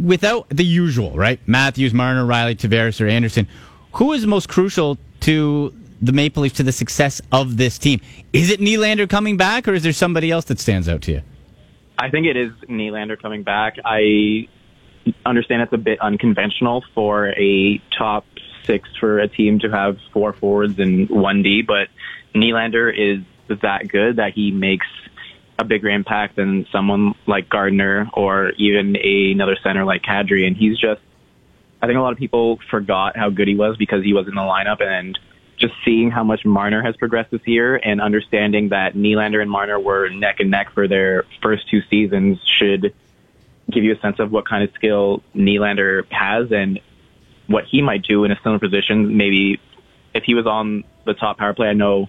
without 0.00 0.48
the 0.50 0.64
usual, 0.64 1.10
right? 1.12 1.40
Matthews, 1.46 1.92
Marner, 1.92 2.24
Rielly, 2.24 2.56
Tavares, 2.56 3.00
or 3.00 3.08
Anderson. 3.08 3.48
Who 3.94 4.12
is 4.12 4.24
most 4.24 4.48
crucial 4.48 4.98
to 5.20 5.74
the 6.00 6.12
Maple 6.12 6.42
Leafs 6.42 6.56
to 6.56 6.62
the 6.62 6.72
success 6.72 7.20
of 7.32 7.56
this 7.56 7.78
team? 7.78 8.00
Is 8.32 8.50
it 8.50 8.60
Nylander 8.60 9.08
coming 9.08 9.36
back, 9.36 9.66
or 9.68 9.74
is 9.74 9.82
there 9.82 9.92
somebody 9.92 10.30
else 10.30 10.46
that 10.46 10.58
stands 10.58 10.88
out 10.88 11.02
to 11.02 11.12
you? 11.12 11.22
I 11.98 12.10
think 12.10 12.26
it 12.26 12.36
is 12.36 12.52
Nylander 12.68 13.20
coming 13.20 13.42
back. 13.42 13.76
I 13.84 14.48
understand 15.24 15.62
it's 15.62 15.72
a 15.72 15.78
bit 15.78 16.00
unconventional 16.00 16.84
for 16.94 17.28
a 17.28 17.78
top 17.96 18.26
six 18.64 18.88
for 18.98 19.20
a 19.20 19.28
team 19.28 19.60
to 19.60 19.70
have 19.70 19.98
four 20.12 20.32
forwards 20.32 20.78
and 20.78 21.08
one 21.08 21.42
D, 21.42 21.62
but 21.62 21.88
Nylander 22.34 22.92
is 22.94 23.24
that 23.62 23.88
good 23.88 24.16
that 24.16 24.32
he 24.34 24.50
makes 24.50 24.86
a 25.58 25.64
bigger 25.64 25.88
impact 25.88 26.36
than 26.36 26.66
someone 26.70 27.14
like 27.26 27.48
Gardiner 27.48 28.10
or 28.12 28.50
even 28.58 28.96
a, 28.96 29.32
another 29.32 29.56
center 29.62 29.84
like 29.84 30.02
Kadri. 30.02 30.46
And 30.46 30.56
he's 30.56 30.78
just, 30.78 31.00
I 31.80 31.86
think 31.86 31.96
a 31.96 32.00
lot 32.00 32.12
of 32.12 32.18
people 32.18 32.58
forgot 32.70 33.16
how 33.16 33.30
good 33.30 33.48
he 33.48 33.54
was 33.54 33.76
because 33.78 34.04
he 34.04 34.12
was 34.12 34.28
in 34.28 34.34
the 34.34 34.42
lineup 34.42 34.82
and 34.82 35.18
just 35.56 35.74
seeing 35.84 36.10
how 36.10 36.22
much 36.22 36.44
Marner 36.44 36.82
has 36.82 36.96
progressed 36.96 37.30
this 37.30 37.46
year 37.46 37.76
and 37.76 38.00
understanding 38.00 38.70
that 38.70 38.94
Nylander 38.94 39.40
and 39.40 39.50
Marner 39.50 39.80
were 39.80 40.08
neck 40.08 40.40
and 40.40 40.50
neck 40.50 40.72
for 40.72 40.86
their 40.86 41.24
first 41.42 41.68
two 41.70 41.80
seasons 41.88 42.38
should 42.58 42.94
give 43.70 43.82
you 43.82 43.94
a 43.94 44.00
sense 44.00 44.18
of 44.18 44.30
what 44.30 44.46
kind 44.46 44.62
of 44.62 44.74
skill 44.74 45.22
Nylander 45.34 46.04
has 46.10 46.52
and 46.52 46.80
what 47.46 47.64
he 47.64 47.80
might 47.82 48.02
do 48.02 48.24
in 48.24 48.32
a 48.32 48.36
similar 48.42 48.58
position. 48.58 49.16
Maybe 49.16 49.60
if 50.14 50.24
he 50.24 50.34
was 50.34 50.46
on 50.46 50.84
the 51.04 51.14
top 51.14 51.38
power 51.38 51.54
play, 51.54 51.68
I 51.68 51.72
know 51.72 52.08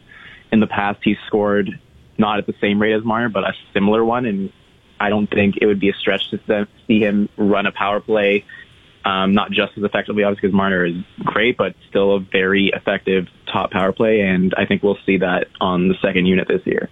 in 0.51 0.59
the 0.59 0.67
past 0.67 0.99
he 1.03 1.15
scored 1.27 1.79
not 2.17 2.39
at 2.39 2.47
the 2.47 2.55
same 2.59 2.81
rate 2.81 2.93
as 2.93 3.03
Marner, 3.03 3.29
but 3.29 3.43
a 3.43 3.53
similar 3.73 4.03
one. 4.03 4.25
And 4.25 4.51
I 4.99 5.09
don't 5.09 5.27
think 5.27 5.57
it 5.61 5.67
would 5.67 5.79
be 5.79 5.89
a 5.89 5.93
stretch 5.93 6.31
to 6.31 6.67
see 6.87 6.99
him 6.99 7.29
run 7.37 7.65
a 7.65 7.71
power 7.71 7.99
play 7.99 8.43
um, 9.05 9.33
not 9.33 9.51
just 9.51 9.77
as 9.77 9.83
effectively, 9.83 10.23
obviously, 10.23 10.47
because 10.47 10.55
Marner 10.55 10.85
is 10.85 10.95
great, 11.23 11.57
but 11.57 11.75
still 11.89 12.15
a 12.15 12.19
very 12.19 12.67
effective 12.67 13.27
top 13.51 13.71
power 13.71 13.91
play. 13.91 14.21
And 14.21 14.53
I 14.57 14.65
think 14.65 14.83
we'll 14.83 14.97
see 15.05 15.17
that 15.17 15.47
on 15.61 15.87
the 15.87 15.95
second 16.01 16.25
unit 16.25 16.47
this 16.47 16.61
year. 16.65 16.89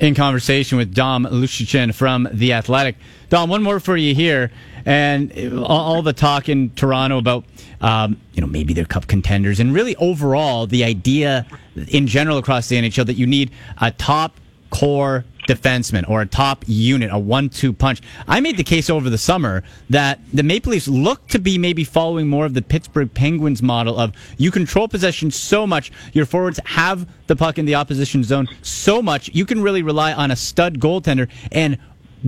In 0.00 0.16
conversation 0.16 0.76
with 0.76 0.92
Dom 0.92 1.24
Luszczyszyn 1.24 1.94
from 1.94 2.28
The 2.32 2.52
Athletic. 2.52 2.96
Dom, 3.28 3.48
one 3.48 3.62
more 3.62 3.78
for 3.78 3.96
you 3.96 4.14
here. 4.14 4.50
And 4.84 5.32
all, 5.58 5.94
all 5.94 6.02
the 6.02 6.12
talk 6.12 6.48
in 6.48 6.70
Toronto 6.70 7.18
about, 7.18 7.44
um, 7.80 8.20
you 8.32 8.40
know, 8.40 8.48
maybe 8.48 8.74
they're 8.74 8.84
cup 8.84 9.06
contenders. 9.06 9.60
And 9.60 9.72
really, 9.72 9.94
overall, 9.96 10.66
the 10.66 10.82
idea 10.82 11.46
in 11.88 12.08
general 12.08 12.38
across 12.38 12.68
the 12.68 12.76
NHL 12.76 13.06
that 13.06 13.14
you 13.14 13.26
need 13.26 13.52
a 13.80 13.92
top 13.92 14.40
core 14.70 15.24
defenseman 15.46 16.08
or 16.08 16.22
a 16.22 16.26
top 16.26 16.64
unit, 16.66 17.10
a 17.12 17.18
one-two 17.18 17.72
punch. 17.72 18.00
I 18.26 18.40
made 18.40 18.56
the 18.56 18.64
case 18.64 18.88
over 18.90 19.10
the 19.10 19.18
summer 19.18 19.62
that 19.90 20.20
the 20.32 20.42
Maple 20.42 20.72
Leafs 20.72 20.88
look 20.88 21.26
to 21.28 21.38
be 21.38 21.58
maybe 21.58 21.84
following 21.84 22.28
more 22.28 22.46
of 22.46 22.54
the 22.54 22.62
Pittsburgh 22.62 23.12
Penguins 23.12 23.62
model 23.62 23.98
of 23.98 24.12
you 24.38 24.50
control 24.50 24.88
possession 24.88 25.30
so 25.30 25.66
much, 25.66 25.92
your 26.12 26.26
forwards 26.26 26.60
have 26.64 27.08
the 27.26 27.36
puck 27.36 27.58
in 27.58 27.64
the 27.64 27.74
opposition 27.74 28.24
zone 28.24 28.48
so 28.62 29.02
much, 29.02 29.28
you 29.34 29.46
can 29.46 29.62
really 29.62 29.82
rely 29.82 30.12
on 30.12 30.30
a 30.30 30.36
stud 30.36 30.80
goaltender 30.80 31.30
and 31.52 31.78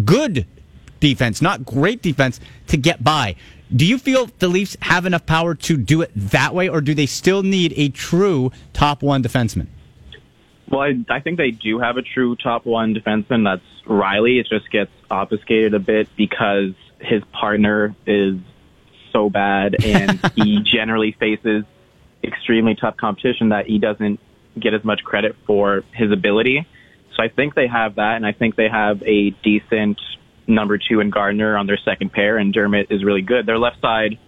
good 0.05 0.47
defense, 1.01 1.43
not 1.43 1.65
great 1.65 2.03
defense, 2.03 2.41
to 2.69 2.77
get 2.77 3.03
by. 3.03 3.37
Do 3.75 3.85
you 3.85 3.99
feel 3.99 4.31
the 4.39 4.49
Leafs 4.49 4.77
have 4.83 5.07
enough 5.07 5.27
power 5.27 5.55
to 5.55 5.77
do 5.77 6.01
it 6.03 6.13
that 6.15 6.55
way, 6.55 6.69
or 6.69 6.81
do 6.81 6.95
they 6.95 7.07
still 7.07 7.43
need 7.43 7.75
a 7.77 7.89
true 7.89 8.53
top 8.73 9.03
one 9.03 9.23
defenseman? 9.23 9.67
Well, 10.69 10.81
I, 10.81 10.95
I 11.09 11.21
think 11.21 11.39
they 11.39 11.53
do 11.53 11.79
have 11.79 11.97
a 11.97 12.03
true 12.03 12.37
top 12.37 12.67
one 12.67 12.95
defenseman. 12.95 13.45
That's 13.45 13.87
Rielly. 13.87 14.41
It 14.41 14.49
just 14.49 14.71
gets 14.71 14.91
obfuscated 15.11 15.75
a 15.75 15.79
bit 15.79 16.09
because 16.17 16.73
his 17.01 17.23
partner 17.33 17.95
is 18.07 18.37
so 19.13 19.31
bad 19.31 19.85
and 19.85 20.21
he 20.35 20.61
generally 20.63 21.13
faces 21.13 21.65
extremely 22.25 22.75
tough 22.75 22.97
competition 22.97 23.51
that 23.51 23.67
he 23.67 23.79
doesn't 23.79 24.19
get 24.59 24.75
as 24.75 24.83
much 24.85 25.05
credit 25.05 25.37
for 25.47 25.85
his 25.93 26.11
ability. 26.11 26.67
So 27.15 27.23
I 27.23 27.29
think 27.29 27.55
they 27.55 27.69
have 27.69 27.95
that, 27.97 28.17
and 28.17 28.27
I 28.27 28.33
think 28.33 28.57
they 28.57 28.69
have 28.69 29.03
a 29.03 29.31
decent 29.31 30.01
number 30.47 30.79
two 30.79 31.01
in 31.01 31.11
Gardiner 31.11 31.57
on 31.57 31.67
their 31.67 31.79
second 31.79 32.13
pair, 32.13 32.37
and 32.37 32.53
Dermott 32.53 32.89
is 32.91 33.05
really 33.05 33.23
good. 33.23 33.47
Their 33.47 33.59
left 33.59 33.81
side 33.81 34.19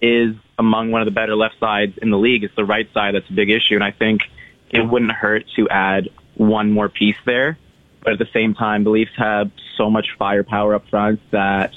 is 0.00 0.34
among 0.58 0.90
one 0.90 1.00
of 1.00 1.06
the 1.06 1.12
better 1.12 1.36
left 1.36 1.58
sides 1.60 1.98
in 2.00 2.10
the 2.10 2.18
league. 2.18 2.44
It's 2.44 2.54
the 2.56 2.64
right 2.64 2.88
side 2.92 3.14
that's 3.14 3.28
a 3.28 3.32
big 3.32 3.50
issue, 3.50 3.74
and 3.74 3.84
I 3.84 3.90
think– 3.90 4.22
it 4.70 4.80
wouldn't 4.80 5.12
hurt 5.12 5.44
to 5.56 5.68
add 5.68 6.08
one 6.34 6.70
more 6.70 6.88
piece 6.88 7.16
there. 7.24 7.58
But 8.02 8.14
at 8.14 8.18
the 8.18 8.28
same 8.32 8.54
time, 8.54 8.84
the 8.84 8.90
Leafs 8.90 9.10
have 9.16 9.50
so 9.76 9.90
much 9.90 10.06
firepower 10.18 10.74
up 10.74 10.88
front 10.88 11.20
that 11.30 11.72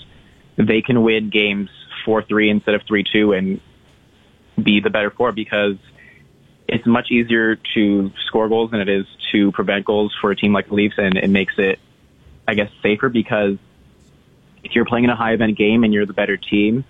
they 0.57 0.81
can 0.81 1.01
win 1.03 1.29
games 1.29 1.69
4-3 2.05 2.49
instead 2.49 2.75
of 2.75 2.81
3-2 2.83 3.37
and 3.37 3.61
be 4.63 4.79
the 4.79 4.89
better 4.89 5.09
four 5.09 5.31
because 5.31 5.77
it's 6.67 6.85
much 6.85 7.11
easier 7.11 7.57
to 7.73 8.11
score 8.27 8.47
goals 8.47 8.71
than 8.71 8.79
it 8.79 8.89
is 8.89 9.05
to 9.31 9.51
prevent 9.51 9.85
goals 9.85 10.15
for 10.21 10.31
a 10.31 10.35
team 10.35 10.53
like 10.53 10.67
the 10.67 10.73
Leafs, 10.73 10.95
and 10.97 11.17
it 11.17 11.29
makes 11.29 11.53
it, 11.57 11.79
I 12.47 12.53
guess, 12.53 12.69
safer 12.81 13.09
because 13.09 13.57
if 14.63 14.75
you're 14.75 14.85
playing 14.85 15.05
in 15.05 15.09
a 15.09 15.15
high 15.15 15.33
event 15.33 15.57
game 15.57 15.83
and 15.83 15.93
you're 15.93 16.05
the 16.05 16.13
better 16.13 16.37
team, 16.37 16.85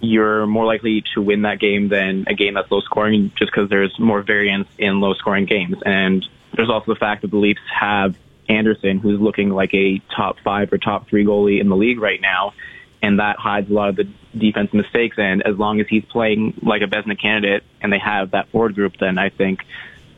you're 0.00 0.46
more 0.46 0.66
likely 0.66 1.04
to 1.14 1.22
win 1.22 1.42
that 1.42 1.58
game 1.58 1.88
than 1.88 2.24
a 2.26 2.34
game 2.34 2.54
that's 2.54 2.70
low 2.70 2.80
scoring 2.80 3.32
just 3.36 3.50
because 3.52 3.68
there's 3.70 3.98
more 3.98 4.22
variance 4.22 4.68
in 4.78 5.00
low 5.00 5.14
scoring 5.14 5.46
games. 5.46 5.76
And 5.84 6.26
there's 6.54 6.70
also 6.70 6.92
the 6.92 6.98
fact 6.98 7.22
that 7.22 7.30
the 7.30 7.36
Leafs 7.36 7.60
have 7.78 8.16
Anderson, 8.48 8.98
who's 8.98 9.20
looking 9.20 9.50
like 9.50 9.72
a 9.74 10.00
top 10.14 10.38
five 10.40 10.72
or 10.72 10.78
top 10.78 11.08
three 11.08 11.24
goalie 11.24 11.60
in 11.60 11.68
the 11.68 11.76
league 11.76 12.00
right 12.00 12.20
now. 12.20 12.54
And 13.02 13.20
that 13.20 13.36
hides 13.38 13.70
a 13.70 13.72
lot 13.72 13.90
of 13.90 13.96
the 13.96 14.08
defense 14.36 14.72
mistakes. 14.72 15.16
And 15.18 15.42
as 15.46 15.56
long 15.56 15.80
as 15.80 15.86
he's 15.88 16.04
playing 16.04 16.54
like 16.62 16.82
a 16.82 16.86
Vezina 16.86 17.20
candidate 17.20 17.62
and 17.80 17.92
they 17.92 17.98
have 17.98 18.32
that 18.32 18.48
forward 18.48 18.74
group, 18.74 18.94
then 18.98 19.18
I 19.18 19.28
think 19.28 19.60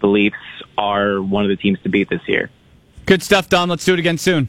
the 0.00 0.06
Leafs 0.06 0.36
are 0.76 1.20
one 1.20 1.44
of 1.44 1.50
the 1.50 1.56
teams 1.56 1.80
to 1.82 1.88
beat 1.88 2.08
this 2.08 2.22
year. 2.26 2.50
Good 3.06 3.22
stuff, 3.22 3.48
Don. 3.48 3.68
Let's 3.68 3.84
do 3.84 3.94
it 3.94 3.98
again 3.98 4.18
soon. 4.18 4.48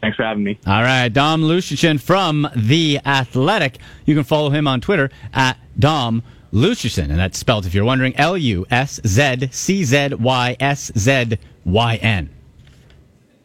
Thanks 0.00 0.16
for 0.16 0.22
having 0.22 0.44
me. 0.44 0.58
All 0.66 0.82
right, 0.82 1.08
Dom 1.08 1.42
Luszczyszyn 1.42 2.00
from 2.00 2.48
The 2.54 3.00
Athletic. 3.04 3.78
You 4.06 4.14
can 4.14 4.24
follow 4.24 4.50
him 4.50 4.68
on 4.68 4.80
Twitter 4.80 5.10
at 5.34 5.58
Dom 5.78 6.22
Luszczyszyn, 6.52 7.10
and 7.10 7.18
that's 7.18 7.38
spelled, 7.38 7.66
if 7.66 7.74
you're 7.74 7.84
wondering, 7.84 8.16
L 8.16 8.36
U 8.36 8.64
S 8.70 9.00
Z 9.06 9.48
C 9.50 9.84
Z 9.84 10.14
Y 10.14 10.56
S 10.60 10.92
Z 10.96 11.38
Y 11.64 11.96
N. 11.96 12.30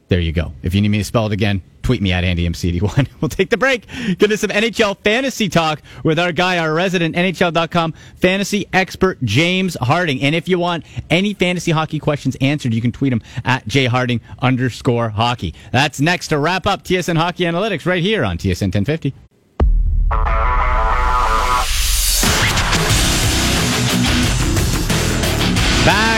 There 0.10 0.20
you 0.20 0.32
go. 0.32 0.54
If 0.62 0.76
you 0.76 0.82
need 0.82 0.90
me 0.90 1.00
to 1.00 1.04
spell 1.04 1.26
it 1.26 1.32
again, 1.32 1.62
tweet 1.84 2.02
me 2.02 2.12
at 2.12 2.24
AndyMC81. 2.24 3.08
We'll 3.22 3.30
take 3.30 3.50
the 3.52 3.58
break. 3.58 3.88
Get 3.88 4.24
into 4.24 4.38
some 4.38 4.50
NHL 4.50 4.98
fantasy 4.98 5.48
talk 5.48 5.82
with 6.04 6.20
our 6.20 6.34
guy, 6.34 6.58
our 6.58 6.74
resident 6.74 7.16
NHL.com 7.16 7.94
fantasy 8.16 8.66
expert, 8.74 9.24
James 9.24 9.78
Harding. 9.80 10.22
And 10.22 10.36
if 10.36 10.50
you 10.50 10.60
want 10.60 10.86
any 11.10 11.34
fantasy 11.34 11.72
hockey 11.72 12.00
questions 12.00 12.36
answered, 12.42 12.74
you 12.74 12.82
can 12.82 12.92
tweet 12.92 13.14
him 13.14 13.22
at 13.46 13.66
jharding 13.66 14.20
underscore 14.40 15.10
hockey. 15.10 15.54
That's 15.72 16.02
next 16.02 16.30
to 16.30 16.38
wrap 16.38 16.68
up 16.68 16.84
TSN 16.84 17.16
Hockey 17.18 17.46
Analytics 17.46 17.86
right 17.86 18.04
here 18.04 18.26
on 18.26 18.38
TSN 18.38 18.74
1050. 18.74 19.14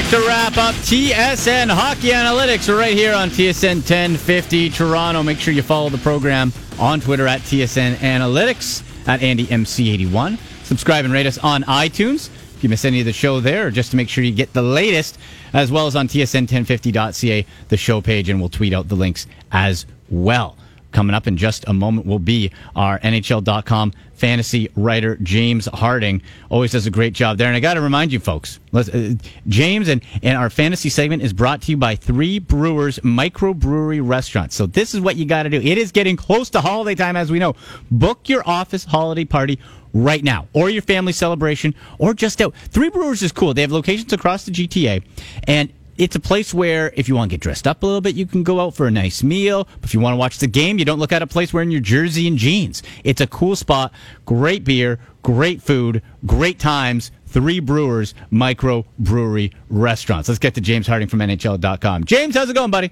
Back 0.05 0.21
to 0.21 0.27
wrap 0.27 0.57
up 0.57 0.75
TSN 0.75 1.67
Hockey 1.67 2.09
Analytics 2.09 2.77
right 2.77 2.93
here 2.93 3.15
on 3.15 3.29
TSN 3.29 3.77
1050 3.77 4.69
Toronto. 4.69 5.23
Make 5.23 5.39
sure 5.39 5.51
you 5.51 5.63
follow 5.63 5.89
the 5.89 5.97
program 5.97 6.53
on 6.77 6.99
Twitter 6.99 7.25
at 7.25 7.41
TSN 7.41 7.95
Analytics 7.95 8.83
at 9.07 9.21
AndyMC81. 9.21 10.37
Subscribe 10.63 11.05
and 11.05 11.13
rate 11.13 11.25
us 11.25 11.39
on 11.39 11.63
iTunes 11.63 12.29
if 12.55 12.63
you 12.63 12.69
miss 12.69 12.85
any 12.85 12.99
of 12.99 13.07
the 13.07 13.13
show 13.13 13.39
there, 13.39 13.71
just 13.71 13.89
to 13.91 13.97
make 13.97 14.07
sure 14.07 14.23
you 14.23 14.31
get 14.31 14.53
the 14.53 14.61
latest, 14.61 15.17
as 15.53 15.71
well 15.71 15.87
as 15.87 15.95
on 15.95 16.07
TSN1050.ca, 16.07 17.43
the 17.69 17.77
show 17.77 17.99
page, 17.99 18.29
and 18.29 18.39
we'll 18.39 18.49
tweet 18.49 18.73
out 18.73 18.87
the 18.87 18.95
links 18.95 19.25
as 19.51 19.87
well. 20.11 20.55
Coming 20.95 21.13
up 21.13 21.27
in 21.27 21.35
just 21.35 21.67
a 21.67 21.73
moment 21.73 22.07
will 22.07 22.19
be 22.19 22.51
our 22.73 22.99
NHL.com 22.99 23.91
fantasy 24.13 24.69
writer, 24.77 25.17
James 25.17 25.65
Harding. 25.65 26.21
Always 26.49 26.71
does 26.71 26.87
a 26.87 26.89
great 26.89 27.11
job 27.11 27.37
there. 27.37 27.47
And 27.47 27.57
I 27.57 27.59
got 27.59 27.73
to 27.73 27.81
remind 27.81 28.13
you, 28.13 28.21
folks, 28.21 28.61
uh, 28.73 29.15
James 29.45 29.89
and, 29.89 30.01
and 30.23 30.37
our 30.37 30.49
fantasy 30.49 30.87
segment 30.87 31.21
is 31.21 31.33
brought 31.33 31.63
to 31.63 31.71
you 31.71 31.75
by 31.75 31.97
Three 31.97 32.39
Brewers 32.39 32.97
Microbrewery 32.99 34.07
Restaurant. 34.07 34.53
So 34.53 34.67
this 34.67 34.95
is 34.95 35.01
what 35.01 35.17
you 35.17 35.25
got 35.25 35.43
to 35.43 35.49
do. 35.49 35.57
It 35.57 35.77
is 35.77 35.91
getting 35.91 36.15
close 36.15 36.49
to 36.51 36.61
holiday 36.61 36.95
time, 36.95 37.17
as 37.17 37.29
we 37.29 37.39
know. 37.39 37.55
Book 37.91 38.29
your 38.29 38.47
office 38.47 38.85
holiday 38.85 39.25
party 39.25 39.59
right 39.93 40.23
now, 40.23 40.47
or 40.53 40.69
your 40.69 40.81
family 40.81 41.11
celebration, 41.11 41.75
or 41.99 42.13
just 42.13 42.39
out. 42.39 42.55
Three 42.55 42.89
Brewers 42.89 43.21
is 43.21 43.33
cool. 43.33 43.53
They 43.53 43.63
have 43.63 43.71
locations 43.73 44.13
across 44.13 44.45
the 44.45 44.51
GTA, 44.51 45.03
and 45.45 45.73
it's 45.97 46.15
a 46.15 46.19
place 46.19 46.53
where 46.53 46.91
if 46.95 47.07
you 47.07 47.15
want 47.15 47.29
to 47.29 47.33
get 47.33 47.41
dressed 47.41 47.67
up 47.67 47.83
a 47.83 47.85
little 47.85 48.01
bit, 48.01 48.15
you 48.15 48.25
can 48.25 48.43
go 48.43 48.59
out 48.59 48.75
for 48.75 48.87
a 48.87 48.91
nice 48.91 49.23
meal. 49.23 49.67
But 49.79 49.85
if 49.85 49.93
you 49.93 49.99
want 49.99 50.13
to 50.13 50.17
watch 50.17 50.39
the 50.39 50.47
game, 50.47 50.77
you 50.77 50.85
don't 50.85 50.99
look 50.99 51.11
at 51.11 51.21
a 51.21 51.27
place 51.27 51.53
wearing 51.53 51.71
your 51.71 51.81
jersey 51.81 52.27
and 52.27 52.37
jeans. 52.37 52.83
It's 53.03 53.21
a 53.21 53.27
cool 53.27 53.55
spot, 53.55 53.93
great 54.25 54.63
beer, 54.63 54.99
great 55.23 55.61
food, 55.61 56.01
great 56.25 56.59
times. 56.59 57.11
Three 57.27 57.59
Brewers 57.59 58.13
Micro 58.31 58.85
Brewery 58.97 59.51
Restaurants. 59.69 60.29
Let's 60.29 60.39
get 60.39 60.55
to 60.55 60.61
James 60.61 60.87
Harding 60.87 61.09
from 61.09 61.19
NHL.com. 61.19 62.05
James, 62.05 62.35
how's 62.35 62.49
it 62.49 62.53
going, 62.53 62.71
buddy? 62.71 62.91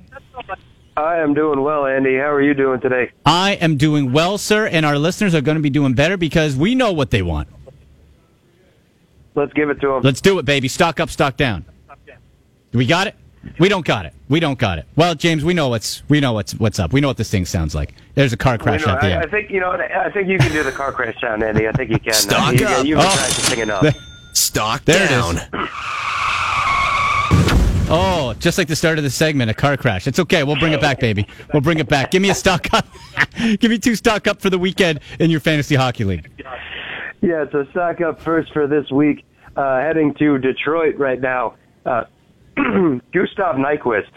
I 0.97 1.19
am 1.19 1.33
doing 1.33 1.61
well, 1.61 1.85
Andy. 1.85 2.17
How 2.17 2.31
are 2.31 2.41
you 2.41 2.53
doing 2.53 2.81
today? 2.81 3.11
I 3.25 3.53
am 3.53 3.77
doing 3.77 4.11
well, 4.11 4.37
sir, 4.37 4.67
and 4.67 4.85
our 4.85 4.97
listeners 4.97 5.33
are 5.33 5.39
going 5.41 5.55
to 5.55 5.61
be 5.61 5.69
doing 5.69 5.93
better 5.93 6.17
because 6.17 6.57
we 6.57 6.75
know 6.75 6.91
what 6.91 7.09
they 7.09 7.21
want. 7.21 7.47
Let's 9.35 9.53
give 9.53 9.69
it 9.69 9.79
to 9.81 9.87
them. 9.87 10.01
Let's 10.01 10.21
do 10.21 10.37
it, 10.39 10.45
baby. 10.45 10.67
Stock 10.67 10.99
up, 10.99 11.09
stock 11.09 11.37
down. 11.37 11.65
We 12.73 12.85
got 12.85 13.07
it. 13.07 13.15
We 13.59 13.67
don't 13.69 13.85
got 13.85 14.05
it. 14.05 14.13
We 14.29 14.39
don't 14.39 14.57
got 14.57 14.77
it. 14.79 14.85
Well, 14.95 15.15
James, 15.15 15.43
we 15.43 15.53
know 15.53 15.67
what's 15.67 16.01
we 16.09 16.19
know 16.21 16.31
what's 16.33 16.53
what's 16.55 16.79
up. 16.79 16.93
We 16.93 17.01
know 17.01 17.09
what 17.09 17.17
this 17.17 17.29
thing 17.29 17.45
sounds 17.45 17.75
like. 17.75 17.93
There's 18.15 18.31
a 18.33 18.37
car 18.37 18.57
crash 18.57 18.85
know, 18.85 18.93
at 18.93 19.01
the 19.01 19.07
I, 19.07 19.11
end. 19.11 19.25
I 19.25 19.27
think 19.27 19.49
you 19.51 19.59
know. 19.59 19.71
I 19.71 20.09
think 20.11 20.29
you 20.29 20.37
can 20.37 20.51
do 20.51 20.63
the 20.63 20.71
car 20.71 20.91
crash 20.93 21.19
sound, 21.19 21.43
Andy. 21.43 21.67
I 21.67 21.71
think 21.73 21.91
you 21.91 21.99
can. 21.99 22.13
Stock 22.13 22.57
you, 22.57 22.65
up. 22.65 22.85
You've 22.85 22.97
been 22.99 23.07
Oh. 23.07 23.13
practicing 23.15 23.59
enough. 23.59 23.85
Stock 24.33 24.85
There 24.85 25.03
it 25.03 25.09
down. 25.09 25.37
Oh, 27.95 28.33
just 28.39 28.57
like 28.57 28.67
the 28.67 28.75
start 28.75 28.97
of 28.97 29.03
the 29.03 29.09
segment, 29.09 29.51
a 29.51 29.53
car 29.53 29.75
crash. 29.77 30.07
It's 30.07 30.17
okay. 30.17 30.43
We'll 30.43 30.55
bring 30.55 30.73
it 30.73 30.81
back, 30.81 30.99
baby. 30.99 31.27
We'll 31.53 31.61
bring 31.61 31.79
it 31.79 31.87
back. 31.87 32.11
Give 32.11 32.21
me 32.21 32.29
a 32.29 32.33
stock 32.33 32.73
up. 32.73 32.87
Give 33.59 33.69
me 33.69 33.77
two 33.77 33.95
stock 33.95 34.25
up 34.25 34.41
for 34.41 34.49
the 34.49 34.57
weekend 34.57 35.01
in 35.19 35.29
your 35.29 35.41
fantasy 35.41 35.75
hockey 35.75 36.05
league. 36.05 36.31
Yeah, 37.21 37.45
so 37.51 37.65
stock 37.71 38.01
up 38.01 38.19
first 38.21 38.51
for 38.53 38.67
this 38.67 38.89
week. 38.89 39.25
uh, 39.55 39.79
heading 39.81 40.13
to 40.15 40.39
Detroit 40.39 40.97
right 40.97 41.21
now. 41.21 41.55
Uh, 41.85 42.05
Gustav 43.13 43.55
Nyquist. 43.55 44.11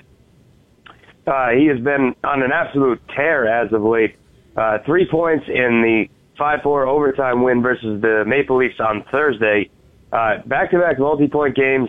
Uh, 1.26 1.50
he 1.50 1.66
has 1.66 1.80
been 1.80 2.14
on 2.22 2.42
an 2.42 2.52
absolute 2.52 3.00
tear 3.14 3.48
as 3.48 3.72
of 3.72 3.82
late. 3.82 4.16
Uh, 4.56 4.78
three 4.86 5.06
points 5.10 5.44
in 5.48 5.82
the 5.82 6.06
5-4 6.38 6.86
overtime 6.86 7.42
win 7.42 7.62
versus 7.62 8.00
the 8.00 8.24
Maple 8.26 8.58
Leafs 8.58 8.78
on 8.80 9.04
Thursday. 9.10 9.70
Uh, 10.12 10.38
back-to-back 10.46 10.98
multi-point 10.98 11.56
games, 11.56 11.88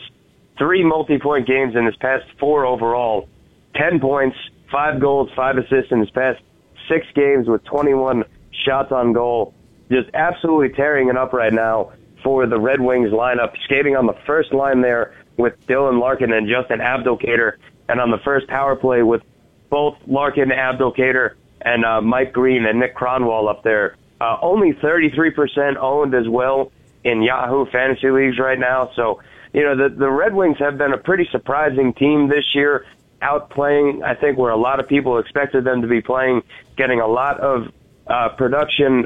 three 0.58 0.84
multi-point 0.84 1.48
games 1.48 1.76
in 1.76 1.86
his 1.86 1.96
past 1.98 2.26
four 2.40 2.66
overall. 2.66 3.30
Ten 3.76 4.00
points, 4.00 4.36
five 4.72 5.00
goals, 5.00 5.30
five 5.36 5.58
assists 5.58 5.92
in 5.92 6.00
his 6.00 6.10
past 6.10 6.42
six 6.90 7.06
games 7.14 7.48
with 7.48 7.64
21 7.66 8.24
shots 8.66 8.92
on 8.92 9.14
goal. 9.14 9.54
Just 9.92 10.10
absolutely 10.14 10.76
tearing 10.76 11.10
it 11.10 11.18
up 11.18 11.32
right 11.32 11.54
now 11.54 11.92
for 12.24 12.48
the 12.48 12.60
Red 12.60 12.82
Wings 12.82 13.12
lineup, 13.12 13.54
skating 13.66 13.96
on 13.96 14.08
the 14.08 14.16
first 14.26 14.54
line 14.54 14.82
there 14.82 15.14
with 15.38 15.54
Dylan 15.68 16.00
Larkin 16.00 16.34
and 16.34 16.50
Justin 16.50 16.80
Abdelkader, 16.80 17.54
and 17.88 18.02
on 18.02 18.12
the 18.12 18.18
first 18.20 18.48
power 18.48 18.76
play 18.76 19.04
with 19.04 19.22
both 19.70 19.98
Larkin, 20.08 20.50
Abdelkader, 20.50 21.36
and 21.62 21.86
uh, 21.86 22.02
Mike 22.02 22.34
Green 22.34 22.66
and 22.66 22.80
Nick 22.80 22.96
Kronwall 22.96 23.50
up 23.50 23.64
there. 23.64 23.96
Uh, 24.20 24.38
only 24.42 24.74
33% 24.74 25.78
owned 25.78 26.16
as 26.16 26.28
well 26.28 26.72
in 27.04 27.22
Yahoo 27.22 27.66
fantasy 27.68 28.10
leagues 28.10 28.40
right 28.40 28.58
now. 28.58 28.92
So, 28.96 29.22
you 29.54 29.64
know, 29.64 29.76
the, 29.76 29.94
the 29.94 30.10
Red 30.10 30.34
Wings 30.34 30.58
have 30.60 30.78
been 30.78 30.94
a 30.94 30.98
pretty 30.98 31.28
surprising 31.32 31.94
team 31.94 32.28
this 32.28 32.56
year, 32.56 32.86
outplaying, 33.22 34.04
I 34.04 34.16
think, 34.16 34.38
where 34.38 34.52
a 34.52 34.58
lot 34.58 34.80
of 34.80 34.88
people 34.88 35.20
expected 35.20 35.64
them 35.64 35.82
to 35.82 35.88
be 35.88 36.02
playing, 36.02 36.44
getting 36.76 37.00
a 37.00 37.08
lot 37.08 37.40
of 37.40 37.72
uh, 38.08 38.30
production 38.30 39.06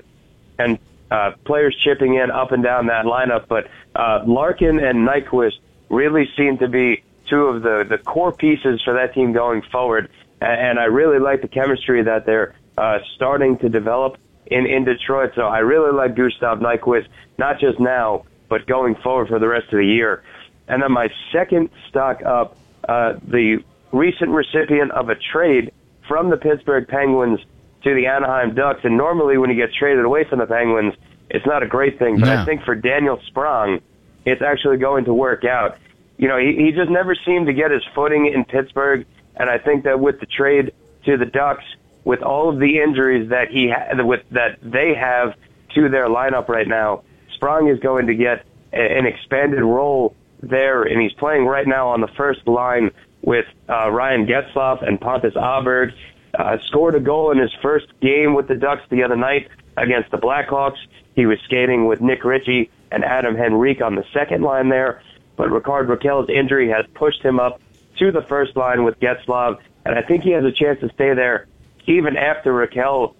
and 0.57 0.79
uh, 1.09 1.31
players 1.45 1.75
chipping 1.75 2.15
in 2.15 2.31
up 2.31 2.51
and 2.51 2.63
down 2.63 2.87
that 2.87 3.05
lineup. 3.05 3.47
But 3.47 3.67
uh, 3.95 4.23
Larkin 4.25 4.79
and 4.79 5.07
Nyquist 5.07 5.59
really 5.91 6.27
seem 6.37 6.57
to 6.59 6.67
be 6.67 7.03
two 7.29 7.43
of 7.43 7.61
the, 7.61 7.85
the 7.87 7.97
core 7.97 8.31
pieces 8.31 8.81
for 8.83 8.93
that 8.93 9.13
team 9.13 9.33
going 9.33 9.61
forward. 9.71 10.09
And 10.39 10.79
I 10.79 10.85
really 10.85 11.19
like 11.19 11.41
the 11.41 11.47
chemistry 11.47 12.03
that 12.03 12.25
they're 12.25 12.55
uh, 12.77 12.99
starting 13.15 13.57
to 13.59 13.69
develop 13.69 14.17
in, 14.47 14.65
in 14.65 14.85
Detroit. 14.85 15.33
So 15.35 15.43
I 15.43 15.59
really 15.59 15.93
like 15.93 16.15
Gustav 16.15 16.59
Nyquist, 16.59 17.07
not 17.37 17.59
just 17.59 17.79
now, 17.79 18.25
but 18.49 18.65
going 18.65 18.95
forward 18.95 19.27
for 19.27 19.37
the 19.37 19.47
rest 19.47 19.65
of 19.65 19.77
the 19.77 19.85
year. 19.85 20.23
And 20.67 20.81
then 20.81 20.91
my 20.91 21.09
second 21.31 21.69
stock 21.89 22.23
up, 22.23 22.57
uh, 22.87 23.13
the 23.27 23.63
recent 23.91 24.31
recipient 24.31 24.91
of 24.91 25.09
a 25.09 25.15
trade 25.15 25.71
from 26.07 26.29
the 26.29 26.37
Pittsburgh 26.37 26.87
Penguins 26.87 27.39
to 27.83 27.93
the 27.93 28.07
Anaheim 28.07 28.55
Ducks. 28.55 28.79
And 28.83 28.97
normally 28.97 29.37
when 29.37 29.49
you 29.49 29.55
get 29.55 29.73
traded 29.73 30.05
away 30.05 30.23
from 30.23 30.39
the 30.39 30.47
Penguins, 30.47 30.93
it's 31.29 31.45
not 31.45 31.61
a 31.61 31.67
great 31.67 31.99
thing. 31.99 32.19
But 32.19 32.27
No. 32.27 32.41
I 32.41 32.45
think 32.45 32.63
for 32.63 32.75
Daniel 32.75 33.19
Sprong, 33.27 33.81
it's 34.25 34.41
actually 34.41 34.77
going 34.77 35.05
to 35.05 35.13
work 35.13 35.45
out. 35.45 35.77
You 36.17 36.27
know, 36.27 36.37
he, 36.37 36.55
he 36.55 36.71
just 36.71 36.89
never 36.89 37.15
seemed 37.15 37.47
to 37.47 37.53
get 37.53 37.71
his 37.71 37.83
footing 37.95 38.31
in 38.33 38.45
Pittsburgh. 38.45 39.05
And 39.35 39.49
I 39.49 39.57
think 39.57 39.85
that 39.85 39.99
with 39.99 40.19
the 40.19 40.25
trade 40.25 40.73
to 41.05 41.17
the 41.17 41.25
Ducks, 41.25 41.63
with 42.03 42.21
all 42.21 42.49
of 42.49 42.59
the 42.59 42.79
injuries 42.79 43.29
that 43.29 43.49
he 43.49 43.69
ha- 43.69 44.03
with 44.03 44.21
that 44.31 44.57
they 44.61 44.93
have 44.93 45.35
to 45.75 45.89
their 45.89 46.07
lineup 46.07 46.47
right 46.47 46.67
now, 46.67 47.03
Sprong 47.35 47.67
is 47.69 47.79
going 47.79 48.07
to 48.07 48.15
get 48.15 48.45
a, 48.73 48.77
an 48.77 49.05
expanded 49.05 49.61
role 49.61 50.15
there, 50.41 50.83
and 50.83 51.01
he's 51.01 51.13
playing 51.13 51.45
right 51.45 51.67
now 51.67 51.89
on 51.89 52.01
the 52.01 52.07
first 52.07 52.47
line 52.47 52.91
with 53.21 53.45
uh, 53.69 53.89
Ryan 53.91 54.25
Getzlaf 54.25 54.85
and 54.85 54.99
Pontus 54.99 55.35
Aberg. 55.35 55.93
Uh, 56.33 56.57
scored 56.65 56.95
a 56.95 56.99
goal 56.99 57.31
in 57.31 57.37
his 57.37 57.51
first 57.61 57.87
game 57.99 58.33
with 58.33 58.47
the 58.47 58.55
Ducks 58.55 58.83
the 58.89 59.03
other 59.03 59.17
night 59.17 59.49
against 59.77 60.11
the 60.11 60.17
Blackhawks. 60.17 60.77
He 61.15 61.25
was 61.25 61.39
skating 61.45 61.87
with 61.87 62.01
Nick 62.01 62.23
Ritchie 62.23 62.69
and 62.91 63.03
Adam 63.03 63.35
Henrique 63.35 63.81
on 63.81 63.95
the 63.95 64.05
second 64.13 64.43
line 64.43 64.69
there, 64.69 65.01
but 65.35 65.49
Rickard 65.51 65.87
Rakell's 65.87 66.29
injury 66.29 66.69
has 66.69 66.85
pushed 66.93 67.21
him 67.21 67.39
up 67.39 67.61
to 67.97 68.11
the 68.11 68.21
first 68.23 68.55
line 68.55 68.83
with 68.83 68.99
Getzlaf, 68.99 69.59
and 69.85 69.95
I 69.97 70.01
think 70.01 70.23
he 70.23 70.31
has 70.31 70.43
a 70.43 70.51
chance 70.51 70.79
to 70.81 70.89
stay 70.89 71.13
there 71.13 71.47
even 71.87 72.17
after 72.17 72.53
Raquel 72.53 73.15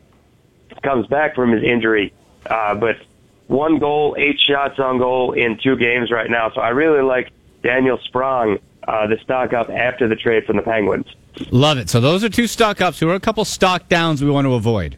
comes 0.84 1.08
back 1.08 1.36
from 1.36 1.52
his 1.52 1.64
injury. 1.64 2.14
Uh, 2.46 2.76
but 2.76 2.98
one 3.48 3.80
goal, 3.80 4.16
eight 4.18 4.40
shots 4.40 4.80
on 4.80 4.98
goal 4.98 5.34
in 5.34 5.60
two 5.62 5.76
games 5.76 6.12
right 6.12 6.30
now. 6.30 6.52
So 6.54 6.62
I 6.62 6.70
really 6.70 7.02
like 7.02 7.32
Daniel 7.64 8.00
Sprong, 8.06 8.58
uh, 8.88 9.08
the 9.08 9.18
stock 9.24 9.54
up 9.54 9.70
after 9.70 10.08
the 10.08 10.16
trade 10.16 10.46
from 10.46 10.56
the 10.56 10.62
Penguins. 10.62 11.06
Love 11.52 11.78
it. 11.78 11.90
So 11.90 12.00
those 12.00 12.24
are 12.24 12.30
two 12.30 12.48
stock 12.48 12.82
ups. 12.82 13.00
Who 13.00 13.10
are 13.10 13.16
a 13.16 13.20
couple 13.20 13.46
stock 13.46 13.88
downs 13.88 14.24
we 14.24 14.30
want 14.30 14.46
to 14.46 14.54
avoid? 14.54 14.98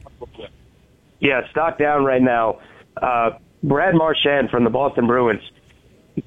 Yeah, 1.23 1.49
stock 1.51 1.79
down 1.79 2.03
right 2.03 2.21
now. 2.21 2.59
Uh, 3.01 3.31
Brad 3.63 3.95
Marchand 3.95 4.49
from 4.49 4.65
the 4.65 4.69
Boston 4.69 5.07
Bruins. 5.07 5.41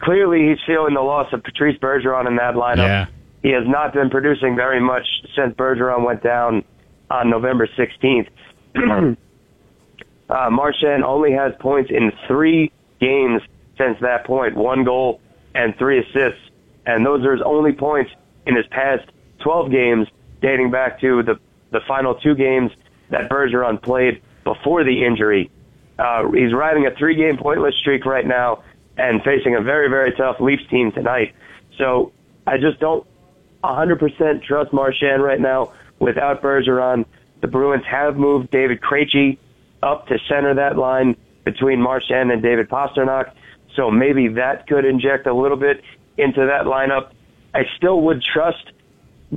Clearly, 0.01 0.49
he's 0.49 0.59
feeling 0.67 0.95
the 0.95 1.03
loss 1.03 1.31
of 1.35 1.45
Patrice 1.45 1.79
Bergeron 1.79 2.27
in 2.27 2.37
that 2.37 2.55
lineup. 2.55 2.77
Yeah. 2.79 3.07
He 3.43 3.51
has 3.51 3.65
not 3.67 3.93
been 3.93 4.09
producing 4.09 4.57
very 4.57 4.81
much 4.81 5.07
since 5.37 5.55
Bergeron 5.55 6.05
went 6.05 6.23
down 6.23 6.65
on 7.11 7.29
November 7.29 7.69
16th. 7.69 8.29
uh, 10.31 10.51
Marchand 10.51 11.05
only 11.05 11.33
has 11.33 11.53
points 11.61 11.91
in 11.91 12.11
three 12.27 12.73
games 12.99 13.43
since 13.77 13.99
that 14.01 14.25
point, 14.25 14.57
one 14.57 14.83
goal 14.83 15.21
and 15.55 15.77
three 15.77 15.99
assists. 15.99 16.41
And 16.87 17.05
those 17.05 17.23
are 17.25 17.33
his 17.33 17.43
only 17.45 17.73
points 17.73 18.11
in 18.47 18.57
his 18.57 18.67
past 18.69 19.05
12 19.41 19.71
games, 19.71 20.09
dating 20.41 20.71
back 20.71 21.01
to 21.03 21.23
the, 21.23 21.39
the 21.71 21.81
final 21.87 22.15
two 22.15 22.35
games 22.35 22.73
that 23.11 23.29
Bergeron 23.29 23.81
played 23.81 24.23
before 24.47 24.85
the 24.85 25.05
injury. 25.05 25.51
Uh, 25.99 26.31
he's 26.31 26.55
riding 26.55 26.87
a 26.87 26.95
three-game 26.95 27.37
pointless 27.37 27.75
streak 27.75 28.07
right 28.07 28.27
now 28.27 28.63
and 28.97 29.23
facing 29.23 29.57
a 29.57 29.61
very, 29.61 29.89
very 29.89 30.13
tough 30.13 30.41
Leafs 30.41 30.63
team 30.71 30.93
tonight. 30.93 31.35
So 31.77 32.13
I 32.47 32.57
just 32.59 32.79
don't 32.79 33.05
100% 33.65 34.43
trust 34.45 34.73
Marchand 34.73 35.23
right 35.23 35.41
now 35.41 35.73
without 35.99 36.43
Bergeron. 36.43 37.05
The 37.41 37.49
Bruins 37.49 37.85
have 37.87 38.17
moved 38.17 38.51
David 38.51 38.81
Krejci 38.81 39.39
up 39.83 40.07
to 40.07 40.19
center 40.29 40.55
that 40.55 40.79
line 40.79 41.17
between 41.45 41.83
Marchand 41.83 42.31
and 42.31 42.41
David 42.41 42.69
Pastrnak. 42.69 43.33
So 43.75 43.91
maybe 43.91 44.29
that 44.29 44.67
could 44.69 44.85
inject 44.85 45.27
a 45.27 45.35
little 45.35 45.57
bit 45.57 45.83
into 46.17 46.47
that 46.47 46.67
lineup. 46.67 47.11
I 47.53 47.65
still 47.77 48.01
would 48.03 48.23
trust 48.23 48.71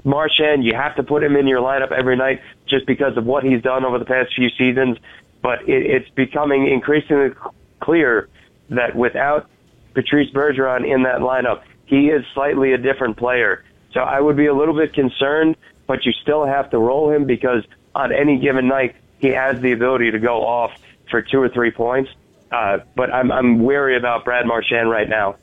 Marchand. 0.03 0.63
You 0.63 0.75
have 0.75 0.95
to 0.95 1.03
put 1.03 1.23
him 1.23 1.35
in 1.35 1.47
your 1.47 1.61
lineup 1.61 1.91
every 1.91 2.15
night 2.15 2.41
just 2.67 2.85
because 2.85 3.17
of 3.17 3.25
what 3.25 3.43
he's 3.43 3.61
done 3.61 3.85
over 3.85 3.99
the 3.99 4.05
past 4.05 4.33
few 4.35 4.49
seasons. 4.49 4.97
But 5.41 5.67
it, 5.67 5.85
it's 5.85 6.09
becoming 6.09 6.67
increasingly 6.67 7.31
clear 7.79 8.29
that 8.69 8.95
without 8.95 9.49
Patrice 9.93 10.29
Bergeron 10.31 10.87
in 10.87 11.03
that 11.03 11.19
lineup, 11.19 11.63
he 11.85 12.09
is 12.09 12.23
slightly 12.33 12.73
a 12.73 12.77
different 12.77 13.17
player. 13.17 13.63
So 13.93 14.01
I 14.01 14.19
would 14.19 14.37
be 14.37 14.45
a 14.45 14.53
little 14.53 14.75
bit 14.75 14.93
concerned, 14.93 15.57
but 15.87 16.05
you 16.05 16.11
still 16.11 16.45
have 16.45 16.69
to 16.71 16.77
roll 16.77 17.09
him 17.09 17.25
because 17.25 17.63
on 17.95 18.11
any 18.11 18.37
given 18.37 18.67
night, 18.67 18.95
he 19.17 19.29
has 19.29 19.59
the 19.61 19.71
ability 19.71 20.11
to 20.11 20.19
go 20.19 20.45
off 20.45 20.71
for 21.09 21.21
two 21.21 21.41
or 21.41 21.49
three 21.49 21.71
points. 21.71 22.11
Uh, 22.51 22.79
but 22.95 23.13
I'm, 23.13 23.31
I'm 23.31 23.63
wary 23.63 23.97
about 23.97 24.25
Brad 24.25 24.45
Marchand 24.45 24.89
right 24.89 25.09
now. 25.09 25.35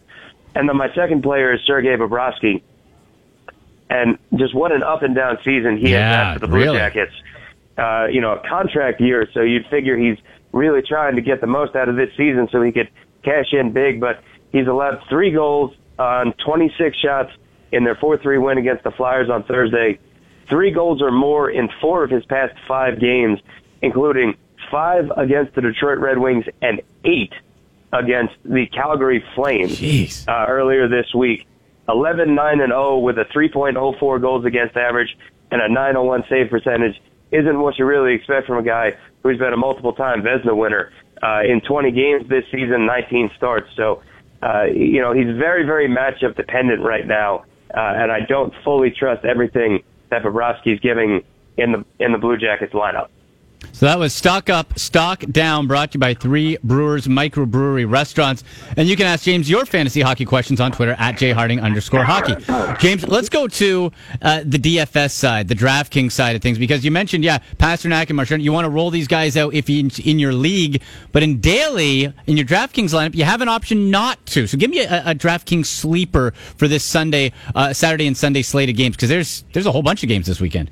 And 0.54 0.68
then 0.68 0.76
my 0.76 0.92
second 0.94 1.22
player 1.22 1.52
is 1.52 1.60
Sergei 1.62 1.96
Bobrovsky. 1.96 2.62
And 3.88 4.18
just 4.36 4.54
what 4.54 4.72
an 4.72 4.82
up 4.82 5.02
and 5.02 5.14
down 5.14 5.38
season 5.44 5.76
he 5.78 5.90
Yeah, 5.92 5.98
has 6.08 6.16
had 6.16 6.34
for 6.34 6.38
the 6.40 6.46
Blue 6.48 6.56
really. 6.56 6.78
Jackets. 6.78 7.12
Uh, 7.78 8.06
you 8.10 8.20
know, 8.20 8.32
a 8.32 8.48
contract 8.48 9.00
year, 9.00 9.28
so 9.34 9.42
you'd 9.42 9.66
figure 9.66 9.96
he's 9.96 10.16
really 10.52 10.80
trying 10.82 11.14
to 11.16 11.22
get 11.22 11.40
the 11.40 11.46
most 11.46 11.76
out 11.76 11.88
of 11.88 11.96
this 11.96 12.08
season 12.16 12.48
so 12.50 12.62
he 12.62 12.72
could 12.72 12.88
cash 13.22 13.52
in 13.52 13.72
big, 13.72 14.00
but 14.00 14.22
he's 14.50 14.66
allowed 14.66 15.02
three 15.10 15.30
goals 15.30 15.74
on 15.98 16.32
26 16.44 16.96
shots 16.96 17.30
in 17.72 17.84
their 17.84 17.94
4-3 17.96 18.42
win 18.42 18.56
against 18.58 18.82
the 18.82 18.90
Flyers 18.92 19.28
on 19.28 19.42
Thursday. 19.44 19.98
Three 20.48 20.70
goals 20.70 21.02
or 21.02 21.10
more 21.10 21.50
in 21.50 21.68
four 21.80 22.02
of 22.04 22.10
his 22.10 22.24
past 22.24 22.54
five 22.66 22.98
games, 23.00 23.40
including 23.82 24.34
five 24.70 25.10
against 25.16 25.54
the 25.54 25.60
Detroit 25.60 25.98
Red 25.98 26.18
Wings 26.18 26.44
and 26.62 26.80
eight 27.04 27.32
against 27.92 28.34
the 28.44 28.66
Calgary 28.66 29.22
Flames 29.34 29.78
uh, 30.28 30.46
earlier 30.48 30.88
this 30.88 31.12
week. 31.14 31.46
11, 31.88 32.34
9, 32.34 32.60
and 32.60 32.70
0 32.70 32.98
with 32.98 33.16
a 33.18 33.24
3.04 33.34 34.20
goals 34.20 34.44
against 34.44 34.76
average 34.76 35.08
and 35.50 35.62
a 35.62 35.68
901 35.68 36.24
save 36.28 36.50
percentage 36.50 37.00
isn't 37.32 37.60
what 37.60 37.78
you 37.78 37.84
really 37.84 38.14
expect 38.14 38.46
from 38.46 38.58
a 38.58 38.62
guy 38.62 38.90
who's 39.22 39.38
been 39.38 39.52
a 39.52 39.56
multiple 39.56 39.92
time 39.92 40.22
Vezina 40.22 40.56
winner 40.56 40.92
uh, 41.22 41.40
in 41.42 41.60
20 41.60 41.90
games 41.92 42.28
this 42.28 42.44
season, 42.50 42.86
19 42.86 43.30
starts. 43.36 43.68
So, 43.76 44.02
uh, 44.42 44.64
you 44.64 45.00
know, 45.00 45.12
he's 45.12 45.36
very, 45.36 45.64
very 45.64 45.88
matchup 45.88 46.36
dependent 46.36 46.82
right 46.82 47.06
now, 47.06 47.44
uh, 47.74 47.96
and 47.96 48.12
I 48.12 48.20
don't 48.28 48.52
fully 48.64 48.90
trust 48.90 49.24
everything 49.24 49.82
that 50.10 50.22
Bobrovsky's 50.22 50.80
giving 50.80 51.22
in 51.56 51.72
the 51.72 51.84
in 51.98 52.12
the 52.12 52.18
Blue 52.18 52.36
Jackets 52.36 52.74
lineup. 52.74 53.08
So 53.72 53.84
that 53.84 53.98
was 53.98 54.14
Stock 54.14 54.48
Up, 54.48 54.78
Stock 54.78 55.20
Down, 55.20 55.66
brought 55.66 55.92
to 55.92 55.96
you 55.96 56.00
by 56.00 56.14
Three 56.14 56.56
Brewers 56.64 57.06
Microbrewery 57.06 57.90
Restaurants. 57.90 58.42
And 58.76 58.88
you 58.88 58.96
can 58.96 59.06
ask 59.06 59.24
James 59.24 59.50
your 59.50 59.66
fantasy 59.66 60.00
hockey 60.00 60.24
questions 60.24 60.60
on 60.60 60.72
Twitter 60.72 60.96
at 60.98 61.16
jharding 61.16 61.62
underscore 61.62 62.04
hockey. 62.04 62.36
James, 62.80 63.06
let's 63.06 63.28
go 63.28 63.46
to 63.48 63.92
uh, 64.22 64.42
the 64.44 64.58
DFS 64.58 65.10
side, 65.10 65.48
the 65.48 65.54
DraftKings 65.54 66.12
side 66.12 66.36
of 66.36 66.42
things, 66.42 66.58
because 66.58 66.84
you 66.86 66.90
mentioned, 66.90 67.22
yeah, 67.22 67.38
Pastrnak 67.58 68.08
and 68.08 68.16
Marchand, 68.16 68.42
you 68.42 68.52
want 68.52 68.64
to 68.64 68.70
roll 68.70 68.90
these 68.90 69.08
guys 69.08 69.36
out 69.36 69.52
if 69.52 69.68
you 69.68 69.90
in 70.04 70.18
your 70.18 70.32
league, 70.32 70.82
but 71.12 71.22
in 71.22 71.38
daily, 71.40 72.04
in 72.26 72.36
your 72.36 72.46
DraftKings 72.46 72.94
lineup, 72.94 73.14
you 73.14 73.24
have 73.24 73.42
an 73.42 73.48
option 73.48 73.90
not 73.90 74.24
to. 74.26 74.46
So 74.46 74.56
give 74.56 74.70
me 74.70 74.80
a, 74.80 75.10
a 75.10 75.14
DraftKings 75.14 75.66
sleeper 75.66 76.32
for 76.56 76.66
this 76.66 76.82
Sunday, 76.82 77.32
uh, 77.54 77.74
Saturday 77.74 78.06
and 78.06 78.16
Sunday 78.16 78.42
slate 78.42 78.70
of 78.70 78.76
games, 78.76 78.96
because 78.96 79.10
there's 79.10 79.44
there's 79.52 79.66
a 79.66 79.72
whole 79.72 79.82
bunch 79.82 80.02
of 80.02 80.08
games 80.08 80.26
this 80.26 80.40
weekend. 80.40 80.70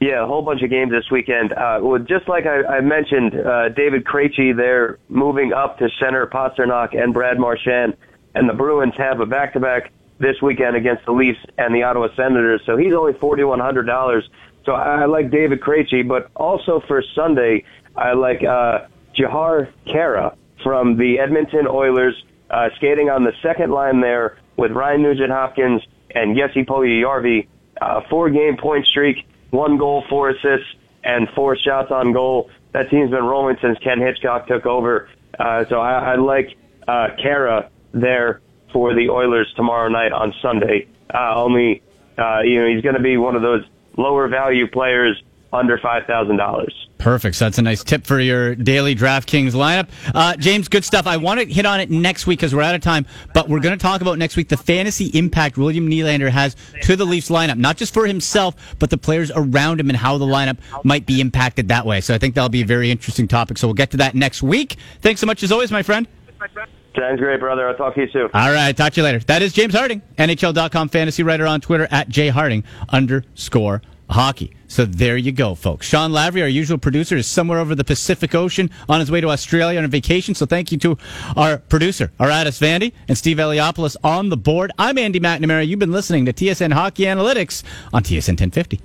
Yeah, 0.00 0.22
a 0.22 0.26
whole 0.26 0.42
bunch 0.42 0.62
of 0.62 0.70
games 0.70 0.92
this 0.92 1.10
weekend. 1.10 1.52
Uh, 1.52 1.80
well, 1.82 1.98
just 1.98 2.28
like 2.28 2.46
I, 2.46 2.62
I 2.76 2.80
mentioned, 2.80 3.34
uh, 3.34 3.68
David 3.70 4.04
Krejci, 4.04 4.56
they're 4.56 4.98
moving 5.08 5.52
up 5.52 5.78
to 5.78 5.88
center 5.98 6.24
Pastrnak 6.26 6.96
and 6.96 7.12
Brad 7.12 7.38
Marchand, 7.38 7.96
and 8.34 8.48
the 8.48 8.52
Bruins 8.52 8.94
have 8.96 9.18
a 9.18 9.26
back-to-back 9.26 9.90
this 10.20 10.40
weekend 10.40 10.76
against 10.76 11.04
the 11.04 11.12
Leafs 11.12 11.40
and 11.58 11.74
the 11.74 11.82
Ottawa 11.82 12.08
Senators. 12.14 12.60
So 12.64 12.76
he's 12.76 12.92
only 12.92 13.14
forty-one 13.14 13.58
hundred 13.58 13.86
dollars. 13.86 14.28
So 14.64 14.72
I, 14.72 15.06
like 15.06 15.30
David 15.30 15.60
Krejci, 15.60 16.06
but 16.06 16.30
also 16.36 16.80
for 16.86 17.02
Sunday, 17.14 17.64
I 17.96 18.12
like 18.12 18.44
uh, 18.44 18.86
Jahar 19.16 19.68
Kara 19.84 20.36
from 20.62 20.96
the 20.96 21.18
Edmonton 21.18 21.66
Oilers, 21.66 22.14
uh, 22.50 22.68
skating 22.76 23.10
on 23.10 23.24
the 23.24 23.32
second 23.42 23.72
line 23.72 24.00
there 24.00 24.38
with 24.56 24.72
Ryan 24.72 25.02
Nugent-Hopkins 25.02 25.82
and 26.14 26.36
Jesse 26.36 26.64
Puljujarvi. 26.64 27.48
Uh, 27.80 28.00
four-game 28.10 28.56
point 28.56 28.86
streak 28.86 29.24
one 29.50 29.78
goal, 29.78 30.04
four 30.08 30.30
assists, 30.30 30.74
and 31.04 31.28
four 31.34 31.56
shots 31.56 31.90
on 31.90 32.12
goal. 32.12 32.50
That 32.72 32.90
team's 32.90 33.10
been 33.10 33.24
rolling 33.24 33.56
since 33.62 33.78
Ken 33.78 34.00
Hitchcock 34.00 34.46
took 34.46 34.66
over. 34.66 35.08
Uh, 35.38 35.64
so 35.68 35.80
I, 35.80 36.12
I 36.12 36.14
like 36.16 36.56
uh, 36.86 37.08
Kara 37.20 37.70
there 37.92 38.40
for 38.72 38.94
the 38.94 39.08
Oilers 39.10 39.52
tomorrow 39.56 39.88
night 39.88 40.12
on 40.12 40.34
Sunday. 40.42 40.86
Uh, 41.12 41.42
only, 41.42 41.82
uh, 42.18 42.40
you 42.40 42.60
know, 42.60 42.68
he's 42.68 42.82
going 42.82 42.96
to 42.96 43.02
be 43.02 43.16
one 43.16 43.36
of 43.36 43.42
those 43.42 43.64
lower 43.96 44.28
value 44.28 44.68
players 44.68 45.22
under 45.52 45.78
five 45.78 46.04
thousand 46.06 46.36
dollars. 46.36 46.74
Perfect. 46.98 47.36
So 47.36 47.46
that's 47.46 47.58
a 47.58 47.62
nice 47.62 47.84
tip 47.84 48.04
for 48.06 48.18
your 48.18 48.54
daily 48.56 48.94
DraftKings 48.94 49.52
lineup. 49.52 49.88
Uh, 50.14 50.36
James, 50.36 50.68
good 50.68 50.84
stuff. 50.84 51.06
I 51.06 51.16
want 51.16 51.40
to 51.40 51.46
hit 51.46 51.64
on 51.64 51.80
it 51.80 51.90
next 51.90 52.26
week 52.26 52.40
because 52.40 52.54
we're 52.54 52.62
out 52.62 52.74
of 52.74 52.80
time, 52.80 53.06
but 53.32 53.48
we're 53.48 53.60
going 53.60 53.76
to 53.76 53.82
talk 53.82 54.00
about 54.00 54.18
next 54.18 54.36
week 54.36 54.48
the 54.48 54.56
fantasy 54.56 55.06
impact 55.16 55.56
William 55.56 55.88
Nylander 55.88 56.28
has 56.28 56.56
to 56.82 56.96
the 56.96 57.04
Leafs 57.04 57.30
lineup, 57.30 57.56
not 57.56 57.76
just 57.76 57.94
for 57.94 58.06
himself, 58.06 58.76
but 58.78 58.90
the 58.90 58.98
players 58.98 59.30
around 59.34 59.78
him 59.80 59.88
and 59.88 59.96
how 59.96 60.18
the 60.18 60.26
lineup 60.26 60.58
might 60.84 61.06
be 61.06 61.20
impacted 61.20 61.68
that 61.68 61.86
way. 61.86 62.00
So 62.00 62.14
I 62.14 62.18
think 62.18 62.34
that'll 62.34 62.48
be 62.48 62.62
a 62.62 62.66
very 62.66 62.90
interesting 62.90 63.28
topic. 63.28 63.58
So 63.58 63.68
we'll 63.68 63.74
get 63.74 63.92
to 63.92 63.96
that 63.98 64.14
next 64.16 64.42
week. 64.42 64.76
Thanks 65.00 65.20
so 65.20 65.26
much 65.26 65.42
as 65.42 65.52
always, 65.52 65.70
my 65.70 65.82
friend. 65.82 66.08
Sounds 66.98 67.20
great, 67.20 67.38
brother. 67.38 67.68
I'll 67.68 67.76
talk 67.76 67.94
to 67.94 68.00
you 68.00 68.08
soon. 68.12 68.28
All 68.34 68.52
right. 68.52 68.76
Talk 68.76 68.92
to 68.94 69.00
you 69.00 69.04
later. 69.04 69.20
That 69.20 69.40
is 69.42 69.52
James 69.52 69.74
Harding, 69.74 70.02
NHL.com 70.18 70.88
fantasy 70.88 71.22
writer 71.22 71.46
on 71.46 71.60
Twitter 71.60 71.86
at 71.92 72.08
jharding 72.08 72.64
underscore 72.88 73.82
hockey. 74.08 74.54
So 74.68 74.84
there 74.84 75.16
you 75.16 75.32
go, 75.32 75.54
folks. 75.54 75.86
Sean 75.86 76.12
Lavery, 76.12 76.42
our 76.42 76.48
usual 76.48 76.76
producer, 76.76 77.16
is 77.16 77.26
somewhere 77.26 77.58
over 77.58 77.74
the 77.74 77.84
Pacific 77.84 78.34
Ocean 78.34 78.70
on 78.88 79.00
his 79.00 79.10
way 79.10 79.20
to 79.20 79.30
Australia 79.30 79.78
on 79.78 79.84
a 79.84 79.88
vacation. 79.88 80.34
So 80.34 80.44
thank 80.44 80.70
you 80.70 80.78
to 80.78 80.98
our 81.36 81.58
producer, 81.58 82.12
Aradis 82.20 82.60
Vandy, 82.60 82.92
and 83.08 83.16
Steve 83.16 83.38
Eliopoulos 83.38 83.96
on 84.04 84.28
the 84.28 84.36
board. 84.36 84.70
I'm 84.78 84.98
Andy 84.98 85.20
McNamara. 85.20 85.66
You've 85.66 85.78
been 85.78 85.92
listening 85.92 86.26
to 86.26 86.32
TSN 86.32 86.72
Hockey 86.72 87.04
Analytics 87.04 87.62
on 87.92 88.02
TSN 88.02 88.38
1050. 88.38 88.76